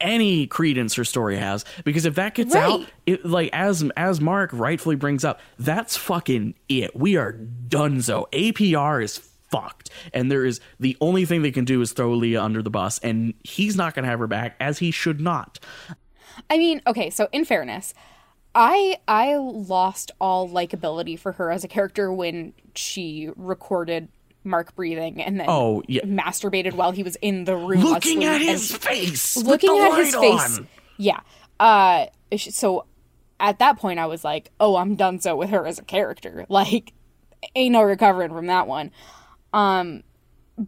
any 0.00 0.46
credence 0.46 0.94
her 0.94 1.04
story 1.04 1.36
has 1.36 1.64
because 1.84 2.04
if 2.04 2.14
that 2.14 2.34
gets 2.34 2.54
out 2.54 2.86
it 3.04 3.24
like 3.26 3.50
as 3.52 3.82
as 3.96 4.20
Mark 4.20 4.50
rightfully 4.52 4.94
brings 4.94 5.24
up 5.24 5.40
that's 5.58 5.96
fucking 5.96 6.54
it. 6.68 6.94
We 6.94 7.16
are 7.16 7.32
donezo. 7.68 8.30
APR 8.30 9.02
is 9.02 9.18
fucked 9.50 9.90
and 10.12 10.30
there 10.30 10.44
is 10.44 10.60
the 10.78 10.96
only 11.00 11.24
thing 11.24 11.42
they 11.42 11.50
can 11.50 11.64
do 11.64 11.80
is 11.80 11.92
throw 11.92 12.12
Lia 12.12 12.42
under 12.42 12.62
the 12.62 12.70
bus 12.70 12.98
and 13.00 13.34
he's 13.44 13.76
not 13.76 13.94
going 13.94 14.02
to 14.04 14.08
have 14.10 14.18
her 14.18 14.26
back 14.26 14.56
as 14.60 14.78
he 14.78 14.90
should 14.90 15.20
not 15.20 15.58
I 16.48 16.56
mean, 16.56 16.80
okay, 16.86 17.10
so 17.10 17.28
in 17.32 17.44
fairness, 17.44 17.94
I 18.54 18.98
I 19.08 19.34
lost 19.36 20.12
all 20.20 20.48
likability 20.48 21.18
for 21.18 21.32
her 21.32 21.50
as 21.50 21.64
a 21.64 21.68
character 21.68 22.12
when 22.12 22.52
she 22.76 23.30
recorded 23.34 24.06
Mark 24.44 24.74
breathing 24.76 25.20
and 25.20 25.40
then 25.40 25.46
Oh, 25.48 25.82
yeah. 25.88 26.02
masturbated 26.04 26.74
while 26.74 26.92
he 26.92 27.02
was 27.02 27.16
in 27.16 27.42
the 27.44 27.56
room 27.56 27.80
looking 27.82 28.24
at 28.24 28.40
his 28.40 28.70
face 28.70 29.36
looking 29.36 29.76
at 29.80 29.96
his 29.98 30.14
face. 30.14 30.58
on. 30.58 30.68
Yeah. 30.96 31.20
Uh 31.58 32.06
so 32.36 32.84
at 33.40 33.58
that 33.58 33.78
point 33.78 33.98
I 33.98 34.06
was 34.06 34.22
like, 34.22 34.50
"Oh, 34.60 34.76
I'm 34.76 34.94
done 34.94 35.18
so 35.20 35.34
with 35.36 35.50
her 35.50 35.66
as 35.66 35.80
a 35.80 35.84
character." 35.84 36.46
Like 36.48 36.92
ain't 37.56 37.72
no 37.72 37.82
recovering 37.82 38.30
from 38.30 38.46
that 38.46 38.68
one. 38.68 38.92
Um 39.52 40.02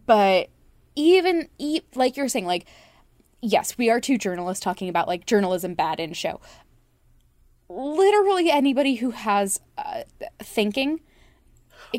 but 0.05 0.49
even 0.95 1.49
e- 1.57 1.81
like 1.95 2.17
you're 2.17 2.27
saying 2.29 2.45
like 2.45 2.65
yes, 3.41 3.77
we 3.77 3.89
are 3.89 3.99
two 3.99 4.17
journalists 4.17 4.63
talking 4.63 4.87
about 4.89 5.07
like 5.07 5.25
journalism 5.25 5.73
bad 5.73 5.99
in 5.99 6.13
show. 6.13 6.39
Literally 7.69 8.51
anybody 8.51 8.95
who 8.95 9.11
has 9.11 9.59
uh, 9.77 10.01
thinking 10.43 10.99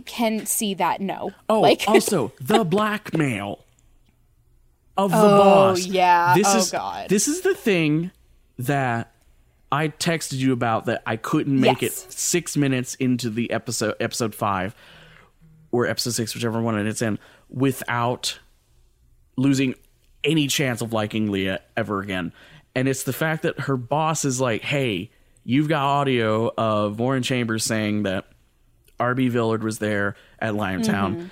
can 0.05 0.45
see 0.47 0.75
that 0.75 1.01
no. 1.01 1.33
Oh, 1.49 1.61
like 1.61 1.85
also 1.89 2.33
the 2.41 2.63
blackmail 2.65 3.65
of 4.97 5.11
the 5.11 5.17
Oh, 5.17 5.39
boss. 5.39 5.87
yeah. 5.87 6.35
This 6.35 6.47
Oh, 6.51 6.59
is 6.59 6.71
God. 6.71 7.09
this 7.09 7.27
is 7.27 7.41
the 7.41 7.55
thing 7.55 8.11
that 8.59 9.13
I 9.71 9.89
texted 9.89 10.35
you 10.39 10.53
about 10.53 10.85
that 10.87 11.03
I 11.07 11.17
couldn't 11.17 11.59
make 11.59 11.81
Yes. 11.81 12.05
it 12.07 12.13
six 12.13 12.57
minutes 12.57 12.95
into 12.97 13.31
the 13.31 13.51
episode, 13.51 13.95
episode 13.99 14.35
five, 14.35 14.75
or 15.73 15.87
episode 15.87 16.13
six, 16.13 16.35
whichever 16.35 16.61
one 16.61 16.87
it's 16.87 17.03
in, 17.03 17.19
without 17.49 18.39
losing 19.37 19.75
any 20.23 20.47
chance 20.47 20.81
of 20.81 20.93
liking 20.93 21.31
Lia 21.31 21.61
ever 21.77 22.01
again. 22.01 22.33
And 22.75 22.87
it's 22.87 23.03
the 23.03 23.13
fact 23.13 23.43
that 23.43 23.61
her 23.61 23.77
boss 23.77 24.25
is 24.25 24.41
like, 24.41 24.63
"Hey, 24.63 25.11
you've 25.45 25.69
got 25.69 25.83
audio 25.85 26.53
of 26.57 27.01
Warren 27.01 27.23
Chambers 27.23 27.65
saying 27.65 28.05
that 28.05 28.27
R.B. 29.01 29.29
Villard 29.29 29.65
was 29.65 29.79
there 29.79 30.15
at 30.39 30.55
Limetown. 30.55 31.31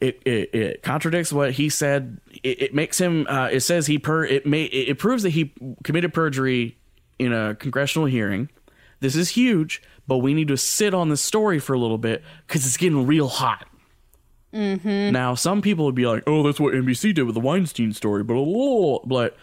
It, 0.00 0.22
it 0.24 0.54
it 0.54 0.82
contradicts 0.82 1.32
what 1.32 1.52
he 1.52 1.68
said. 1.70 2.20
It, 2.42 2.62
it 2.62 2.74
makes 2.74 2.98
him. 2.98 3.26
Uh, 3.28 3.48
it 3.50 3.60
says 3.60 3.86
he 3.86 3.98
per. 3.98 4.24
It 4.24 4.46
may. 4.46 4.64
It, 4.64 4.90
it 4.90 4.98
proves 4.98 5.24
that 5.24 5.30
he 5.30 5.52
committed 5.82 6.14
perjury 6.14 6.76
in 7.18 7.32
a 7.32 7.56
congressional 7.56 8.06
hearing. 8.06 8.48
This 9.00 9.16
is 9.16 9.30
huge, 9.30 9.82
but 10.06 10.18
we 10.18 10.34
need 10.34 10.48
to 10.48 10.56
sit 10.56 10.94
on 10.94 11.08
this 11.08 11.20
story 11.20 11.58
for 11.58 11.72
a 11.72 11.78
little 11.78 11.98
bit 11.98 12.22
because 12.46 12.66
it's 12.66 12.76
getting 12.76 13.06
real 13.06 13.28
hot. 13.28 13.66
Mm-hmm. 14.58 15.12
Now, 15.12 15.34
some 15.36 15.62
people 15.62 15.84
would 15.84 15.94
be 15.94 16.06
like, 16.06 16.24
"Oh, 16.26 16.42
that's 16.42 16.58
what 16.58 16.74
NBC 16.74 17.14
did 17.14 17.22
with 17.22 17.34
the 17.34 17.40
Weinstein 17.40 17.92
story," 17.92 18.24
but 18.24 18.34
a 18.34 18.40
little 18.40 19.04
but 19.06 19.36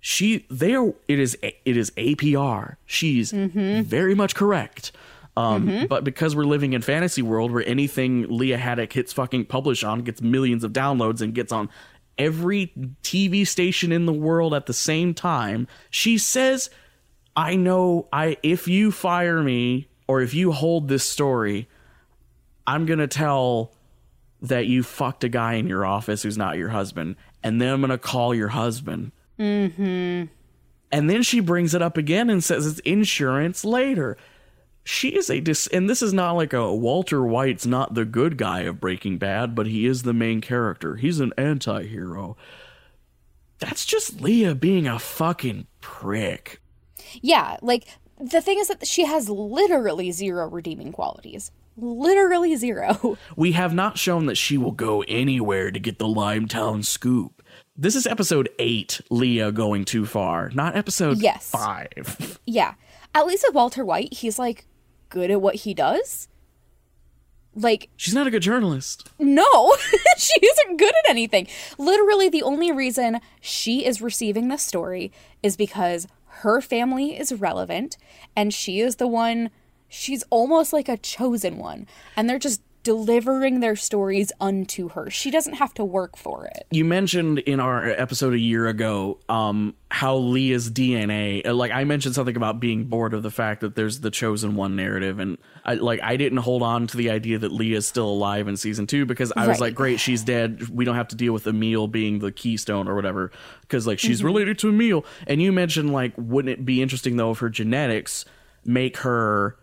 she 0.00 0.46
there 0.50 0.92
it 1.08 1.18
is 1.18 1.36
it 1.42 1.76
is 1.76 1.90
APR. 1.92 2.76
She's 2.86 3.30
very 3.32 4.14
much 4.14 4.34
correct. 4.34 4.92
Um, 5.36 5.86
But 5.88 6.02
because 6.02 6.34
we're 6.34 6.44
living 6.44 6.72
in 6.72 6.80
fantasy 6.82 7.20
world 7.22 7.52
where 7.52 7.66
anything 7.68 8.26
Lia 8.28 8.56
Haddock 8.56 8.92
hits 8.92 9.12
fucking 9.12 9.44
publish 9.46 9.84
on 9.84 10.00
gets 10.00 10.22
millions 10.22 10.64
of 10.64 10.72
downloads 10.72 11.20
and 11.20 11.34
gets 11.34 11.52
on 11.52 11.68
every 12.16 12.72
TV 13.02 13.46
station 13.46 13.92
in 13.92 14.06
the 14.06 14.12
world 14.12 14.54
at 14.54 14.64
the 14.66 14.72
same 14.72 15.12
time, 15.12 15.68
she 15.90 16.16
says, 16.18 16.70
"I 17.36 17.54
know 17.54 18.08
I 18.12 18.38
if 18.42 18.66
you 18.66 18.90
fire 18.90 19.42
me 19.42 19.88
or 20.08 20.22
if 20.22 20.32
you 20.34 20.52
hold 20.52 20.88
this 20.88 21.04
story, 21.04 21.68
I'm 22.66 22.86
gonna 22.86 23.06
tell." 23.06 23.72
That 24.48 24.66
you 24.66 24.82
fucked 24.82 25.24
a 25.24 25.28
guy 25.28 25.54
in 25.54 25.66
your 25.66 25.84
office 25.84 26.22
who's 26.22 26.38
not 26.38 26.56
your 26.56 26.68
husband, 26.68 27.16
and 27.42 27.60
then 27.60 27.72
I'm 27.72 27.80
gonna 27.80 27.98
call 27.98 28.34
your 28.34 28.48
husband. 28.48 29.12
Mm-hmm. 29.38 30.24
And 30.92 31.10
then 31.10 31.22
she 31.22 31.40
brings 31.40 31.74
it 31.74 31.82
up 31.82 31.96
again 31.96 32.30
and 32.30 32.42
says 32.44 32.66
it's 32.66 32.80
insurance 32.80 33.64
later. 33.64 34.16
She 34.84 35.16
is 35.16 35.28
a 35.30 35.40
dis, 35.40 35.66
and 35.66 35.90
this 35.90 36.00
is 36.00 36.12
not 36.12 36.32
like 36.32 36.52
a 36.52 36.72
Walter 36.72 37.24
White's 37.24 37.66
not 37.66 37.94
the 37.94 38.04
good 38.04 38.38
guy 38.38 38.60
of 38.60 38.80
Breaking 38.80 39.18
Bad, 39.18 39.54
but 39.54 39.66
he 39.66 39.84
is 39.84 40.04
the 40.04 40.12
main 40.12 40.40
character. 40.40 40.94
He's 40.94 41.18
an 41.18 41.32
anti-hero. 41.36 42.36
That's 43.58 43.84
just 43.84 44.20
Lia 44.20 44.54
being 44.54 44.86
a 44.86 44.98
fucking 44.98 45.66
prick. 45.80 46.60
Yeah, 47.20 47.56
like 47.62 47.88
the 48.20 48.40
thing 48.40 48.58
is 48.60 48.68
that 48.68 48.86
she 48.86 49.06
has 49.06 49.28
literally 49.28 50.12
zero 50.12 50.48
redeeming 50.48 50.92
qualities. 50.92 51.50
Literally 51.76 52.56
zero. 52.56 53.18
We 53.36 53.52
have 53.52 53.74
not 53.74 53.98
shown 53.98 54.26
that 54.26 54.36
she 54.36 54.56
will 54.56 54.72
go 54.72 55.02
anywhere 55.06 55.70
to 55.70 55.78
get 55.78 55.98
the 55.98 56.06
Limetown 56.06 56.84
scoop. 56.84 57.42
This 57.76 57.94
is 57.94 58.06
episode 58.06 58.48
eight, 58.58 59.00
Lia 59.10 59.52
going 59.52 59.84
too 59.84 60.06
far, 60.06 60.50
not 60.54 60.76
episode 60.76 61.18
Yes. 61.20 61.50
five. 61.50 62.38
yeah. 62.46 62.74
At 63.14 63.26
least 63.26 63.44
with 63.46 63.54
Walter 63.54 63.84
White, 63.84 64.14
he's 64.14 64.38
like 64.38 64.66
good 65.10 65.30
at 65.30 65.40
what 65.42 65.56
he 65.56 65.74
does. 65.74 66.28
Like, 67.54 67.88
She's 67.96 68.12
not 68.14 68.26
a 68.26 68.30
good 68.30 68.42
journalist. 68.42 69.08
no, 69.18 69.74
she 70.18 70.38
isn't 70.42 70.76
good 70.78 70.92
at 71.04 71.10
anything. 71.10 71.46
Literally, 71.78 72.28
the 72.28 72.42
only 72.42 72.70
reason 72.70 73.20
she 73.40 73.84
is 73.86 74.02
receiving 74.02 74.48
this 74.48 74.62
story 74.62 75.10
is 75.42 75.56
because 75.56 76.06
her 76.42 76.60
family 76.60 77.18
is 77.18 77.32
relevant 77.32 77.96
and 78.34 78.52
she 78.52 78.80
is 78.80 78.96
the 78.96 79.06
one, 79.06 79.50
she's 79.88 80.22
almost 80.30 80.72
like 80.72 80.88
a 80.88 80.96
chosen 80.96 81.58
one. 81.58 81.86
And 82.16 82.28
they're 82.28 82.38
just 82.38 82.60
delivering 82.82 83.58
their 83.58 83.74
stories 83.74 84.30
unto 84.40 84.90
her. 84.90 85.10
She 85.10 85.32
doesn't 85.32 85.54
have 85.54 85.74
to 85.74 85.84
work 85.84 86.16
for 86.16 86.46
it. 86.46 86.68
You 86.70 86.84
mentioned 86.84 87.40
in 87.40 87.58
our 87.58 87.84
episode 87.88 88.32
a 88.32 88.38
year 88.38 88.68
ago 88.68 89.18
um, 89.28 89.74
how 89.90 90.14
Lia's 90.18 90.70
DNA, 90.70 91.44
uh, 91.44 91.52
like 91.52 91.72
I 91.72 91.82
mentioned 91.82 92.14
something 92.14 92.36
about 92.36 92.60
being 92.60 92.84
bored 92.84 93.12
of 93.12 93.24
the 93.24 93.30
fact 93.32 93.62
that 93.62 93.74
there's 93.74 93.98
the 94.02 94.10
chosen 94.12 94.54
one 94.54 94.76
narrative, 94.76 95.18
and 95.18 95.36
I, 95.64 95.74
like 95.74 95.98
I 96.00 96.16
didn't 96.16 96.38
hold 96.38 96.62
on 96.62 96.86
to 96.86 96.96
the 96.96 97.10
idea 97.10 97.40
that 97.40 97.50
Lia's 97.50 97.88
still 97.88 98.08
alive 98.08 98.46
in 98.46 98.56
season 98.56 98.86
two 98.86 99.04
because 99.04 99.32
I 99.36 99.48
was 99.48 99.56
Right. 99.56 99.60
like, 99.62 99.74
great, 99.74 99.98
she's 99.98 100.22
dead. 100.22 100.68
We 100.68 100.84
don't 100.84 100.94
have 100.94 101.08
to 101.08 101.16
deal 101.16 101.32
with 101.32 101.44
Emile 101.48 101.88
being 101.88 102.20
the 102.20 102.30
keystone 102.30 102.86
or 102.86 102.94
whatever 102.94 103.32
because 103.62 103.84
like 103.88 103.98
she's 103.98 104.22
related 104.22 104.60
to 104.60 104.68
Emile. 104.68 105.04
And 105.26 105.42
you 105.42 105.50
mentioned 105.50 105.92
like, 105.92 106.12
wouldn't 106.16 106.56
it 106.56 106.64
be 106.64 106.82
interesting 106.82 107.16
though 107.16 107.32
if 107.32 107.40
her 107.40 107.48
genetics 107.48 108.24
make 108.64 108.98
her 108.98 109.56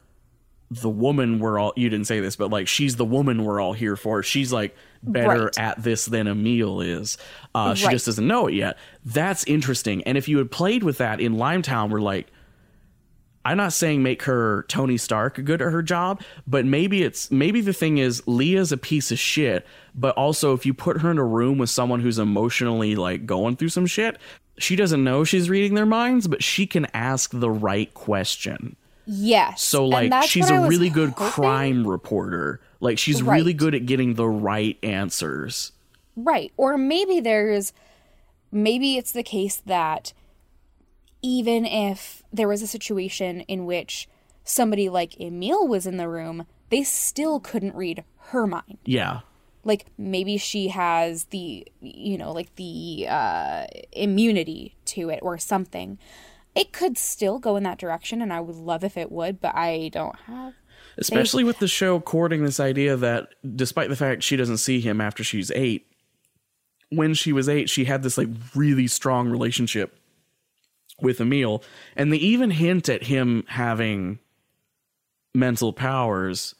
the 0.72 0.90
woman 0.90 1.38
we're 1.40 1.60
all 1.60 1.72
you 1.76 1.88
didn't 1.90 2.08
say 2.08 2.20
this 2.20 2.36
but 2.36 2.50
like 2.50 2.68
she's 2.68 2.96
the 2.96 3.06
woman 3.06 3.44
we're 3.44 3.60
all 3.62 3.74
here 3.74 3.96
for. 3.96 4.24
She's 4.24 4.52
like 4.52 4.76
better 5.04 5.46
Right. 5.46 5.60
at 5.60 5.84
this 5.84 6.06
than 6.06 6.28
Emile 6.28 6.82
is. 6.82 7.18
Uh 7.54 7.76
she 7.76 7.86
Right. 7.86 7.92
just 7.92 8.06
doesn't 8.08 8.26
know 8.28 8.48
it 8.48 8.54
yet. 8.56 8.78
That's 9.06 9.44
interesting. 9.44 10.04
And 10.04 10.18
if 10.18 10.28
you 10.28 10.38
had 10.40 10.50
played 10.50 10.84
with 10.84 10.98
that 10.98 11.20
in 11.20 11.36
limetown 11.36 11.90
we're 11.90 12.00
like 12.00 12.28
i'm 13.46 13.58
not 13.58 13.74
saying 13.74 14.02
make 14.02 14.24
her 14.24 14.64
tony 14.70 14.96
stark 14.98 15.36
good 15.44 15.62
at 15.62 15.70
her 15.72 15.82
job 15.84 16.22
but 16.48 16.64
maybe 16.66 17.04
it's 17.04 17.30
maybe 17.30 17.60
the 17.60 17.74
thing 17.74 17.98
is 17.98 18.26
lia's 18.26 18.72
a 18.72 18.78
piece 18.78 19.12
of 19.12 19.20
shit 19.20 19.68
but 19.94 20.16
also 20.16 20.54
if 20.54 20.66
you 20.66 20.74
put 20.74 21.02
her 21.02 21.12
in 21.12 21.18
a 21.18 21.24
room 21.26 21.58
with 21.58 21.70
someone 21.70 22.00
who's 22.00 22.20
emotionally 22.20 22.96
like 22.96 23.26
going 23.26 23.58
through 23.58 23.68
some 23.68 23.86
shit 23.86 24.18
she 24.60 24.78
doesn't 24.78 25.04
know 25.04 25.26
she's 25.26 25.50
reading 25.50 25.74
their 25.76 25.86
minds 25.86 26.26
but 26.26 26.42
she 26.42 26.66
can 26.66 26.88
ask 26.94 27.32
the 27.34 27.50
right 27.50 27.94
question 27.94 28.78
Yes. 29.06 29.62
so 29.62 29.92
and 29.92 30.10
like 30.10 30.30
she's 30.30 30.50
a 30.50 30.68
really 30.68 30.90
good 30.90 31.10
hoping. 31.12 31.32
crime 31.32 31.88
reporter. 31.88 32.62
Like 32.80 32.98
she's 32.98 33.24
really 33.24 33.54
good 33.54 33.76
at 33.76 33.86
getting 33.86 34.16
the 34.16 34.28
right 34.28 34.78
answers. 34.84 35.72
Right. 36.16 36.52
Or 36.58 36.78
maybe 36.78 37.20
there's 37.20 37.74
maybe 38.52 38.98
it's 38.98 39.12
the 39.12 39.24
case 39.24 39.58
that 39.66 40.14
even 41.22 41.66
if 41.66 42.24
there 42.32 42.48
was 42.48 42.62
a 42.62 42.68
situation 42.68 43.42
in 43.42 43.66
which 43.66 44.08
somebody 44.44 44.90
like 44.90 45.20
Emile 45.20 45.68
was 45.68 45.88
in 45.88 45.98
the 45.98 46.10
room, 46.10 46.46
they 46.70 46.84
still 46.84 47.40
couldn't 47.40 47.76
read 47.76 48.04
her 48.28 48.46
mind. 48.46 48.78
Yeah. 48.86 49.22
Like 49.64 49.86
maybe 49.98 50.38
she 50.38 50.68
has 50.68 51.26
the 51.26 51.66
you 51.80 52.18
know, 52.18 52.32
like 52.32 52.56
the 52.56 53.08
uh 53.10 53.66
immunity 53.92 54.76
to 54.86 55.10
it 55.10 55.20
or 55.22 55.38
something. 55.38 55.98
It 56.56 56.72
could 56.72 56.98
still 56.98 57.40
go 57.40 57.56
in 57.56 57.64
that 57.64 57.80
direction 57.80 58.22
and 58.22 58.32
I 58.32 58.40
would 58.40 58.56
love 58.56 58.84
if 58.84 58.98
it 58.98 59.12
would, 59.12 59.40
but 59.42 59.56
I 59.56 59.90
don't 59.92 60.16
have 60.28 60.54
Especially 60.98 61.44
with 61.44 61.58
the 61.58 61.68
show 61.68 62.00
courting 62.00 62.44
this 62.44 62.60
idea 62.60 62.96
that 62.96 63.30
despite 63.56 63.90
the 63.90 63.96
fact 63.96 64.22
she 64.22 64.36
doesn't 64.36 64.58
see 64.58 64.80
him 64.80 65.02
after 65.02 65.24
she's 65.24 65.50
8, 65.50 65.88
when 66.96 67.14
she 67.14 67.34
was 67.34 67.50
eight, 67.50 67.70
she 67.70 67.86
had 67.86 68.04
this 68.04 68.18
like 68.18 68.30
really 68.56 68.88
strong 68.88 69.30
relationship 69.30 69.98
with 71.02 71.20
Emile, 71.20 71.64
and 71.96 72.14
they 72.14 72.18
even 72.18 72.52
hint 72.52 72.88
at 72.88 73.04
him 73.04 73.44
having 73.48 74.20
mental 75.34 75.74
powers 75.74 76.54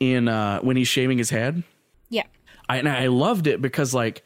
in 0.00 0.28
uh 0.28 0.60
when 0.60 0.76
he's 0.76 0.88
shaving 0.88 1.18
his 1.18 1.30
head. 1.30 1.62
Yeah. 2.08 2.24
I 2.68 2.78
and 2.78 2.88
I 2.88 3.08
loved 3.08 3.46
it 3.46 3.60
because 3.60 3.92
like 3.92 4.24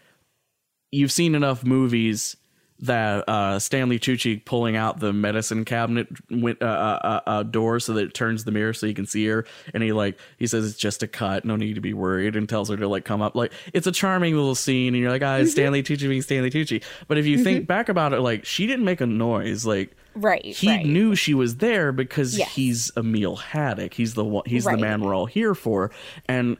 you've 0.90 1.12
seen 1.12 1.34
enough 1.34 1.64
movies 1.64 2.36
that 2.82 3.28
uh, 3.28 3.58
Stanley 3.58 3.98
Tucci 3.98 4.44
pulling 4.44 4.76
out 4.76 5.00
the 5.00 5.12
medicine 5.12 5.64
cabinet 5.64 6.08
win- 6.30 6.56
uh, 6.60 6.64
uh, 6.64 7.20
uh, 7.26 7.42
door 7.42 7.78
so 7.80 7.92
that 7.94 8.04
it 8.04 8.14
turns 8.14 8.44
the 8.44 8.50
mirror 8.52 8.72
so 8.72 8.86
you 8.86 8.94
can 8.94 9.06
see 9.06 9.26
her, 9.26 9.44
and 9.74 9.82
he 9.82 9.92
like 9.92 10.18
he 10.38 10.46
says 10.46 10.64
it's 10.68 10.78
just 10.78 11.02
a 11.02 11.06
cut, 11.08 11.44
no 11.44 11.56
need 11.56 11.74
to 11.74 11.80
be 11.80 11.92
worried, 11.94 12.36
and 12.36 12.48
tells 12.48 12.68
her 12.70 12.76
to 12.76 12.88
like 12.88 13.04
come 13.04 13.22
up. 13.22 13.34
Like 13.34 13.52
it's 13.72 13.86
a 13.86 13.92
charming 13.92 14.34
little 14.34 14.54
scene, 14.54 14.94
and 14.94 15.02
you're 15.02 15.10
like, 15.10 15.22
ah, 15.22 15.36
it's 15.36 15.52
Stanley 15.52 15.82
Tucci 15.82 16.08
being 16.08 16.22
Stanley 16.22 16.50
Tucci. 16.50 16.82
But 17.08 17.18
if 17.18 17.26
you 17.26 17.42
think 17.44 17.66
back 17.66 17.88
about 17.88 18.12
it, 18.12 18.20
like 18.20 18.44
she 18.44 18.66
didn't 18.66 18.84
make 18.84 19.00
a 19.00 19.06
noise, 19.06 19.64
like. 19.66 19.96
Right. 20.16 20.44
He 20.44 20.68
right. 20.68 20.84
knew 20.84 21.14
she 21.14 21.34
was 21.34 21.58
there 21.58 21.92
because 21.92 22.36
Yes. 22.36 22.52
he's 22.52 22.90
Emile 22.96 23.36
Haddock. 23.36 23.94
He's 23.94 24.14
the 24.14 24.24
one. 24.24 24.42
He's 24.44 24.64
Right. 24.64 24.74
the 24.74 24.80
man 24.82 25.02
we're 25.02 25.14
all 25.14 25.26
here 25.26 25.54
for, 25.54 25.92
and 26.26 26.56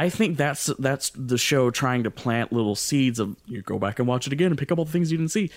I 0.00 0.08
think 0.08 0.38
that's 0.38 0.70
that's 0.78 1.10
the 1.10 1.36
show 1.36 1.70
trying 1.70 2.04
to 2.04 2.10
plant 2.10 2.54
little 2.54 2.74
seeds 2.74 3.18
of 3.18 3.36
you 3.44 3.60
go 3.60 3.78
back 3.78 3.98
and 3.98 4.08
watch 4.08 4.26
it 4.26 4.32
again 4.32 4.46
and 4.46 4.58
pick 4.58 4.72
up 4.72 4.78
all 4.78 4.86
the 4.86 4.90
things 4.90 5.12
you 5.12 5.18
didn't 5.18 5.32
see. 5.32 5.50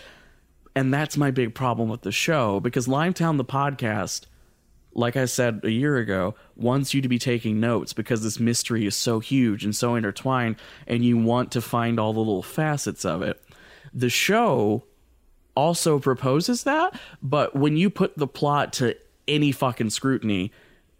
And 0.75 0.93
that's 0.93 1.15
my 1.15 1.31
big 1.31 1.55
problem 1.55 1.87
with 1.87 2.01
the 2.01 2.11
show 2.11 2.59
because 2.59 2.85
Limetown 2.85 3.37
the 3.37 3.45
podcast, 3.45 4.25
like 4.93 5.15
I 5.15 5.23
said 5.23 5.61
a 5.63 5.71
year 5.71 5.95
ago, 5.95 6.35
wants 6.57 6.93
you 6.93 7.01
to 7.01 7.07
be 7.07 7.17
taking 7.17 7.61
notes 7.61 7.93
because 7.93 8.21
this 8.21 8.37
mystery 8.37 8.85
is 8.85 8.97
so 8.97 9.21
huge 9.21 9.63
and 9.63 9.73
so 9.73 9.95
intertwined 9.95 10.57
and 10.87 11.05
you 11.05 11.17
want 11.17 11.53
to 11.53 11.61
find 11.61 11.97
all 11.97 12.11
the 12.11 12.19
little 12.19 12.43
facets 12.43 13.05
of 13.05 13.21
it. 13.21 13.41
The 13.93 14.09
show 14.09 14.83
also 15.55 15.99
proposes 15.99 16.63
that, 16.63 16.99
but 17.21 17.55
when 17.55 17.77
you 17.77 17.89
put 17.89 18.17
the 18.17 18.27
plot 18.27 18.73
to 18.73 18.97
any 19.25 19.53
fucking 19.53 19.91
scrutiny 19.91 20.51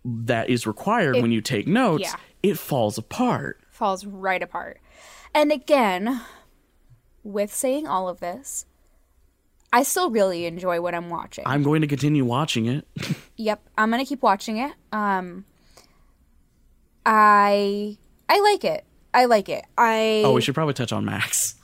that 0.06 0.50
is 0.50 0.66
required 0.66 1.16
when 1.22 1.34
you 1.34 1.42
take 1.42 1.68
notes, 1.68 2.04
yeah. 2.04 2.16
It 2.44 2.58
falls 2.60 2.98
apart. 2.98 3.60
falls 3.72 4.06
right 4.06 4.44
apart. 4.44 4.80
And 5.34 5.52
again, 5.52 6.22
with 7.24 7.52
saying 7.54 7.88
all 7.88 8.08
of 8.10 8.20
this, 8.20 8.66
I 9.72 9.82
still 9.84 10.12
really 10.12 10.46
enjoy 10.46 10.80
what 10.82 10.94
I'm 10.94 11.10
watching. 11.10 11.46
I'm 11.48 11.64
going 11.64 11.82
to 11.82 11.88
continue 11.88 12.24
watching 12.26 12.68
it. 12.68 12.88
Yep, 13.36 13.68
I'm 13.80 13.90
gonna 13.90 14.06
keep 14.06 14.22
watching 14.22 14.58
it. 14.58 14.72
Um, 14.92 15.46
I 17.06 17.98
I 18.30 18.40
like 18.42 18.64
it. 18.64 18.86
I 19.14 19.26
like 19.26 19.50
it. 19.50 19.66
I 19.78 20.22
oh, 20.26 20.34
we 20.34 20.42
should 20.42 20.54
probably 20.56 20.76
touch 20.76 20.94
on 20.94 21.04
Max. 21.04 21.56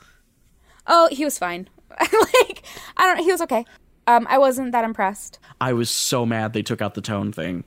oh 0.88 1.10
he 1.12 1.24
was 1.24 1.38
fine. 1.38 1.70
like 2.00 2.64
I 2.98 3.06
don't. 3.16 3.24
He 3.24 3.32
was 3.32 3.42
okay. 3.42 3.66
Um, 4.08 4.26
I 4.30 4.40
wasn't 4.40 4.72
that 4.72 4.84
impressed. 4.84 5.38
I 5.62 5.74
was 5.74 5.90
so 5.92 6.26
mad 6.26 6.54
they 6.54 6.64
took 6.64 6.82
out 6.82 6.96
the 6.96 7.02
tone 7.02 7.32
thing. 7.32 7.64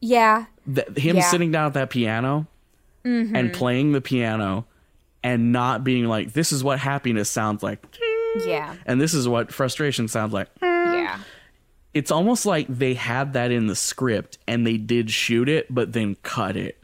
Yeah, 0.00 0.46
Th- 0.72 0.86
him 0.96 1.16
Yeah. 1.16 1.22
Mm-hmm. 1.22 1.30
sitting 1.30 1.50
down 1.52 1.66
at 1.66 1.74
that 1.74 1.90
piano 1.90 2.46
and 3.04 3.52
playing 3.54 3.92
the 3.92 4.00
piano 4.02 4.66
and 5.24 5.50
not 5.50 5.82
being 5.82 6.04
like, 6.04 6.34
this 6.34 6.52
is 6.52 6.62
what 6.62 6.78
happiness 6.78 7.30
sounds 7.30 7.62
like. 7.62 7.82
yeah, 8.46 8.74
And 8.84 9.00
this 9.00 9.14
is 9.14 9.26
what 9.26 9.50
frustration 9.52 10.08
sounds 10.08 10.32
like. 10.34 10.48
yeah. 10.62 11.18
It's 11.94 12.10
almost 12.10 12.44
like 12.44 12.66
they 12.68 12.92
had 12.94 13.32
that 13.32 13.50
in 13.50 13.66
the 13.66 13.74
script 13.74 14.36
and 14.46 14.66
they 14.66 14.76
did 14.76 15.10
shoot 15.10 15.48
it, 15.48 15.72
but 15.74 15.94
then 15.94 16.16
cut 16.22 16.54
it. 16.56 16.78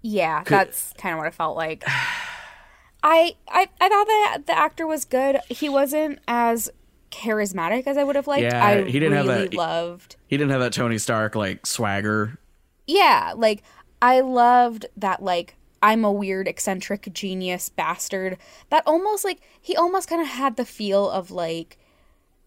Yeah, 0.00 0.42
that's 0.44 0.92
kind 0.96 1.12
of 1.12 1.18
what 1.18 1.26
it 1.28 1.34
felt 1.34 1.56
like. 1.56 1.84
I, 3.04 3.34
I 3.48 3.68
I 3.80 3.88
thought 3.88 4.06
that 4.06 4.38
the 4.46 4.56
actor 4.58 4.86
was 4.86 5.04
good. 5.04 5.38
He 5.48 5.68
wasn't 5.68 6.20
as 6.26 6.70
charismatic 7.12 7.86
as 7.86 7.96
I 7.96 8.02
would 8.04 8.16
have 8.16 8.26
liked. 8.26 8.42
Yeah, 8.42 8.64
I 8.64 8.82
he 8.84 8.98
didn't 8.98 9.12
have 9.12 9.26
really 9.26 9.42
that- 9.48 9.54
loved. 9.54 10.16
He 10.26 10.36
didn't 10.36 10.50
have 10.50 10.60
that 10.60 10.72
Tony 10.72 10.98
Stark 10.98 11.34
like 11.36 11.66
swagger. 11.66 12.38
Yeah, 12.86 13.34
like 13.36 13.62
I 14.00 14.20
loved 14.20 14.86
that 14.96 15.22
like 15.22 15.54
I'm 15.82 16.04
a 16.04 16.12
weird 16.12 16.48
eccentric 16.48 17.08
genius 17.12 17.68
bastard. 17.68 18.38
That 18.70 18.82
almost 18.86 19.24
like 19.24 19.40
he 19.60 19.76
almost 19.76 20.08
kind 20.08 20.20
of 20.22 20.28
had 20.28 20.56
the 20.56 20.64
feel 20.64 21.08
of 21.10 21.30
like 21.30 21.78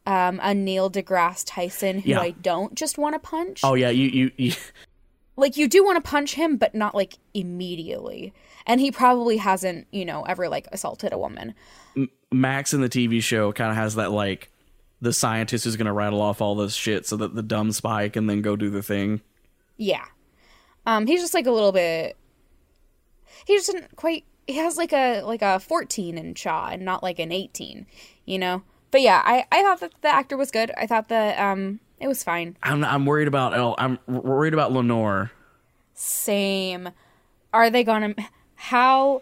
um 0.08 0.40
a 0.44 0.54
Neil 0.54 0.90
deGrasse 0.92 1.44
Tyson 1.46 2.00
who 2.00 2.10
Yeah. 2.12 2.20
I 2.20 2.32
don't 2.32 2.76
just 2.76 2.98
want 2.98 3.14
to 3.16 3.20
punch. 3.20 3.62
Oh 3.64 3.74
yeah, 3.76 3.90
you 3.90 4.08
you, 4.08 4.32
you 4.38 4.54
like 5.38 5.58
you 5.58 5.68
do 5.68 5.84
want 5.86 6.04
to 6.04 6.10
punch 6.10 6.36
him 6.36 6.58
but 6.58 6.74
not 6.76 6.96
like 6.96 7.18
immediately. 7.34 8.34
And 8.68 8.82
he 8.82 8.92
probably 8.92 9.38
hasn't, 9.38 9.86
you 9.92 10.06
know, 10.06 10.24
ever 10.24 10.50
like 10.50 10.68
assaulted 10.72 11.14
a 11.14 11.18
woman. 11.20 11.54
Max 12.32 12.74
in 12.74 12.82
the 12.82 12.90
TV 12.90 13.22
show 13.22 13.52
kind 13.54 13.70
of 13.70 13.78
has 13.78 13.96
that 13.96 14.12
like 14.12 14.50
the 15.02 15.14
scientist 15.14 15.66
who's 15.66 15.76
going 15.76 15.86
to 15.86 15.94
rattle 15.94 16.22
off 16.22 16.42
all 16.42 16.56
this 16.56 16.74
shit 16.74 17.06
so 17.06 17.18
that 17.18 17.36
the 17.36 17.44
dumb 17.44 17.72
spy 17.72 18.10
can 18.10 18.28
then 18.28 18.42
go 18.42 18.56
do 18.56 18.70
the 18.70 18.84
thing. 18.84 19.22
Yeah. 19.78 20.06
Um 20.86 21.08
he's 21.08 21.22
just 21.22 21.34
like 21.34 21.48
a 21.48 21.52
little 21.52 21.72
bit 21.72 22.18
he 23.46 23.56
just 23.56 23.72
didn't 23.72 23.96
quite 23.96 24.24
he 24.48 24.58
has 24.58 24.78
like 24.78 24.94
a 24.94 25.22
like 25.22 25.42
a 25.42 25.60
14 25.60 26.18
in 26.18 26.36
Shaw 26.36 26.70
and 26.72 26.86
not 26.86 27.04
like 27.04 27.20
an 27.20 27.32
18, 27.32 27.86
you 28.26 28.40
know. 28.40 28.64
But 28.92 29.02
yeah, 29.02 29.22
I 29.26 29.46
I 29.52 29.64
thought 29.64 29.80
that 29.82 29.94
the 30.02 30.14
actor 30.14 30.38
was 30.38 30.52
good. 30.52 30.72
I 30.78 30.88
thought 30.88 31.10
that 31.10 31.40
um 31.40 31.80
it 32.00 32.08
was 32.08 32.24
fine. 32.24 32.58
I'm 32.64 32.84
I'm 32.84 33.06
worried 33.06 33.28
about 33.28 33.56
El. 33.56 33.76
I'm 33.78 34.00
worried 34.08 34.54
about 34.54 34.72
Lenore. 34.72 35.32
Same. 35.94 36.90
Are 37.54 37.70
they 37.70 37.84
going 37.84 38.14
to 38.14 38.26
how 38.56 39.22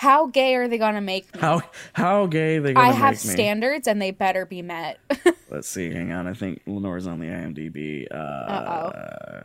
how 0.00 0.28
gay 0.28 0.54
are 0.54 0.66
they 0.66 0.78
going 0.78 0.94
to 0.94 1.02
make 1.02 1.34
me? 1.34 1.40
How 1.42 1.60
how 1.92 2.24
gay 2.24 2.58
they 2.58 2.72
gonna 2.72 2.86
make? 2.86 2.96
I 2.96 2.98
have 2.98 3.22
me? 3.22 3.32
standards 3.32 3.86
and 3.86 4.00
they 4.00 4.12
better 4.12 4.46
be 4.46 4.62
met. 4.62 4.98
Let's 5.50 5.68
see. 5.68 5.92
Hang 5.92 6.10
on. 6.10 6.26
I 6.26 6.32
think 6.32 6.62
Lenore's 6.66 7.06
on 7.06 7.20
the 7.20 7.26
IMDb. 7.26 8.06
Uh, 8.10 8.14
Uh-oh. 8.14 9.42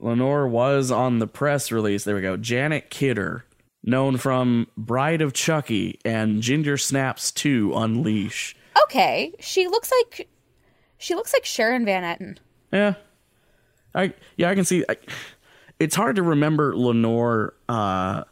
Lenore 0.00 0.48
was 0.48 0.90
on 0.90 1.20
the 1.20 1.28
press 1.28 1.70
release. 1.70 2.02
There 2.02 2.16
we 2.16 2.22
go. 2.22 2.36
Janet 2.36 2.90
Kidder, 2.90 3.44
known 3.84 4.16
from 4.16 4.66
Bride 4.76 5.22
of 5.22 5.32
Chucky 5.32 6.00
and 6.04 6.42
Ginger 6.42 6.76
Snaps 6.76 7.30
2 7.30 7.72
Unleash. 7.72 8.56
Okay, 8.82 9.32
she 9.38 9.68
looks 9.68 9.92
like 9.92 10.28
she 10.98 11.14
looks 11.14 11.32
like 11.32 11.44
Sharon 11.44 11.84
Van 11.84 12.02
Etten. 12.02 12.38
Yeah. 12.72 12.94
I 13.94 14.12
yeah, 14.36 14.50
I 14.50 14.56
can 14.56 14.64
see 14.64 14.84
I, 14.88 14.96
it's 15.78 15.94
hard 15.94 16.16
to 16.16 16.24
remember 16.24 16.76
Lenore 16.76 17.54
uh 17.68 18.24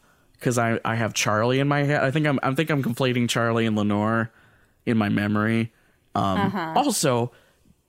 cuz 0.44 0.58
I 0.58 0.78
I 0.84 0.94
have 0.94 1.14
Charlie 1.14 1.58
in 1.58 1.66
my 1.68 1.82
head. 1.82 2.04
I 2.04 2.10
think 2.10 2.26
I'm 2.26 2.38
I 2.42 2.54
think 2.54 2.70
I'm 2.70 2.82
conflating 2.82 3.28
Charlie 3.28 3.66
and 3.66 3.74
Lenore 3.76 4.30
in 4.86 4.96
my 4.96 5.08
memory. 5.08 5.72
Um 6.14 6.52
also 6.76 7.32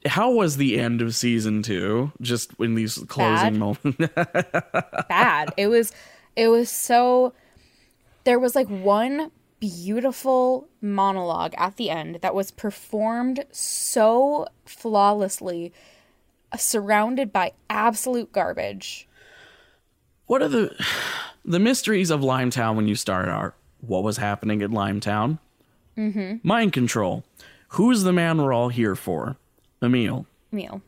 how 0.06 0.32
was 0.32 0.58
the 0.58 0.80
end 0.80 1.02
of 1.02 1.16
season 1.16 1.64
2 1.64 2.12
just 2.22 2.52
in 2.60 2.76
these 2.76 2.98
closing 3.08 3.54
Bad. 3.54 3.60
moments? 3.60 3.98
bad. 5.10 5.54
it 5.58 5.68
was 5.68 5.92
it 6.36 6.48
was 6.48 6.70
so 6.70 7.34
there 8.24 8.40
was 8.40 8.56
like 8.56 8.68
one 8.68 9.32
beautiful 9.60 10.68
monologue 10.82 11.54
at 11.58 11.78
the 11.78 11.90
end 11.90 12.20
that 12.22 12.36
was 12.36 12.52
performed 12.52 13.46
so 13.52 14.46
flawlessly 14.66 15.72
surrounded 16.56 17.34
by 17.34 17.52
absolute 17.70 18.32
garbage. 18.32 19.08
what 20.28 20.42
are 20.42 20.48
the 20.48 20.76
the 21.46 21.60
mysteries 21.60 22.10
of 22.10 22.22
Limetown 22.22 22.76
when 22.76 22.88
you 22.88 22.96
start 22.96 23.28
are 23.30 23.54
what 23.82 24.04
was 24.04 24.18
happening 24.18 24.62
at 24.62 24.70
Limetown? 24.72 25.40
Mm-hmm. 25.98 26.48
Mind 26.48 26.74
control. 26.74 27.24
Who's 27.70 28.04
the 28.04 28.14
man 28.14 28.42
we're 28.42 28.54
all 28.54 28.70
here 28.70 28.96
for? 28.96 29.38
Emile. 29.82 30.26
Neil. 30.52 30.82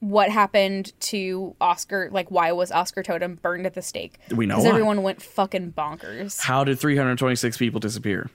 What 0.00 0.30
happened 0.30 0.92
to 1.00 1.56
Oskar? 1.60 2.08
Like, 2.12 2.30
why 2.30 2.52
was 2.52 2.70
Oskar 2.70 3.02
Totem 3.02 3.34
burned 3.36 3.66
at 3.66 3.74
the 3.74 3.82
stake? 3.82 4.18
We 4.30 4.46
know 4.46 4.54
Because 4.54 4.64
why. 4.64 4.70
everyone 4.70 5.02
went 5.02 5.20
fucking 5.20 5.72
bonkers. 5.72 6.40
How 6.40 6.62
did 6.64 6.78
326 6.78 7.56
people 7.56 7.80
disappear? 7.80 8.30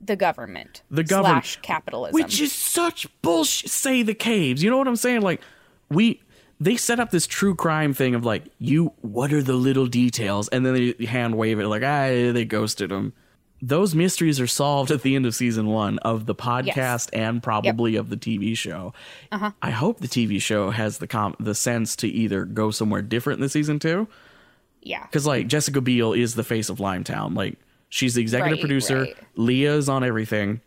The 0.00 0.14
government. 0.16 0.82
The 0.90 1.02
government. 1.02 1.44
Slash 1.44 1.58
capitalism. 1.62 2.14
Which 2.14 2.40
is 2.40 2.52
such 2.52 3.08
bullshit. 3.20 3.70
Say 3.70 4.02
the 4.02 4.14
caves. 4.14 4.62
You 4.62 4.70
know 4.70 4.78
what 4.78 4.86
I'm 4.88 4.96
saying? 4.96 5.22
Like, 5.22 5.40
we 5.90 6.22
they 6.60 6.76
set 6.76 6.98
up 7.00 7.10
this 7.10 7.26
true 7.26 7.54
crime 7.54 7.94
thing 7.94 8.14
of 8.14 8.24
like, 8.24 8.44
you. 8.58 8.92
What 9.00 9.32
are 9.32 9.42
the 9.42 9.52
little 9.54 9.86
details? 9.86 10.48
And 10.48 10.64
then 10.66 10.74
they 10.98 11.06
hand 11.06 11.36
wave 11.36 11.58
it 11.60 11.68
like, 11.68 11.82
ah, 11.82 12.08
they 12.32 12.44
ghosted 12.44 12.90
them. 12.90 13.12
Those 13.60 13.92
mysteries 13.94 14.38
are 14.40 14.46
solved 14.46 14.92
at 14.92 15.02
the 15.02 15.16
end 15.16 15.26
of 15.26 15.34
season 15.34 15.66
one 15.66 15.98
of 16.00 16.26
the 16.26 16.34
podcast 16.34 17.10
and 17.12 17.42
probably 17.42 17.96
of 17.96 18.08
the 18.08 18.16
TV 18.16 18.56
show. 18.56 18.92
Uh-huh. 19.32 19.50
I 19.60 19.70
hope 19.70 19.98
the 19.98 20.06
TV 20.06 20.40
show 20.40 20.70
has 20.70 20.98
the 20.98 21.08
com- 21.08 21.34
the 21.40 21.56
sense 21.56 21.96
to 21.96 22.08
either 22.08 22.44
go 22.44 22.70
somewhere 22.70 23.02
different 23.02 23.40
than 23.40 23.48
season 23.48 23.80
two, 23.80 24.06
yeah. 24.80 25.02
because 25.06 25.26
like 25.26 25.48
Jessica 25.48 25.80
Biel 25.80 26.12
is 26.12 26.36
the 26.36 26.44
face 26.44 26.68
of 26.68 26.78
Limetown. 26.78 27.34
Like 27.36 27.56
she's 27.88 28.14
the 28.14 28.22
executive 28.22 28.58
Right, 28.58 28.60
producer. 28.60 29.00
right. 29.02 29.16
Lia's 29.34 29.88
on 29.88 30.04
everything. 30.04 30.60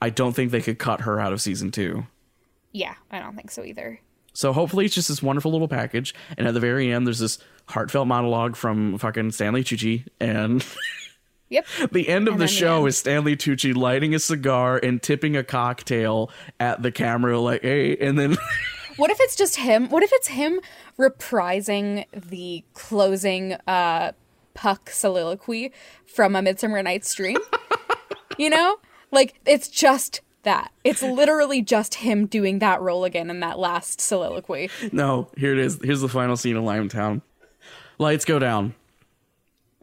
I 0.00 0.10
don't 0.10 0.32
think 0.32 0.52
they 0.52 0.60
could 0.62 0.78
cut 0.78 1.00
her 1.00 1.18
out 1.18 1.32
of 1.32 1.40
season 1.40 1.72
two. 1.72 2.06
Yeah, 2.70 2.94
I 3.10 3.18
don't 3.18 3.34
think 3.34 3.50
so 3.50 3.64
either. 3.64 3.98
So 4.32 4.52
hopefully 4.52 4.84
it's 4.84 4.94
just 4.94 5.08
this 5.08 5.22
wonderful 5.22 5.50
little 5.50 5.68
package. 5.68 6.14
And 6.38 6.46
at 6.46 6.54
the 6.54 6.60
very 6.60 6.92
end, 6.92 7.06
there's 7.06 7.18
this 7.18 7.38
heartfelt 7.68 8.06
monologue 8.06 8.56
from 8.56 8.98
fucking 8.98 9.32
Stanley 9.32 9.64
Tucci. 9.64 10.06
And 10.20 10.64
Yep. 11.50 11.66
the 11.92 12.08
end 12.08 12.28
of 12.28 12.34
And 12.34 12.40
the 12.40 12.46
then 12.46 12.46
the 12.46 12.48
show 12.48 12.86
is 12.86 12.96
Stanley 12.96 13.36
Tucci 13.36 13.74
lighting 13.74 14.14
a 14.14 14.18
cigar 14.18 14.78
and 14.82 15.02
tipping 15.02 15.36
a 15.36 15.44
cocktail 15.44 16.30
at 16.58 16.82
the 16.82 16.90
camera, 16.92 17.38
like, 17.38 17.62
hey, 17.62 17.96
and 17.96 18.18
then 18.18 18.36
What 18.96 19.10
if 19.10 19.18
it's 19.20 19.36
just 19.36 19.56
him? 19.56 19.88
What 19.88 20.02
if 20.02 20.12
it's 20.12 20.28
him 20.28 20.60
reprising 20.98 22.04
the 22.12 22.64
closing 22.74 23.54
uh 23.66 24.12
Puck 24.52 24.90
soliloquy 24.90 25.72
from 26.06 26.36
A 26.36 26.42
Midsummer 26.42 26.82
Night's 26.82 27.14
Dream? 27.14 27.38
you 28.36 28.50
know? 28.50 28.76
Like 29.10 29.40
it's 29.46 29.68
just 29.68 30.20
that. 30.42 30.72
It's 30.84 31.02
literally 31.02 31.62
just 31.62 31.94
him 31.96 32.26
doing 32.26 32.58
that 32.60 32.80
role 32.80 33.04
again 33.04 33.30
in 33.30 33.40
that 33.40 33.58
last 33.58 34.00
soliloquy. 34.00 34.70
no, 34.92 35.28
here 35.36 35.52
it 35.52 35.58
is. 35.58 35.78
Here's 35.82 36.00
the 36.00 36.08
final 36.08 36.36
scene 36.36 36.56
of 36.56 36.64
Limetown. 36.64 37.22
Lights 37.98 38.24
go 38.24 38.38
down, 38.38 38.74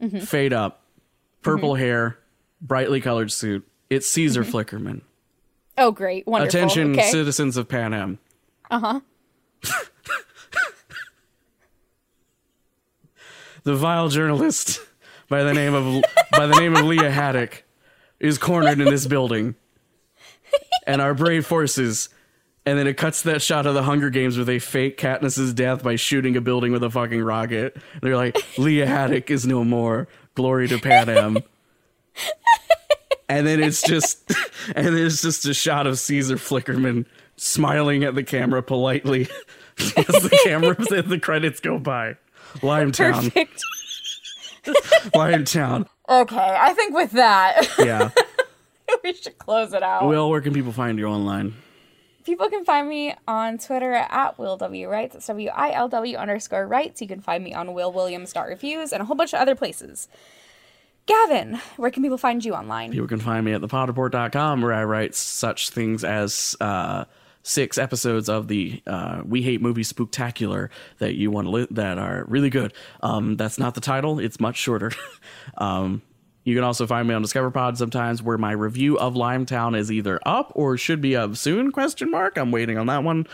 Mm-hmm. 0.02 0.20
fade 0.20 0.52
up, 0.52 0.82
purple 1.42 1.74
hair, 1.74 2.18
brightly 2.60 3.00
colored 3.00 3.32
suit. 3.32 3.66
It's 3.90 4.06
Caesar 4.10 4.44
Flickerman. 4.44 5.00
Oh 5.76 5.90
great. 5.92 6.26
Wonderful. 6.26 6.48
Attention, 6.48 6.92
okay. 6.92 7.10
citizens 7.10 7.56
of 7.56 7.68
Panem. 7.68 8.18
Uh-huh. 8.70 9.00
the 13.64 13.74
vile 13.74 14.08
journalist 14.08 14.80
by 15.28 15.42
the 15.42 15.52
name 15.54 15.74
of 15.74 16.02
by 16.32 16.46
the 16.46 16.54
name 16.58 16.76
of 16.76 16.84
Lia 16.84 17.10
Haddock 17.10 17.64
is 18.20 18.38
cornered 18.38 18.80
in 18.80 18.86
this 18.86 19.06
building, 19.06 19.54
and 20.88 21.00
our 21.00 21.14
brave 21.14 21.46
forces. 21.46 22.08
And 22.66 22.76
then 22.78 22.86
it 22.86 22.96
cuts 22.96 23.22
that 23.22 23.40
shot 23.40 23.66
of 23.66 23.74
the 23.74 23.84
Hunger 23.84 24.10
Games 24.10 24.36
where 24.36 24.44
they 24.44 24.58
fake 24.58 24.98
Katniss's 24.98 25.54
death 25.54 25.82
by 25.82 25.96
shooting 25.96 26.36
a 26.36 26.40
building 26.40 26.72
with 26.72 26.82
a 26.82 26.90
fucking 26.90 27.22
rocket. 27.22 27.76
They're 28.02 28.16
like, 28.16 28.36
Lia 28.58 28.86
Haddock 28.86 29.30
is 29.30 29.46
no 29.46 29.64
more. 29.64 30.08
Glory 30.34 30.68
to 30.68 30.78
Panem. 30.78 31.38
and 33.28 33.46
then 33.46 33.62
it's 33.62 33.82
just, 33.82 34.30
and 34.74 34.86
then 34.86 34.98
it's 34.98 35.22
just 35.22 35.46
a 35.46 35.54
shot 35.54 35.86
of 35.86 35.98
Caesar 35.98 36.36
Flickerman 36.36 37.06
smiling 37.36 38.04
at 38.04 38.14
the 38.14 38.22
camera 38.24 38.62
politely 38.62 39.22
as 39.78 40.06
the 40.06 40.38
camera, 40.44 40.74
the 41.02 41.18
credits 41.20 41.60
go 41.60 41.78
by. 41.78 42.16
Limetown. 42.56 43.32
Perfect. 43.32 43.62
Limetown. 45.14 45.86
Okay, 46.08 46.56
I 46.58 46.72
think 46.74 46.94
with 46.94 47.12
that 47.12 47.66
Yeah. 47.78 48.10
we 49.04 49.14
should 49.14 49.38
close 49.38 49.72
it 49.72 49.82
out. 49.82 50.06
Will, 50.06 50.28
where 50.30 50.40
can 50.40 50.52
people 50.54 50.72
find 50.72 50.98
you 50.98 51.06
online? 51.06 51.54
People 52.24 52.50
can 52.50 52.64
find 52.64 52.88
me 52.88 53.14
on 53.26 53.56
Twitter 53.58 53.94
at 53.94 54.38
Will 54.38 54.56
W 54.58 54.88
Writes. 54.88 55.16
It's 55.16 55.26
W 55.28 55.48
I 55.48 55.72
L 55.72 55.88
W 55.88 56.16
underscore 56.16 56.66
Writes. 56.66 57.00
You 57.00 57.08
can 57.08 57.20
find 57.20 57.42
me 57.42 57.54
on 57.54 57.72
Will 57.72 57.90
Williams 57.90 58.32
Dot 58.32 58.48
Reviews 58.48 58.92
and 58.92 59.00
a 59.00 59.06
whole 59.06 59.16
bunch 59.16 59.32
of 59.32 59.40
other 59.40 59.54
places. 59.54 60.08
Gavin, 61.06 61.58
where 61.78 61.90
can 61.90 62.02
people 62.02 62.18
find 62.18 62.44
you 62.44 62.52
online? 62.52 62.92
People 62.92 63.08
can 63.08 63.18
find 63.18 63.46
me 63.46 63.52
at 63.54 63.62
thepodreport.com 63.62 64.60
where 64.60 64.74
I 64.74 64.84
write 64.84 65.14
such 65.14 65.70
things 65.70 66.04
as 66.04 66.54
uh, 66.60 67.06
six 67.42 67.78
episodes 67.78 68.28
of 68.28 68.48
the 68.48 68.82
uh, 68.86 69.22
We 69.24 69.40
Hate 69.40 69.62
Movies 69.62 69.90
Spooktacular 69.90 70.68
that 70.98 71.14
you 71.14 71.30
want 71.30 71.46
to 71.46 71.50
li- 71.50 71.66
that 71.70 71.96
are 71.96 72.26
really 72.28 72.50
good. 72.50 72.74
Um, 73.02 73.36
that's 73.36 73.58
not 73.58 73.74
the 73.74 73.80
title; 73.80 74.18
it's 74.18 74.38
much 74.38 74.58
shorter. 74.58 74.92
um, 75.56 76.02
you 76.44 76.54
can 76.54 76.64
also 76.64 76.86
find 76.86 77.06
me 77.06 77.14
on 77.14 77.22
DiscoverPod 77.22 77.76
sometimes, 77.76 78.22
where 78.22 78.38
my 78.38 78.52
review 78.52 78.98
of 78.98 79.14
Limetown 79.14 79.76
is 79.76 79.92
either 79.92 80.18
up 80.24 80.52
or 80.54 80.76
should 80.76 81.00
be 81.00 81.14
up 81.14 81.36
soon? 81.36 81.72
Question 81.72 82.10
mark. 82.10 82.38
I'm 82.38 82.50
waiting 82.50 82.78
on 82.78 82.86
that 82.86 83.04
one. 83.04 83.26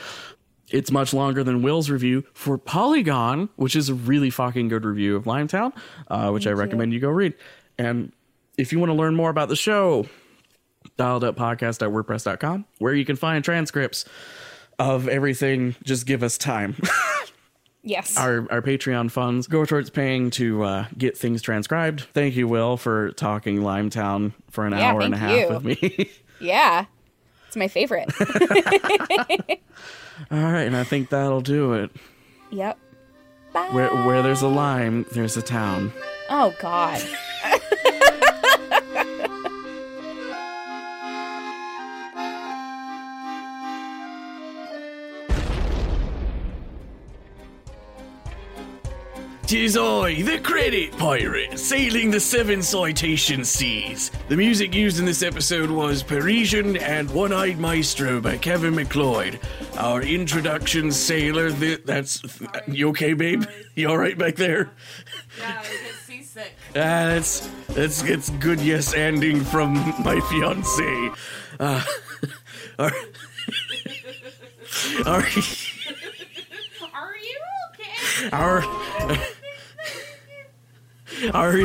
It's 0.71 0.91
much 0.91 1.13
longer 1.15 1.45
than 1.45 1.63
Will's 1.63 1.91
review 1.91 2.25
for 2.33 2.59
Polygon, 2.59 3.49
which 3.57 3.77
is 3.77 3.89
a 3.89 3.95
really 3.95 4.31
fucking 4.31 4.69
good 4.69 4.85
review 4.85 5.15
of 5.15 5.25
Limetown, 5.25 5.73
uh, 6.09 6.31
which 6.31 6.47
I 6.47 6.51
recommend 6.51 6.93
you 6.93 7.01
go 7.01 7.11
read. 7.11 7.35
And 7.79 8.13
if 8.57 8.73
you 8.73 8.79
want 8.79 8.91
to 8.91 8.95
learn 8.95 9.15
more 9.15 9.31
about 9.31 9.49
the 9.49 9.57
show, 9.57 10.07
dialed 10.97 11.25
up 11.25 11.37
podcast 11.37 11.83
at 11.83 11.93
wordpress.com, 11.93 12.65
where 12.79 12.95
you 12.95 13.05
can 13.05 13.17
find 13.17 13.45
transcripts 13.45 14.05
of 14.79 15.09
everything. 15.09 15.77
Just 15.85 16.07
give 16.07 16.23
us 16.23 16.39
time. 16.39 16.77
Yes. 17.87 18.17
our, 18.17 18.51
our 18.51 18.63
Patreon 18.63 19.11
funds 19.11 19.47
go 19.47 19.65
towards 19.67 19.91
paying 19.91 20.31
to 20.31 20.63
uh, 20.63 20.87
get 20.97 21.19
things 21.19 21.43
transcribed. 21.43 22.01
Thank 22.15 22.35
you, 22.35 22.49
Will, 22.49 22.77
for 22.79 23.13
talking 23.13 23.59
Limetown 23.59 24.33
for 24.51 24.67
an 24.67 24.73
Yeah, 24.73 24.91
hour 24.91 25.01
and 25.03 25.13
a 25.13 25.19
half 25.19 25.39
you. 25.39 25.49
with 25.51 25.65
me. 25.65 26.11
yeah. 26.41 26.87
It's 27.47 27.57
my 27.57 27.69
favorite. 27.69 28.11
All 30.31 30.39
right, 30.39 30.63
and 30.63 30.77
I 30.77 30.85
think 30.85 31.11
that'll 31.11 31.41
do 31.41 31.75
it. 31.75 31.91
yep. 32.51 32.79
Bye. 33.53 33.69
Where, 33.71 33.89
where 34.05 34.23
there's 34.23 34.43
a 34.43 34.49
lime, 34.49 35.07
there's 35.13 35.37
a 35.37 35.43
town. 35.43 35.93
Oh, 36.31 36.55
God. 36.61 37.01
Tis 49.47 49.77
I, 49.77 50.23
the 50.23 50.39
credit 50.39 50.97
pirate, 50.97 51.59
sailing 51.59 52.11
the 52.11 52.19
seven 52.19 52.63
citation 52.63 53.45
seas. 53.45 54.11
The 54.29 54.37
music 54.37 54.75
used 54.75 54.99
in 54.99 55.05
this 55.05 55.23
episode 55.23 55.71
was 55.71 56.03
Parisian 56.03 56.79
and 56.79 57.11
One 57.11 57.33
Eyed 57.33 57.59
Maestro 57.59 58.21
by 58.23 58.39
Kevin 58.39 58.75
MacLeod. 58.75 59.39
Our 59.79 60.01
introduction 60.03 60.91
sailor, 60.91 61.51
th- 61.53 61.83
that's. 61.85 62.23
You 62.67 62.89
okay, 62.91 63.13
babe? 63.13 63.45
You 63.77 63.89
alright 63.89 64.17
back 64.17 64.37
there? 64.37 64.71
Yeah, 65.41 65.61
I 65.61 65.63
get 65.65 65.95
seasick. 66.07 66.53
Ah, 66.77 67.11
that's 67.11 67.49
that's 67.69 68.03
it's 68.05 68.31
good 68.31 68.61
yes 68.61 68.95
ending 68.95 69.41
from 69.41 69.75
my 70.05 70.21
fiance. 70.31 71.11
Uh, 71.59 71.83
Are 72.79 72.93
you 72.93 73.03
okay? 75.07 75.64
Our, 78.33 78.65
our, 81.33 81.61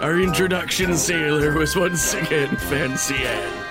our 0.00 0.20
introduction 0.20 0.96
sailor 0.96 1.52
was 1.58 1.76
once 1.76 2.14
again 2.14 2.54
Fancy 2.56 3.14
Ann. 3.16 3.65